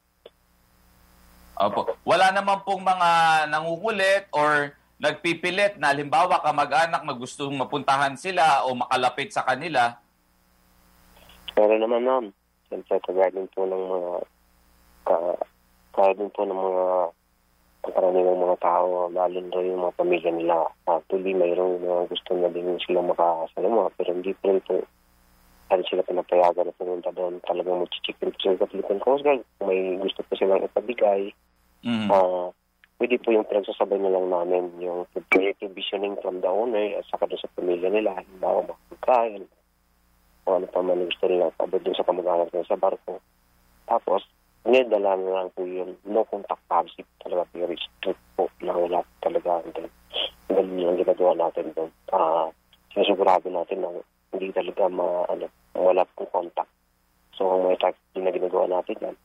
Opo. 1.54 1.94
Wala 2.02 2.34
naman 2.34 2.66
pong 2.66 2.82
mga 2.82 3.10
nangungulit 3.54 4.26
or 4.34 4.74
nagpipilit 4.98 5.78
na 5.78 5.94
halimbawa 5.94 6.42
kamag-anak 6.42 7.06
na 7.06 7.14
gustong 7.14 7.54
mapuntahan 7.54 8.18
sila 8.18 8.66
o 8.66 8.74
makalapit 8.74 9.30
sa 9.30 9.46
kanila. 9.46 10.02
Pero 11.54 11.78
naman 11.78 12.02
ma'am, 12.02 12.26
siyempre 12.66 12.98
kagaya 13.06 13.30
din 13.30 13.46
po 13.54 13.70
ng 13.70 13.84
mga 13.86 14.12
ka, 15.06 15.18
kaya 15.94 16.12
din 16.18 16.32
po 16.34 16.42
ng 16.48 16.58
mga 16.58 16.86
karaniwang 17.92 18.40
mga 18.40 18.58
tao, 18.64 19.12
lalo 19.12 19.38
na 19.44 19.60
yung 19.60 19.84
mga 19.84 19.96
pamilya 20.00 20.32
nila. 20.32 20.72
Actually, 20.88 21.36
mayroong 21.36 21.84
mga 21.84 22.04
gusto 22.08 22.32
na 22.40 22.48
din 22.48 22.80
sila 22.80 23.04
makasalamuha, 23.04 23.92
pero 24.00 24.16
hindi 24.16 24.32
po 24.40 24.56
dahil 25.74 25.90
sila 25.90 26.06
pinapayagan 26.06 26.70
na 26.70 26.78
pumunta 26.78 27.10
doon. 27.18 27.42
Talagang 27.50 27.82
mag-chicken 27.82 28.30
po 28.30 28.38
sila 28.38 28.62
sa 28.62 28.70
Philippine 28.70 29.02
Coast 29.02 29.26
Guard. 29.26 29.42
Kung 29.58 29.68
may 29.74 29.98
gusto 29.98 30.22
po 30.22 30.32
silang 30.38 30.62
ipabigay, 30.62 31.34
mm. 31.82 32.08
uh, 32.14 32.54
pwede 33.02 33.18
po 33.18 33.34
yung 33.34 33.50
pinagsasabay 33.50 33.98
na 33.98 34.14
lang 34.14 34.30
namin 34.30 34.70
yung 34.78 35.10
creative 35.34 35.74
visioning 35.74 36.14
from 36.22 36.46
the 36.46 36.48
owner 36.48 36.94
at 36.94 37.10
saka 37.10 37.26
doon 37.26 37.42
sa 37.42 37.50
pamilya 37.58 37.90
nila. 37.90 38.22
Halimbawa, 38.22 38.70
makakain, 38.70 39.50
kung 40.46 40.54
ano 40.62 40.68
pa 40.70 40.80
man 40.86 41.10
gusto 41.10 41.26
nila 41.26 41.50
pabot 41.58 41.82
doon 41.82 41.98
sa 41.98 42.06
kamag-anak 42.06 42.54
sa 42.54 42.78
barko. 42.78 43.18
Tapos, 43.90 44.22
ngayon 44.64 44.88
dala 44.88 45.20
na 45.20 45.30
lang 45.44 45.50
po 45.52 45.68
yung 45.68 46.00
no 46.08 46.24
contact 46.24 46.64
policy 46.72 47.04
talaga 47.20 47.44
very 47.52 47.76
strict 47.76 48.20
po 48.40 48.48
lang 48.64 48.80
wala 48.80 49.04
talaga 49.20 49.60
doon. 49.76 49.92
Ganun 50.48 50.80
yung 50.80 50.98
ginagawa 51.00 51.36
natin 51.36 51.76
doon. 51.76 51.92
Uh, 52.12 52.48
sinasigurado 52.94 53.50
natin 53.50 53.84
na 53.84 53.90
hindi 54.32 54.50
talaga 54.54 54.88
ma, 54.88 55.28
ano, 55.28 55.50
wala 55.76 56.08
pong 56.16 56.30
contact. 56.32 56.72
So, 57.34 57.50
kung 57.50 57.66
may 57.66 57.78
taxi 57.82 58.22
na 58.22 58.30
ginagawa 58.30 58.70
natin 58.70 58.98
yan, 59.02 59.18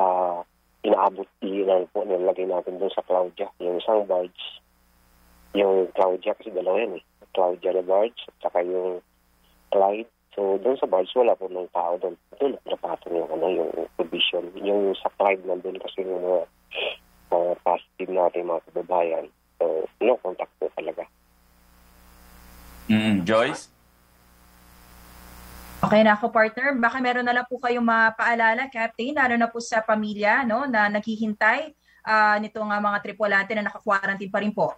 uh, 0.00 0.40
inaabot 0.80 1.28
ilan 1.44 1.84
po, 1.92 2.02
nilagay 2.08 2.48
natin 2.48 2.80
doon 2.80 2.92
sa 2.92 3.04
Claudia, 3.04 3.52
yung 3.60 3.76
isang 3.78 4.08
barge. 4.08 4.44
Yung 5.52 5.92
Claudia, 5.92 6.32
kasi 6.36 6.52
dalawa 6.52 6.80
yan 6.80 6.98
eh. 7.00 7.04
Claudia 7.36 7.76
na 7.76 7.84
barge, 7.84 8.16
at 8.28 8.36
saka 8.40 8.64
yung 8.64 9.04
Clyde. 9.68 10.10
So, 10.36 10.60
doon 10.60 10.76
sa 10.76 10.84
barge, 10.84 11.08
wala 11.16 11.32
po 11.32 11.48
ng 11.48 11.72
tao 11.72 11.96
doon. 11.96 12.14
Doon, 12.36 12.60
napatong 12.68 13.16
yung, 13.16 13.30
ano, 13.32 13.46
yung 13.48 13.70
provision. 13.96 14.44
Yung 14.60 14.92
sa 15.00 15.08
Clyde 15.16 15.48
nandun 15.48 15.80
kasi 15.80 16.04
yung 16.04 16.20
mga 16.20 16.40
uh, 17.32 17.52
positive 17.64 18.12
natin 18.12 18.52
mga 18.52 18.64
kababayan. 18.68 19.26
So, 19.56 19.88
no 20.04 20.20
contact 20.20 20.52
po 20.60 20.68
talaga. 20.76 21.08
Mm, 22.92 23.24
Joyce? 23.24 23.72
Okay 25.80 26.04
na 26.04 26.20
ako, 26.20 26.28
partner. 26.28 26.76
Baka 26.76 27.00
meron 27.00 27.24
na 27.24 27.32
lang 27.32 27.48
po 27.48 27.56
kayong 27.56 27.84
mapaalala, 27.84 28.68
Captain, 28.68 29.16
lalo 29.16 29.34
na 29.40 29.48
po 29.48 29.60
sa 29.64 29.80
pamilya 29.80 30.44
no, 30.44 30.68
na 30.68 30.92
naghihintay 30.92 31.72
uh, 32.04 32.36
nitong 32.40 32.70
uh, 32.70 32.80
mga 32.80 32.98
tripulante 33.04 33.52
na 33.56 33.66
naka-quarantine 33.66 34.32
pa 34.32 34.40
rin 34.40 34.52
po. 34.52 34.72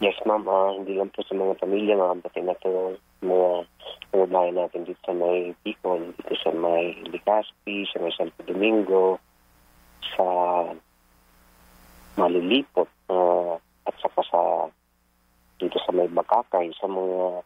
Yes, 0.00 0.16
ma'am. 0.24 0.48
Uh, 0.48 0.80
hindi 0.80 0.96
lang 0.96 1.12
po 1.12 1.20
sa 1.20 1.36
mga 1.36 1.60
pamilya, 1.60 1.92
mga 1.92 2.24
pati 2.24 2.40
na 2.40 2.56
to 2.64 2.96
mga 3.20 3.68
kababayan 4.08 4.56
natin 4.56 4.88
dito 4.88 4.96
sa 5.04 5.12
may 5.12 5.52
Bicol, 5.60 6.16
dito 6.16 6.34
sa 6.40 6.56
may 6.56 6.96
Ligaspi, 7.04 7.84
sa 7.92 8.00
may 8.00 8.08
Santo 8.16 8.40
Domingo, 8.48 9.20
sa 10.16 10.24
Malilipot, 12.16 12.88
uh, 13.12 13.60
at 13.60 13.94
saka 14.00 14.24
sa 14.24 14.40
dito 15.60 15.76
sa 15.84 15.92
may 15.92 16.08
Bakakay, 16.08 16.72
sa 16.80 16.88
mga 16.88 17.44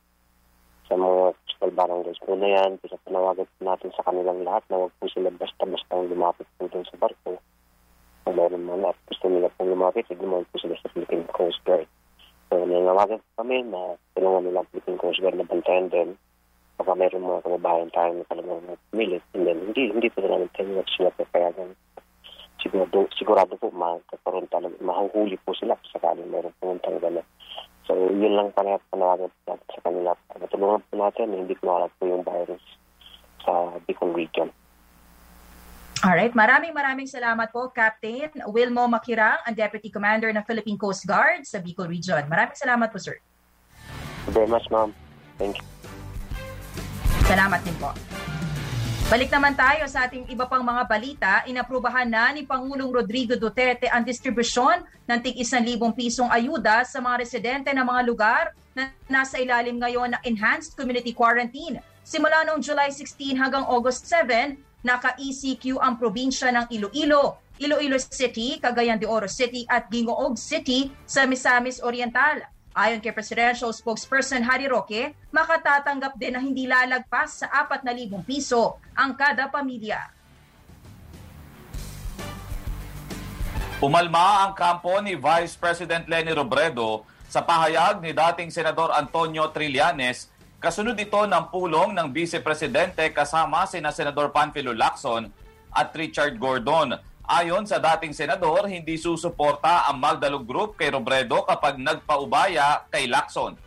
sa 0.86 0.94
mga 0.94 1.34
coastal 1.34 1.72
barangays 1.74 2.22
po 2.22 2.38
na 2.38 2.54
yan, 2.54 2.78
pinawagan 2.78 3.50
po 3.50 3.60
natin 3.66 3.90
sa 3.98 4.06
kanilang 4.06 4.46
lahat 4.46 4.62
na 4.70 4.86
huwag 4.86 4.94
po 5.02 5.10
sila 5.10 5.34
basta-basta 5.34 6.06
lumapit 6.06 6.46
po 6.54 6.70
doon 6.70 6.86
sa 6.86 7.02
barko. 7.02 7.34
Kung 8.22 8.38
meron 8.38 8.62
man 8.62 8.86
at 8.86 8.98
gusto 9.10 9.26
nila 9.26 9.50
pong 9.58 9.74
lumapit, 9.74 10.06
lumapit 10.14 10.46
po 10.54 10.62
sila 10.62 10.78
sa 10.78 10.86
Philippine 10.94 11.26
Coast 11.34 11.58
Guard. 11.66 11.90
So, 12.54 12.62
nangawagan 12.62 13.18
po 13.18 13.42
kami 13.42 13.66
na 13.66 13.98
tulungan 14.14 14.46
nila 14.46 14.62
ang 14.62 14.70
Philippine 14.70 14.94
Coast 15.02 15.18
Guard 15.18 15.34
na 15.34 15.42
bantayan 15.42 15.90
din. 15.90 16.14
Baka 16.78 16.94
meron 16.94 17.26
mga 17.26 17.42
kababayan 17.42 17.90
tayo 17.90 18.14
na 18.14 18.30
talagang 18.30 18.78
pumilit. 18.94 19.26
And 19.34 19.42
then, 19.42 19.58
hindi, 19.58 19.90
hindi 19.90 20.06
po 20.06 20.22
namin 20.22 20.46
tayo 20.54 20.86
sila 20.86 21.10
papayagan. 21.18 21.74
sigurado, 22.62 23.10
sigurado 23.18 23.58
po 23.58 23.74
magkakaroon 23.74 24.46
talaga, 24.54 24.70
mahuhuli 24.78 25.34
po 25.42 25.50
sila 25.58 25.74
sakaling 25.90 26.30
meron 26.30 26.54
pumuntang 26.62 27.02
gano'n. 27.02 27.26
So, 27.90 27.98
yun 28.14 28.38
lang 28.38 28.54
pala 28.54 28.78
panawagan 28.86 29.34
natin 29.50 29.66
sa 29.74 29.80
kanila. 29.82 30.14
Matulungan 30.38 30.86
po 30.86 30.92
natin, 30.94 31.34
na 31.34 31.42
hindi 31.42 31.58
kumalat 31.58 31.90
po 31.98 32.06
yung 32.06 32.22
virus 32.22 32.62
sa 33.42 33.82
Bicol 33.82 34.14
region. 34.14 34.54
Alright, 36.04 36.36
maraming 36.36 36.76
maraming 36.76 37.08
salamat 37.08 37.48
po 37.48 37.72
Captain 37.72 38.28
Wilmo 38.52 38.84
Makirang, 38.84 39.40
ang 39.40 39.56
Deputy 39.56 39.88
Commander 39.88 40.28
ng 40.36 40.44
Philippine 40.44 40.76
Coast 40.76 41.08
Guard 41.08 41.48
sa 41.48 41.64
Bicol 41.64 41.88
Region. 41.88 42.20
Maraming 42.28 42.52
salamat 42.60 42.92
po 42.92 43.00
sir. 43.00 43.16
Thank 44.28 44.28
you 44.28 44.32
very 44.36 44.50
much, 44.52 44.68
ma'am. 44.68 44.92
Thank 45.40 45.56
you. 45.56 45.64
Salamat 47.24 47.56
din 47.64 47.72
po. 47.80 47.88
Balik 49.08 49.32
naman 49.32 49.56
tayo 49.56 49.88
sa 49.88 50.04
ating 50.04 50.28
iba 50.28 50.44
pang 50.44 50.60
mga 50.60 50.82
balita. 50.84 51.32
Inaprubahan 51.48 52.04
na 52.04 52.36
ni 52.36 52.44
Pangulong 52.44 52.92
Rodrigo 52.92 53.40
Duterte 53.40 53.88
ang 53.88 54.04
distribusyon 54.04 54.84
ng 55.08 55.18
tig 55.24 55.40
1,000 55.40 55.72
pisong 55.96 56.28
ayuda 56.28 56.84
sa 56.84 57.00
mga 57.00 57.24
residente 57.24 57.72
ng 57.72 57.80
mga 57.80 58.02
lugar 58.04 58.52
na 58.76 58.92
nasa 59.08 59.40
ilalim 59.40 59.80
ngayon 59.80 60.12
ng 60.12 60.22
Enhanced 60.28 60.76
Community 60.76 61.16
Quarantine. 61.16 61.80
Simula 62.04 62.44
noong 62.44 62.60
July 62.60 62.92
16 62.92 63.40
hanggang 63.40 63.64
August 63.64 64.04
7, 64.04 64.60
naka-ECQ 64.84 65.80
ang 65.80 65.96
probinsya 65.96 66.52
ng 66.52 66.68
Iloilo, 66.68 67.40
Iloilo 67.56 67.96
City, 67.96 68.60
Cagayan 68.60 69.00
de 69.00 69.08
Oro 69.08 69.26
City 69.26 69.64
at 69.64 69.88
Gingoog 69.88 70.36
City 70.36 70.92
sa 71.08 71.24
Misamis 71.24 71.80
Oriental. 71.80 72.44
Ayon 72.74 73.00
kay 73.00 73.14
Presidential 73.14 73.70
Spokesperson 73.70 74.42
Harry 74.44 74.66
Roque, 74.66 75.14
makatatanggap 75.30 76.18
din 76.18 76.34
na 76.34 76.42
hindi 76.42 76.66
lalagpas 76.66 77.42
sa 77.42 77.46
4,000 77.70 78.10
piso 78.26 78.82
ang 78.92 79.14
kada 79.14 79.46
pamilya. 79.48 80.10
Umalma 83.78 84.48
ang 84.48 84.52
kampo 84.58 84.98
ni 85.00 85.14
Vice 85.14 85.54
President 85.54 86.08
Leni 86.10 86.34
Robredo 86.34 87.06
sa 87.30 87.46
pahayag 87.46 88.02
ni 88.02 88.10
dating 88.10 88.50
Senador 88.50 88.90
Antonio 88.90 89.50
Trillanes 89.54 90.30
kasunod 90.64 90.96
ito 90.96 91.20
ng 91.28 91.44
pulong 91.52 91.92
ng 91.92 92.08
Vice 92.08 92.40
Presidente 92.40 93.04
kasama 93.12 93.68
sina 93.68 93.92
Senador 93.92 94.32
Panfilo 94.32 94.72
Lacson 94.72 95.28
at 95.68 95.92
Richard 95.92 96.40
Gordon. 96.40 96.96
Ayon 97.28 97.68
sa 97.68 97.76
dating 97.76 98.16
senador, 98.16 98.64
hindi 98.64 98.96
susuporta 98.96 99.84
ang 99.84 100.00
Magdalog 100.00 100.48
Group 100.48 100.80
kay 100.80 100.88
Robredo 100.88 101.44
kapag 101.44 101.76
nagpaubaya 101.76 102.88
kay 102.88 103.04
Lacson. 103.04 103.60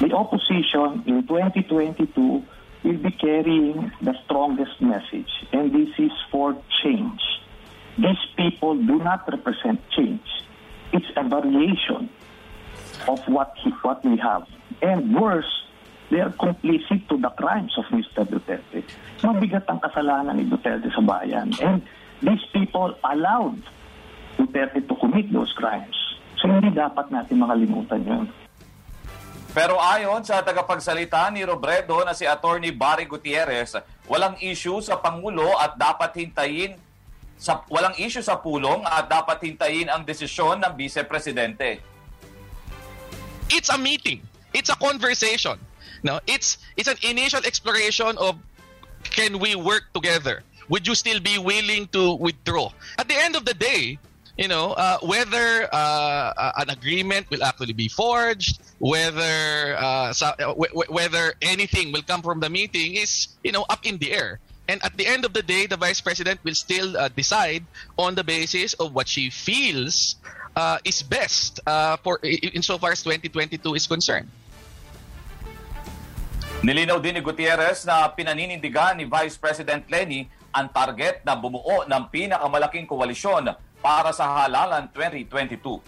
The 0.00 0.08
opposition 0.16 1.04
in 1.04 1.28
2022 1.28 2.16
will 2.80 3.00
be 3.04 3.12
carrying 3.20 3.92
the 4.00 4.16
strongest 4.24 4.80
message, 4.80 5.28
and 5.52 5.68
this 5.68 5.92
is 6.00 6.16
for 6.32 6.56
change. 6.80 7.20
These 8.00 8.24
people 8.40 8.72
do 8.72 8.96
not 9.04 9.28
represent 9.28 9.84
change. 9.92 10.24
It's 10.96 11.12
a 11.12 11.28
variation 11.28 12.08
of 13.08 13.20
what 13.28 13.54
he, 13.62 13.70
what 13.80 14.04
we 14.04 14.16
have. 14.18 14.44
And 14.82 15.14
worse, 15.14 15.48
they 16.10 16.20
are 16.20 16.34
complicit 16.34 17.08
to 17.08 17.16
the 17.16 17.30
crimes 17.38 17.72
of 17.78 17.86
Mr. 17.94 18.26
Duterte. 18.26 18.82
Mabigat 19.22 19.68
ang 19.70 19.80
kasalanan 19.80 20.36
ni 20.36 20.44
Duterte 20.48 20.90
sa 20.90 21.00
bayan. 21.00 21.54
And 21.62 21.84
these 22.20 22.42
people 22.52 22.96
allowed 23.04 23.62
Duterte 24.36 24.84
to 24.84 24.94
commit 24.98 25.30
those 25.32 25.52
crimes. 25.54 25.94
So 26.40 26.48
hindi 26.48 26.72
dapat 26.72 27.12
natin 27.12 27.40
makalimutan 27.40 28.00
yun. 28.02 28.26
Pero 29.50 29.82
ayon 29.82 30.22
sa 30.22 30.46
tagapagsalita 30.46 31.26
ni 31.34 31.42
Robredo 31.42 32.06
na 32.06 32.14
si 32.14 32.22
Attorney 32.22 32.70
Barry 32.70 33.04
Gutierrez, 33.04 33.74
walang 34.06 34.38
issue 34.38 34.78
sa 34.78 34.94
Pangulo 35.02 35.58
at 35.58 35.74
dapat 35.74 36.14
hintayin 36.22 36.78
sa 37.34 37.64
walang 37.66 37.96
issue 37.96 38.22
sa 38.22 38.38
pulong 38.38 38.84
at 38.84 39.08
dapat 39.10 39.40
hintayin 39.42 39.88
ang 39.90 40.04
desisyon 40.04 40.60
ng 40.60 40.72
Vice 40.76 41.02
Presidente. 41.08 41.80
It's 43.50 43.68
a 43.68 43.78
meeting. 43.78 44.22
It's 44.54 44.70
a 44.70 44.76
conversation. 44.76 45.58
No, 46.02 46.20
it's 46.26 46.58
it's 46.76 46.88
an 46.88 46.96
initial 47.02 47.44
exploration 47.44 48.16
of 48.18 48.38
can 49.04 49.38
we 49.38 49.54
work 49.54 49.92
together? 49.92 50.42
Would 50.68 50.86
you 50.86 50.94
still 50.94 51.20
be 51.20 51.36
willing 51.38 51.88
to 51.88 52.14
withdraw? 52.14 52.70
At 52.98 53.08
the 53.08 53.16
end 53.18 53.34
of 53.34 53.44
the 53.44 53.54
day, 53.54 53.98
you 54.38 54.48
know, 54.48 54.72
uh, 54.72 54.98
whether 55.02 55.68
uh, 55.72 56.52
an 56.56 56.70
agreement 56.70 57.28
will 57.28 57.42
actually 57.42 57.74
be 57.74 57.88
forged, 57.88 58.62
whether 58.78 59.76
uh, 59.76 60.12
so, 60.12 60.32
w- 60.38 60.70
w- 60.72 60.88
whether 60.88 61.34
anything 61.42 61.92
will 61.92 62.02
come 62.02 62.22
from 62.22 62.40
the 62.40 62.48
meeting 62.48 62.94
is, 62.94 63.28
you 63.42 63.52
know, 63.52 63.66
up 63.68 63.84
in 63.84 63.98
the 63.98 64.12
air. 64.12 64.38
And 64.68 64.82
at 64.84 64.96
the 64.96 65.06
end 65.06 65.24
of 65.24 65.34
the 65.34 65.42
day, 65.42 65.66
the 65.66 65.76
vice 65.76 66.00
president 66.00 66.38
will 66.44 66.54
still 66.54 66.96
uh, 66.96 67.08
decide 67.08 67.66
on 67.98 68.14
the 68.14 68.22
basis 68.22 68.72
of 68.74 68.94
what 68.94 69.08
she 69.08 69.28
feels 69.28 70.14
uh, 70.60 70.76
is 70.84 71.00
best 71.00 71.64
uh, 71.64 71.96
for 72.04 72.20
insofar 72.52 72.92
as 72.92 73.00
2022 73.00 73.56
is 73.80 73.88
concerned. 73.88 74.28
Nilinaw 76.60 77.00
din 77.00 77.16
ni 77.16 77.24
Gutierrez 77.24 77.88
na 77.88 78.04
pinaninindigan 78.12 79.00
ni 79.00 79.08
Vice 79.08 79.40
President 79.40 79.80
Lenny 79.88 80.28
ang 80.52 80.68
target 80.68 81.24
na 81.24 81.32
bumuo 81.32 81.88
ng 81.88 82.02
pinakamalaking 82.12 82.84
koalisyon 82.84 83.48
para 83.80 84.12
sa 84.12 84.44
halalan 84.44 84.84
2022. 84.92 85.80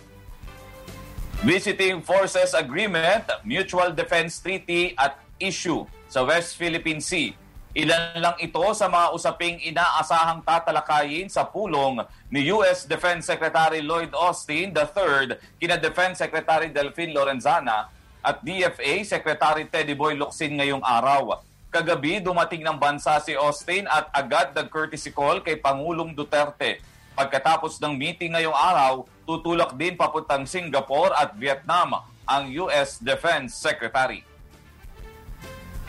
Visiting 1.45 2.01
Forces 2.01 2.57
Agreement, 2.57 3.29
Mutual 3.45 3.93
Defense 3.93 4.41
Treaty 4.41 4.97
at 4.97 5.21
issue 5.37 5.85
sa 6.09 6.25
West 6.25 6.57
Philippine 6.57 7.05
Sea. 7.05 7.37
Ilan 7.73 8.21
lang 8.21 8.37
ito 8.37 8.61
sa 8.77 8.85
mga 8.85 9.17
usaping 9.17 9.57
inaasahang 9.65 10.45
tatalakayin 10.45 11.33
sa 11.33 11.41
pulong 11.41 12.05
ni 12.29 12.53
U.S. 12.53 12.85
Defense 12.85 13.25
Secretary 13.25 13.81
Lloyd 13.81 14.13
Austin 14.13 14.77
III 14.77 15.41
kina 15.57 15.81
Defense 15.81 16.21
Secretary 16.21 16.69
Delphine 16.69 17.17
Lorenzana 17.17 17.89
at 18.21 18.45
DFA 18.45 19.09
Secretary 19.09 19.65
Teddy 19.73 19.97
Boy 19.97 20.21
Locsin 20.21 20.53
ngayong 20.61 20.85
araw. 20.85 21.41
Kagabi, 21.73 22.21
dumating 22.21 22.61
ng 22.61 22.77
bansa 22.77 23.17
si 23.25 23.33
Austin 23.33 23.89
at 23.89 24.05
agad 24.13 24.53
nag-courtesy 24.53 25.09
call 25.09 25.41
kay 25.41 25.57
Pangulong 25.57 26.13
Duterte. 26.13 26.85
Pagkatapos 27.17 27.81
ng 27.81 27.97
meeting 27.97 28.37
ngayong 28.37 28.53
araw, 28.53 29.09
tutulak 29.25 29.73
din 29.81 29.97
papuntang 29.97 30.45
Singapore 30.45 31.17
at 31.17 31.33
Vietnam 31.41 32.05
ang 32.29 32.53
US 32.69 33.01
Defense 33.01 33.57
Secretary. 33.57 34.29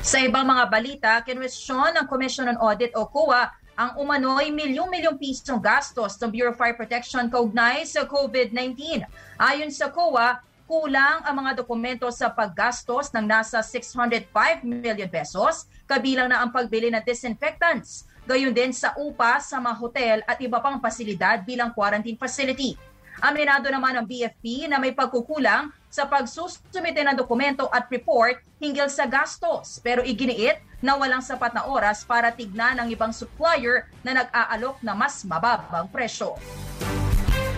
Sa 0.03 0.19
ibang 0.19 0.43
mga 0.43 0.67
balita, 0.67 1.11
kinwestiyon 1.23 1.95
ng 1.95 2.11
Commission 2.11 2.51
on 2.51 2.59
Audit 2.59 2.91
o 2.91 3.07
COA 3.07 3.47
ang 3.79 3.95
umano'y 3.95 4.51
milyong-milyong 4.51 5.15
pisong 5.15 5.63
gastos 5.63 6.19
ng 6.19 6.27
Bureau 6.27 6.51
of 6.51 6.59
Fire 6.59 6.75
Protection 6.75 7.31
kaugnay 7.31 7.87
sa 7.87 8.03
COVID-19. 8.03 8.99
Ayon 9.39 9.71
sa 9.71 9.87
COA, 9.87 10.43
kulang 10.67 11.23
ang 11.23 11.35
mga 11.39 11.63
dokumento 11.63 12.03
sa 12.11 12.27
paggastos 12.27 13.15
ng 13.15 13.23
nasa 13.23 13.63
605 13.63 14.27
million 14.67 15.07
pesos, 15.07 15.71
kabilang 15.87 16.27
na 16.27 16.43
ang 16.43 16.51
pagbili 16.51 16.91
ng 16.91 16.99
disinfectants, 17.07 18.03
gayon 18.27 18.51
din 18.51 18.75
sa 18.75 18.91
upa 18.99 19.39
sa 19.39 19.63
mga 19.63 19.75
hotel 19.79 20.17
at 20.27 20.35
iba 20.43 20.59
pang 20.59 20.83
pasilidad 20.83 21.39
bilang 21.47 21.71
quarantine 21.71 22.19
facility. 22.19 22.75
Aminado 23.21 23.69
naman 23.69 23.93
ang 23.93 24.05
BFP 24.07 24.65
na 24.65 24.81
may 24.81 24.95
pagkukulang 24.95 25.69
sa 25.93 26.09
pagsusumite 26.09 27.05
ng 27.05 27.13
dokumento 27.13 27.69
at 27.69 27.85
report 27.93 28.41
hinggil 28.57 28.89
sa 28.89 29.05
gastos 29.05 29.77
pero 29.85 30.01
iginiit 30.01 30.57
na 30.81 30.97
walang 30.97 31.21
sapat 31.21 31.53
na 31.53 31.69
oras 31.69 32.01
para 32.01 32.33
tignan 32.33 32.81
ng 32.81 32.89
ibang 32.89 33.13
supplier 33.13 33.85
na 34.01 34.25
nag-aalok 34.25 34.81
na 34.81 34.97
mas 34.97 35.21
mababang 35.21 35.85
presyo. 35.93 36.33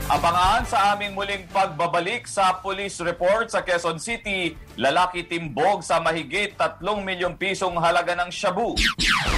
Abangan 0.06 0.62
sa 0.70 0.94
aming 0.94 1.18
muling 1.18 1.50
pagbabalik 1.50 2.30
sa 2.30 2.54
police 2.62 3.02
report 3.02 3.50
sa 3.50 3.66
Quezon 3.66 3.98
City, 3.98 4.54
lalaki 4.78 5.26
timbog 5.26 5.82
sa 5.82 5.98
mahigit 5.98 6.54
3 6.54 6.78
milyong 7.02 7.34
pisong 7.34 7.74
halaga 7.82 8.14
ng 8.14 8.30
shabu. 8.30 8.78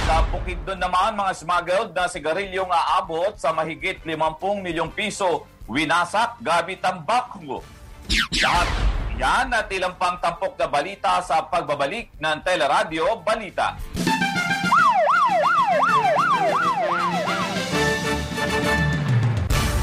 Sa 0.04 0.28
Bukidnon 0.28 0.76
naman, 0.76 1.16
mga 1.16 1.32
smuggled 1.40 1.96
na 1.96 2.04
sigarilyong 2.04 2.68
aabot 2.68 3.32
sa 3.40 3.48
mahigit 3.48 4.04
50 4.04 4.60
milyong 4.60 4.92
piso, 4.92 5.48
winasak 5.68 6.40
gamit 6.40 6.80
ang 6.80 7.04
bakho. 7.04 7.60
Lahat 8.40 8.68
yan 9.20 9.52
at 9.52 9.68
ilang 9.68 9.94
pang 10.00 10.16
tampok 10.16 10.56
na 10.56 10.64
balita 10.64 11.20
sa 11.20 11.44
pagbabalik 11.44 12.16
ng 12.16 12.36
Teleradio 12.40 13.20
Balita. 13.20 13.76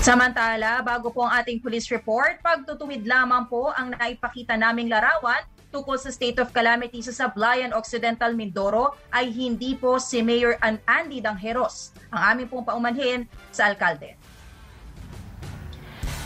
Samantala, 0.02 0.86
bago 0.86 1.10
po 1.10 1.26
ang 1.26 1.34
ating 1.42 1.62
police 1.62 1.90
report, 1.90 2.38
pagtutuwid 2.42 3.10
lamang 3.10 3.50
po 3.50 3.74
ang 3.74 3.94
naipakita 3.94 4.54
naming 4.54 4.90
larawan 4.90 5.42
tungkol 5.74 5.98
sa 5.98 6.14
state 6.14 6.38
of 6.38 6.54
calamity 6.54 7.02
sa 7.02 7.12
Sablayan 7.12 7.74
Occidental 7.74 8.38
Mindoro 8.38 8.94
ay 9.10 9.34
hindi 9.34 9.74
po 9.74 9.98
si 9.98 10.22
Mayor 10.22 10.62
Andy 10.62 11.20
Dangheros 11.26 11.90
ang 12.14 12.38
aming 12.38 12.48
pong 12.48 12.64
paumanhin 12.64 13.28
sa 13.50 13.68
alkalde. 13.68 14.14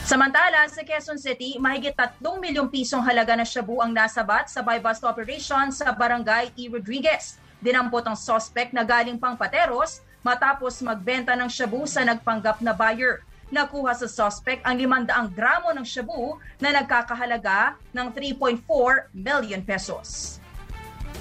Samantala, 0.09 0.65
sa 0.73 0.81
Quezon 0.81 1.21
City, 1.21 1.61
mahigit 1.61 1.93
3 1.93 2.17
milyong 2.41 2.65
pisong 2.73 3.05
halaga 3.05 3.37
na 3.37 3.45
shabu 3.45 3.77
ang 3.77 3.93
nasabat 3.93 4.49
sa 4.49 4.65
bust 4.65 5.05
operation 5.05 5.69
sa 5.69 5.93
Barangay 5.93 6.49
E. 6.57 6.65
Rodriguez. 6.65 7.37
Dinampot 7.61 8.01
ang 8.01 8.17
suspect 8.17 8.73
na 8.73 8.81
galing 8.81 9.21
pang 9.21 9.37
Pateros 9.37 10.01
matapos 10.25 10.81
magbenta 10.81 11.37
ng 11.37 11.45
shabu 11.45 11.85
sa 11.85 12.01
nagpanggap 12.01 12.57
na 12.57 12.73
buyer. 12.73 13.21
Nakuha 13.53 13.93
sa 13.93 14.09
suspect 14.09 14.65
ang 14.65 14.81
500 14.81 15.29
gramo 15.29 15.69
ng 15.77 15.85
shabu 15.85 16.41
na 16.57 16.73
nagkakahalaga 16.73 17.77
ng 17.93 18.09
3.4 18.09 19.13
million 19.13 19.61
pesos. 19.61 20.41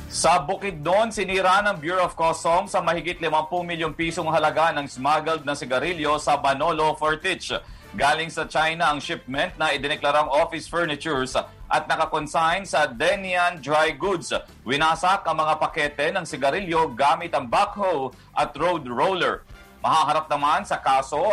Sa 0.09 0.41
Bukidnon, 0.41 1.13
sinira 1.13 1.61
ng 1.61 1.77
Bureau 1.77 2.09
of 2.09 2.17
Customs 2.17 2.73
sa 2.73 2.81
mahigit 2.81 3.21
50 3.21 3.53
milyong 3.53 3.93
pisong 3.93 4.33
halaga 4.33 4.73
ng 4.73 4.89
smuggled 4.89 5.45
na 5.45 5.53
sigarilyo 5.53 6.17
sa 6.17 6.41
Banolo, 6.41 6.97
Fortich. 6.97 7.53
Galing 7.97 8.29
sa 8.29 8.45
China 8.45 8.93
ang 8.93 9.01
shipment 9.01 9.57
na 9.57 9.73
idineklarang 9.73 10.29
office 10.29 10.69
furnitures 10.69 11.33
at 11.73 11.89
nakakonsign 11.89 12.69
sa 12.69 12.85
Denian 12.85 13.65
Dry 13.65 13.97
Goods. 13.97 14.37
Winasak 14.61 15.25
ang 15.25 15.41
mga 15.41 15.55
pakete 15.57 16.07
ng 16.13 16.29
sigarilyo 16.29 16.93
gamit 16.93 17.33
ang 17.33 17.49
backhoe 17.49 18.13
at 18.37 18.53
road 18.61 18.85
roller. 18.85 19.41
Mahaharap 19.81 20.29
naman 20.29 20.69
sa 20.69 20.77
kaso 20.85 21.33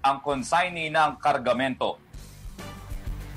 ang 0.00 0.24
consignee 0.24 0.88
ng 0.88 1.20
kargamento. 1.20 2.00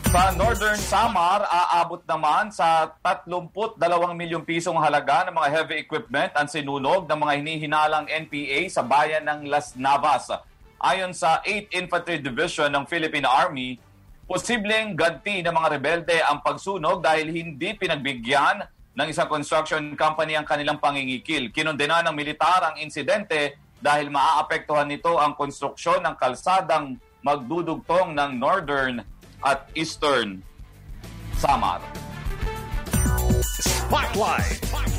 Sa 0.08 0.32
Northern 0.32 0.80
Samar, 0.80 1.44
aabot 1.44 2.00
naman 2.08 2.54
sa 2.54 2.96
32 3.02 3.82
milyong 4.14 4.46
pisong 4.46 4.80
halaga 4.80 5.28
ng 5.28 5.36
mga 5.36 5.50
heavy 5.52 5.76
equipment 5.84 6.32
ang 6.38 6.48
sinunog 6.48 7.10
ng 7.12 7.18
mga 7.18 7.34
hinihinalang 7.44 8.06
NPA 8.08 8.72
sa 8.72 8.86
bayan 8.86 9.26
ng 9.28 9.52
Las 9.52 9.76
Navas. 9.76 10.32
Ayon 10.84 11.16
sa 11.16 11.40
8th 11.48 11.72
Infantry 11.80 12.20
Division 12.20 12.68
ng 12.68 12.84
Philippine 12.92 13.24
Army, 13.24 13.80
posibleng 14.28 15.00
ganti 15.00 15.40
ng 15.40 15.56
mga 15.56 15.80
rebelde 15.80 16.20
ang 16.20 16.44
pagsunog 16.44 17.00
dahil 17.00 17.32
hindi 17.32 17.72
pinagbigyan 17.72 18.68
ng 18.92 19.08
isang 19.08 19.32
construction 19.32 19.96
company 19.96 20.36
ang 20.36 20.44
kanilang 20.44 20.84
pangingikil. 20.84 21.56
Kinundena 21.56 22.04
ng 22.04 22.12
militar 22.12 22.68
ang 22.68 22.76
insidente 22.84 23.56
dahil 23.80 24.12
maaapektuhan 24.12 24.92
nito 24.92 25.16
ang 25.16 25.40
konstruksyon 25.40 26.04
ng 26.04 26.20
kalsadang 26.20 27.00
magdudugtong 27.24 28.12
ng 28.12 28.36
Northern 28.36 29.08
at 29.40 29.72
Eastern 29.80 30.44
Samar. 31.40 31.80
Spotlight! 33.40 34.93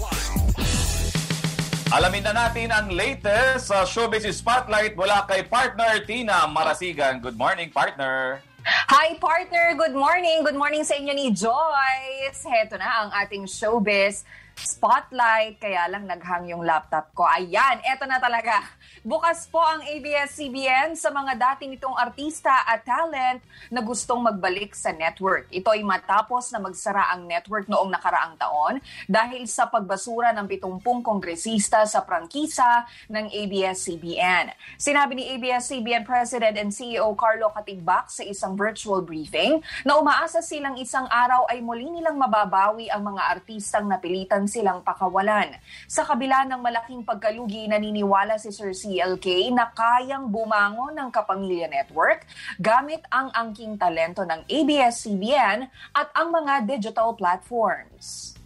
Alamin 1.94 2.26
na 2.26 2.34
natin 2.34 2.74
ang 2.74 2.90
latest 2.90 3.70
sa 3.70 3.86
Showbiz 3.86 4.26
Spotlight 4.26 4.98
mula 4.98 5.22
kay 5.30 5.46
partner 5.46 6.02
Tina 6.02 6.42
Marasigan. 6.50 7.22
Good 7.22 7.38
morning, 7.38 7.70
partner! 7.70 8.42
Hi 8.66 9.14
partner, 9.22 9.78
good 9.78 9.94
morning. 9.94 10.42
Good 10.42 10.58
morning 10.58 10.82
sa 10.82 10.98
inyo 10.98 11.14
ni 11.14 11.30
Joyce. 11.30 12.50
Heto 12.50 12.82
na 12.82 13.06
ang 13.06 13.10
ating 13.14 13.46
showbiz 13.46 14.26
spotlight. 14.58 15.62
Kaya 15.62 15.86
lang 15.86 16.10
naghang 16.10 16.50
yung 16.50 16.66
laptop 16.66 17.14
ko. 17.14 17.30
Ayan, 17.30 17.78
eto 17.86 18.10
na 18.10 18.18
talaga. 18.18 18.66
Bukas 19.04 19.52
po 19.52 19.60
ang 19.60 19.84
ABS-CBN 19.84 20.96
sa 20.96 21.12
mga 21.12 21.36
dati 21.36 21.68
nitong 21.68 21.92
artista 21.92 22.64
at 22.64 22.88
talent 22.88 23.44
na 23.68 23.84
gustong 23.84 24.24
magbalik 24.24 24.72
sa 24.72 24.96
network. 24.96 25.44
Ito 25.52 25.76
ay 25.76 25.84
matapos 25.84 26.48
na 26.48 26.56
magsara 26.56 27.12
ang 27.12 27.28
network 27.28 27.68
noong 27.68 27.92
nakaraang 27.92 28.40
taon 28.40 28.80
dahil 29.04 29.44
sa 29.44 29.68
pagbasura 29.68 30.32
ng 30.32 30.48
70 30.48 31.04
kongresista 31.04 31.84
sa 31.84 32.00
prangkisa 32.00 32.88
ng 33.12 33.28
ABS-CBN. 33.28 34.56
Sinabi 34.80 35.20
ni 35.20 35.36
ABS-CBN 35.36 36.08
President 36.08 36.56
and 36.56 36.72
CEO 36.72 37.12
Carlo 37.12 37.52
Katigbak 37.52 38.08
sa 38.08 38.24
isang 38.24 38.56
virtual 38.56 39.04
briefing 39.04 39.60
na 39.84 40.00
umaasa 40.00 40.40
silang 40.40 40.80
isang 40.80 41.04
araw 41.12 41.44
ay 41.52 41.60
muli 41.60 41.92
nilang 41.92 42.16
mababawi 42.16 42.88
ang 42.88 43.04
mga 43.04 43.36
artistang 43.36 43.84
napilitan 43.84 44.48
silang 44.48 44.80
pakawalan. 44.80 45.60
Sa 45.92 46.08
kabila 46.08 46.48
ng 46.48 46.64
malaking 46.64 47.04
pagkalugi, 47.04 47.68
naniniwala 47.68 48.40
si 48.40 48.48
Sir 48.48 48.72
CLK 48.94 49.50
na 49.50 49.74
kayang 49.74 50.30
bumangon 50.30 50.94
ng 50.94 51.10
Kapamilya 51.10 51.66
Network 51.66 52.22
gamit 52.62 53.02
ang 53.10 53.34
angking 53.34 53.74
talento 53.74 54.22
ng 54.22 54.46
ABS-CBN 54.46 55.66
at 55.98 56.08
ang 56.14 56.30
mga 56.30 56.62
digital 56.62 57.10
platforms. 57.18 58.38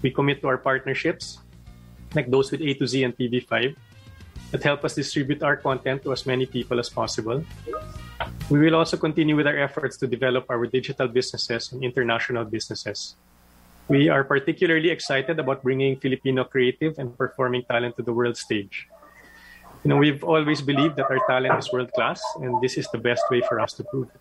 We 0.00 0.08
commit 0.08 0.40
to 0.40 0.48
our 0.48 0.56
partnerships, 0.56 1.44
like 2.16 2.32
those 2.32 2.48
with 2.48 2.64
A 2.64 2.72
to 2.80 2.88
Z 2.88 3.04
and 3.04 3.12
TV5, 3.12 3.76
that 4.50 4.64
help 4.64 4.80
us 4.88 4.96
distribute 4.96 5.44
our 5.44 5.60
content 5.60 6.02
to 6.08 6.12
as 6.12 6.24
many 6.24 6.48
people 6.48 6.80
as 6.80 6.88
possible. 6.88 7.44
We 8.48 8.58
will 8.58 8.76
also 8.80 8.96
continue 8.96 9.36
with 9.36 9.46
our 9.46 9.56
efforts 9.60 9.96
to 10.00 10.08
develop 10.08 10.48
our 10.48 10.64
digital 10.66 11.06
businesses 11.06 11.72
and 11.72 11.84
international 11.84 12.44
businesses. 12.44 13.16
We 13.88 14.08
are 14.08 14.24
particularly 14.24 14.90
excited 14.90 15.38
about 15.38 15.62
bringing 15.62 15.98
Filipino 15.98 16.44
creative 16.44 16.98
and 16.98 17.16
performing 17.16 17.64
talent 17.68 17.96
to 17.96 18.02
the 18.02 18.12
world 18.12 18.36
stage. 18.36 18.88
You 19.84 19.88
know, 19.88 19.96
we've 19.96 20.22
always 20.22 20.62
believed 20.62 20.96
that 20.96 21.10
our 21.10 21.18
talent 21.26 21.58
is 21.58 21.72
world 21.72 21.92
class, 21.92 22.22
and 22.36 22.60
this 22.62 22.76
is 22.76 22.88
the 22.92 22.98
best 22.98 23.22
way 23.30 23.40
for 23.48 23.58
us 23.60 23.72
to 23.74 23.84
prove 23.84 24.08
it. 24.14 24.20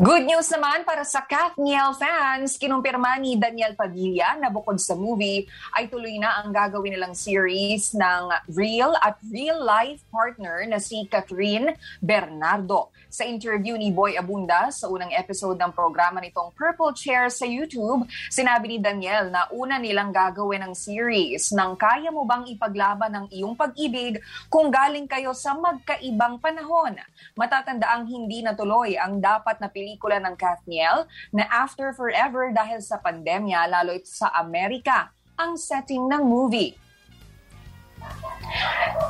Good 0.00 0.24
news 0.24 0.48
naman 0.48 0.88
para 0.88 1.04
sa 1.04 1.20
Kathniel 1.20 1.92
fans, 2.00 2.56
kinumpirma 2.56 3.20
ni 3.20 3.36
Daniel 3.36 3.76
Padilla 3.76 4.40
na 4.40 4.48
bukod 4.48 4.80
sa 4.80 4.96
movie 4.96 5.44
ay 5.76 5.84
tuloy 5.92 6.16
na 6.16 6.40
ang 6.40 6.48
gagawin 6.48 6.96
nilang 6.96 7.12
series 7.12 7.92
ng 7.92 8.32
real 8.56 8.96
at 9.04 9.20
real 9.28 9.60
life 9.60 10.00
partner 10.08 10.64
na 10.64 10.80
si 10.80 11.04
Catherine 11.12 11.76
Bernardo. 12.00 12.88
Sa 13.12 13.28
interview 13.28 13.76
ni 13.76 13.92
Boy 13.92 14.16
Abunda 14.16 14.72
sa 14.72 14.88
unang 14.88 15.12
episode 15.12 15.60
ng 15.60 15.76
programa 15.76 16.24
nitong 16.24 16.56
Purple 16.56 16.96
Chair 16.96 17.28
sa 17.28 17.44
YouTube, 17.44 18.08
sinabi 18.32 18.72
ni 18.72 18.78
Daniel 18.80 19.28
na 19.28 19.44
una 19.52 19.76
nilang 19.76 20.08
gagawin 20.08 20.64
ng 20.64 20.72
series 20.72 21.52
ng 21.52 21.76
Kaya 21.76 22.08
mo 22.08 22.24
bang 22.24 22.48
ipaglaban 22.48 23.12
ng 23.12 23.26
iyong 23.28 23.52
pag-ibig 23.52 24.16
kung 24.48 24.72
galing 24.72 25.04
kayo 25.04 25.36
sa 25.36 25.52
magkaibang 25.52 26.40
panahon. 26.40 26.96
Matatandaang 27.36 28.08
hindi 28.08 28.40
natuloy 28.40 28.96
ang 28.96 29.20
dapat 29.20 29.60
na 29.60 29.68
pelikula 29.82 30.22
ng 30.22 30.38
Kathniel 30.38 31.10
na 31.34 31.50
After 31.50 31.90
Forever 31.98 32.54
dahil 32.54 32.78
sa 32.78 33.02
pandemya 33.02 33.66
lalo 33.66 33.98
ito 33.98 34.06
sa 34.06 34.30
Amerika 34.30 35.10
ang 35.34 35.58
setting 35.58 36.06
ng 36.06 36.22
movie. 36.22 36.78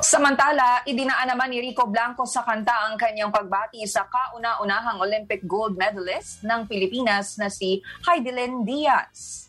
Samantala, 0.01 0.81
idinaan 0.89 1.29
naman 1.29 1.53
ni 1.53 1.61
Rico 1.61 1.85
Blanco 1.89 2.25
sa 2.25 2.41
kanta 2.41 2.89
ang 2.89 2.97
kanyang 2.97 3.29
pagbati 3.29 3.85
sa 3.85 4.09
kauna-unahang 4.09 5.01
Olympic 5.01 5.45
gold 5.45 5.77
medalist 5.77 6.41
ng 6.41 6.65
Pilipinas 6.65 7.37
na 7.37 7.53
si 7.53 7.85
Heidelin 8.09 8.65
Diaz. 8.65 9.49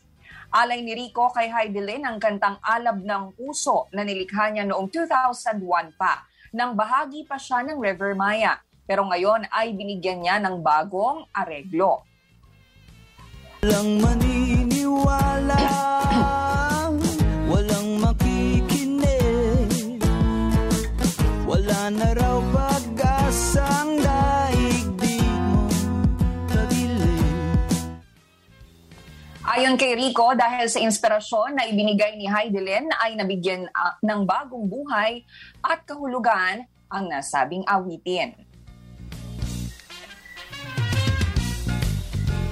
Alay 0.54 0.86
ni 0.86 0.94
Rico 0.94 1.34
kay 1.34 1.50
Heidelin 1.50 2.06
ang 2.06 2.22
kantang 2.22 2.62
Alab 2.62 3.02
ng 3.02 3.34
Puso 3.34 3.90
na 3.90 4.06
nilikha 4.06 4.54
niya 4.54 4.68
noong 4.70 4.92
2001 4.92 5.98
pa, 5.98 6.30
nang 6.54 6.78
bahagi 6.78 7.26
pa 7.26 7.42
siya 7.42 7.66
ng 7.66 7.82
River 7.82 8.14
Maya. 8.14 8.62
Pero 8.94 9.10
ngayon 9.10 9.50
ay 9.50 9.74
binigyan 9.74 10.22
niya 10.22 10.38
ng 10.38 10.62
bagong 10.62 11.26
areglo. 11.34 12.06
Walang 13.66 14.06
maniniwala, 14.06 15.66
walang 17.50 17.98
makikinig, 17.98 19.98
wala 21.50 21.90
na 21.90 22.14
raw 22.14 22.38
pag-asang 22.54 23.98
daigdig 23.98 25.26
mo 25.26 25.66
tagilid. 26.54 27.98
Ayon 29.58 29.74
kay 29.74 29.98
Rico, 29.98 30.38
dahil 30.38 30.70
sa 30.70 30.78
inspirasyon 30.78 31.58
na 31.58 31.66
ibinigay 31.66 32.14
ni 32.14 32.30
Heidelin 32.30 32.94
ay 33.02 33.18
nabigyan 33.18 33.66
ah, 33.74 33.98
ng 34.06 34.22
bagong 34.22 34.70
buhay 34.70 35.26
at 35.66 35.82
kahulugan 35.82 36.70
ang 36.94 37.10
nasabing 37.10 37.66
awitin. 37.66 38.53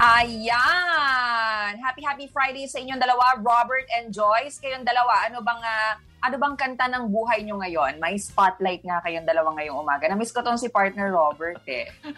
Ayan! 0.01 1.77
Happy 1.77 2.01
Happy 2.01 2.25
Friday 2.25 2.65
sa 2.65 2.81
inyong 2.81 2.97
dalawa, 2.97 3.37
Robert 3.37 3.85
and 3.93 4.09
Joyce. 4.09 4.57
Kayong 4.57 4.81
dalawa, 4.81 5.29
ano 5.29 5.45
bang 5.45 5.61
ah, 5.61 5.93
ano 6.25 6.41
bang 6.41 6.57
kanta 6.57 6.89
ng 6.89 7.05
buhay 7.13 7.45
nyo 7.45 7.61
ngayon? 7.61 8.01
May 8.01 8.17
spotlight 8.17 8.81
nga 8.81 8.97
kayong 9.05 9.29
dalawa 9.29 9.53
ngayong 9.61 9.77
umaga. 9.77 10.09
Namiss 10.09 10.33
ko 10.33 10.41
tong 10.41 10.57
si 10.57 10.73
partner 10.73 11.13
Robert 11.13 11.61
eh. 11.69 11.85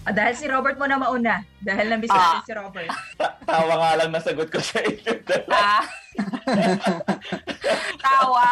Ah, 0.00 0.16
dahil 0.16 0.32
si 0.32 0.48
Robert 0.48 0.80
mo 0.80 0.88
na 0.88 0.96
mauna. 0.96 1.44
Dahil 1.60 1.86
namiss 1.88 2.10
Ah. 2.10 2.40
si 2.40 2.52
Robert. 2.52 2.88
Tawa 3.46 3.74
nga 3.74 3.90
lang 3.98 4.10
nasagot 4.10 4.48
ko 4.48 4.58
sa 4.58 4.80
inyo. 4.80 5.12
Ah. 5.48 5.84
Tawa. 8.00 8.50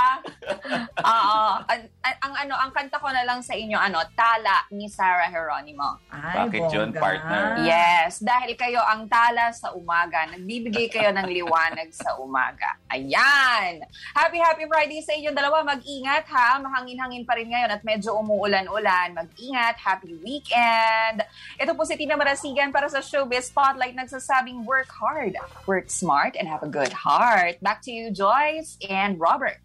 Oo. 0.98 1.40
Ang, 1.64 1.82
ang- 2.00 2.20
ang 2.20 2.34
ano, 2.36 2.54
ang 2.56 2.70
kanta 2.70 2.96
ko 2.96 3.08
na 3.08 3.22
lang 3.22 3.40
sa 3.40 3.52
inyo, 3.52 3.74
ano, 3.74 4.00
Tala 4.12 4.68
ni 4.70 4.86
Sarah 4.86 5.28
Geronimo. 5.28 5.98
Bakit 6.10 6.68
yun, 6.68 6.90
partner? 6.92 7.62
Yes, 7.62 8.20
dahil 8.20 8.52
kayo 8.54 8.80
ang 8.80 9.06
tala 9.06 9.50
sa 9.50 9.72
umaga. 9.72 10.28
Nagbibigay 10.28 10.88
kayo 10.88 11.10
ng 11.10 11.26
liwanag 11.26 11.88
sa 11.90 12.16
umaga. 12.16 12.76
Ayan. 12.88 13.84
Happy, 14.12 14.38
happy 14.38 14.64
Friday 14.66 15.00
sa 15.00 15.12
inyong 15.12 15.34
dalawa. 15.34 15.64
Mag-ingat 15.66 16.26
ha. 16.28 16.58
Mahangin-hangin 16.58 17.24
pa 17.24 17.36
rin 17.36 17.48
ngayon 17.48 17.70
at 17.70 17.82
medyo 17.82 18.16
umuulan-ulan. 18.16 19.14
Mag-ingat. 19.14 19.76
Happy 19.78 20.16
weekend. 20.18 21.22
Ito 21.56 21.72
po 21.72 21.84
si 21.84 21.94
Tina 21.94 22.14
Marasigan 22.14 22.70
para 22.70 22.88
sa 22.88 22.97
Showbiz 23.00 23.48
Spotlight 23.48 23.94
nagsasabing 23.94 24.62
work 24.62 24.88
hard, 24.88 25.34
work 25.64 25.88
smart, 25.88 26.34
and 26.34 26.46
have 26.46 26.62
a 26.62 26.68
good 26.68 26.90
heart. 26.90 27.56
Back 27.58 27.82
to 27.86 27.90
you, 27.90 28.10
Joyce 28.10 28.78
and 28.84 29.16
Robert. 29.16 29.60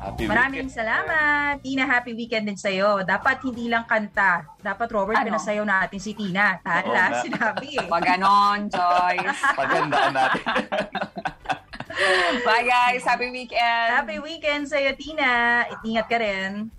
Happy 0.00 0.24
Maraming 0.24 0.68
weekend. 0.68 0.72
salamat. 0.72 1.60
Tina, 1.60 1.84
happy 1.84 2.12
weekend 2.12 2.48
din 2.48 2.56
sa'yo. 2.56 3.04
Dapat 3.04 3.44
hindi 3.44 3.68
lang 3.68 3.84
kanta. 3.84 4.48
Dapat, 4.58 4.88
Robert, 4.90 5.20
Ano? 5.20 5.28
pinasayaw 5.28 5.62
natin 5.62 6.00
si 6.00 6.12
Tina. 6.12 6.56
Oo 6.56 6.64
Tala, 6.64 7.04
nga. 7.06 7.20
sinabi 7.20 7.68
eh. 7.76 7.84
Pag 7.84 8.04
ganon, 8.06 8.58
Joyce. 8.66 9.40
Pagandaan 9.60 10.12
natin. 10.12 10.44
Bye 12.46 12.64
guys. 12.64 13.04
Happy 13.04 13.28
weekend. 13.28 13.88
Happy 13.92 14.16
weekend 14.18 14.64
sa'yo, 14.64 14.96
Tina. 14.96 15.64
Ingat 15.84 16.06
ka 16.08 16.16
rin. 16.16 16.72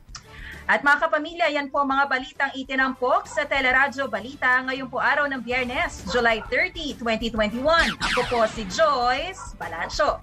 At 0.70 0.86
mga 0.86 1.10
kapamilya, 1.10 1.48
yan 1.50 1.74
po 1.74 1.82
mga 1.82 2.06
balitang 2.06 2.54
itinampok 2.54 3.26
sa 3.26 3.50
Teleradyo 3.50 4.06
Balita 4.06 4.62
ngayong 4.70 4.90
po 4.90 5.02
araw 5.02 5.26
ng 5.26 5.42
Biyernes, 5.42 6.06
July 6.14 6.46
30, 6.46 7.02
2021. 7.02 7.98
Ako 7.98 8.22
po 8.30 8.40
si 8.46 8.66
Joyce 8.70 9.58
Balancho. 9.58 10.22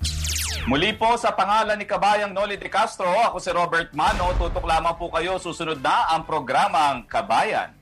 Muli 0.68 0.95
po 0.95 1.16
sa 1.16 1.32
pangalan 1.32 1.80
ni 1.80 1.89
Kabayang 1.89 2.30
Noli 2.30 2.61
de 2.61 2.68
Castro, 2.68 3.09
ako 3.09 3.41
si 3.41 3.51
Robert 3.51 3.91
Mano. 3.97 4.30
Tutok 4.36 4.68
lamang 4.68 4.95
po 5.01 5.09
kayo. 5.11 5.41
Susunod 5.41 5.80
na 5.80 6.12
ang 6.12 6.28
programang 6.28 7.09
Kabayan. 7.09 7.72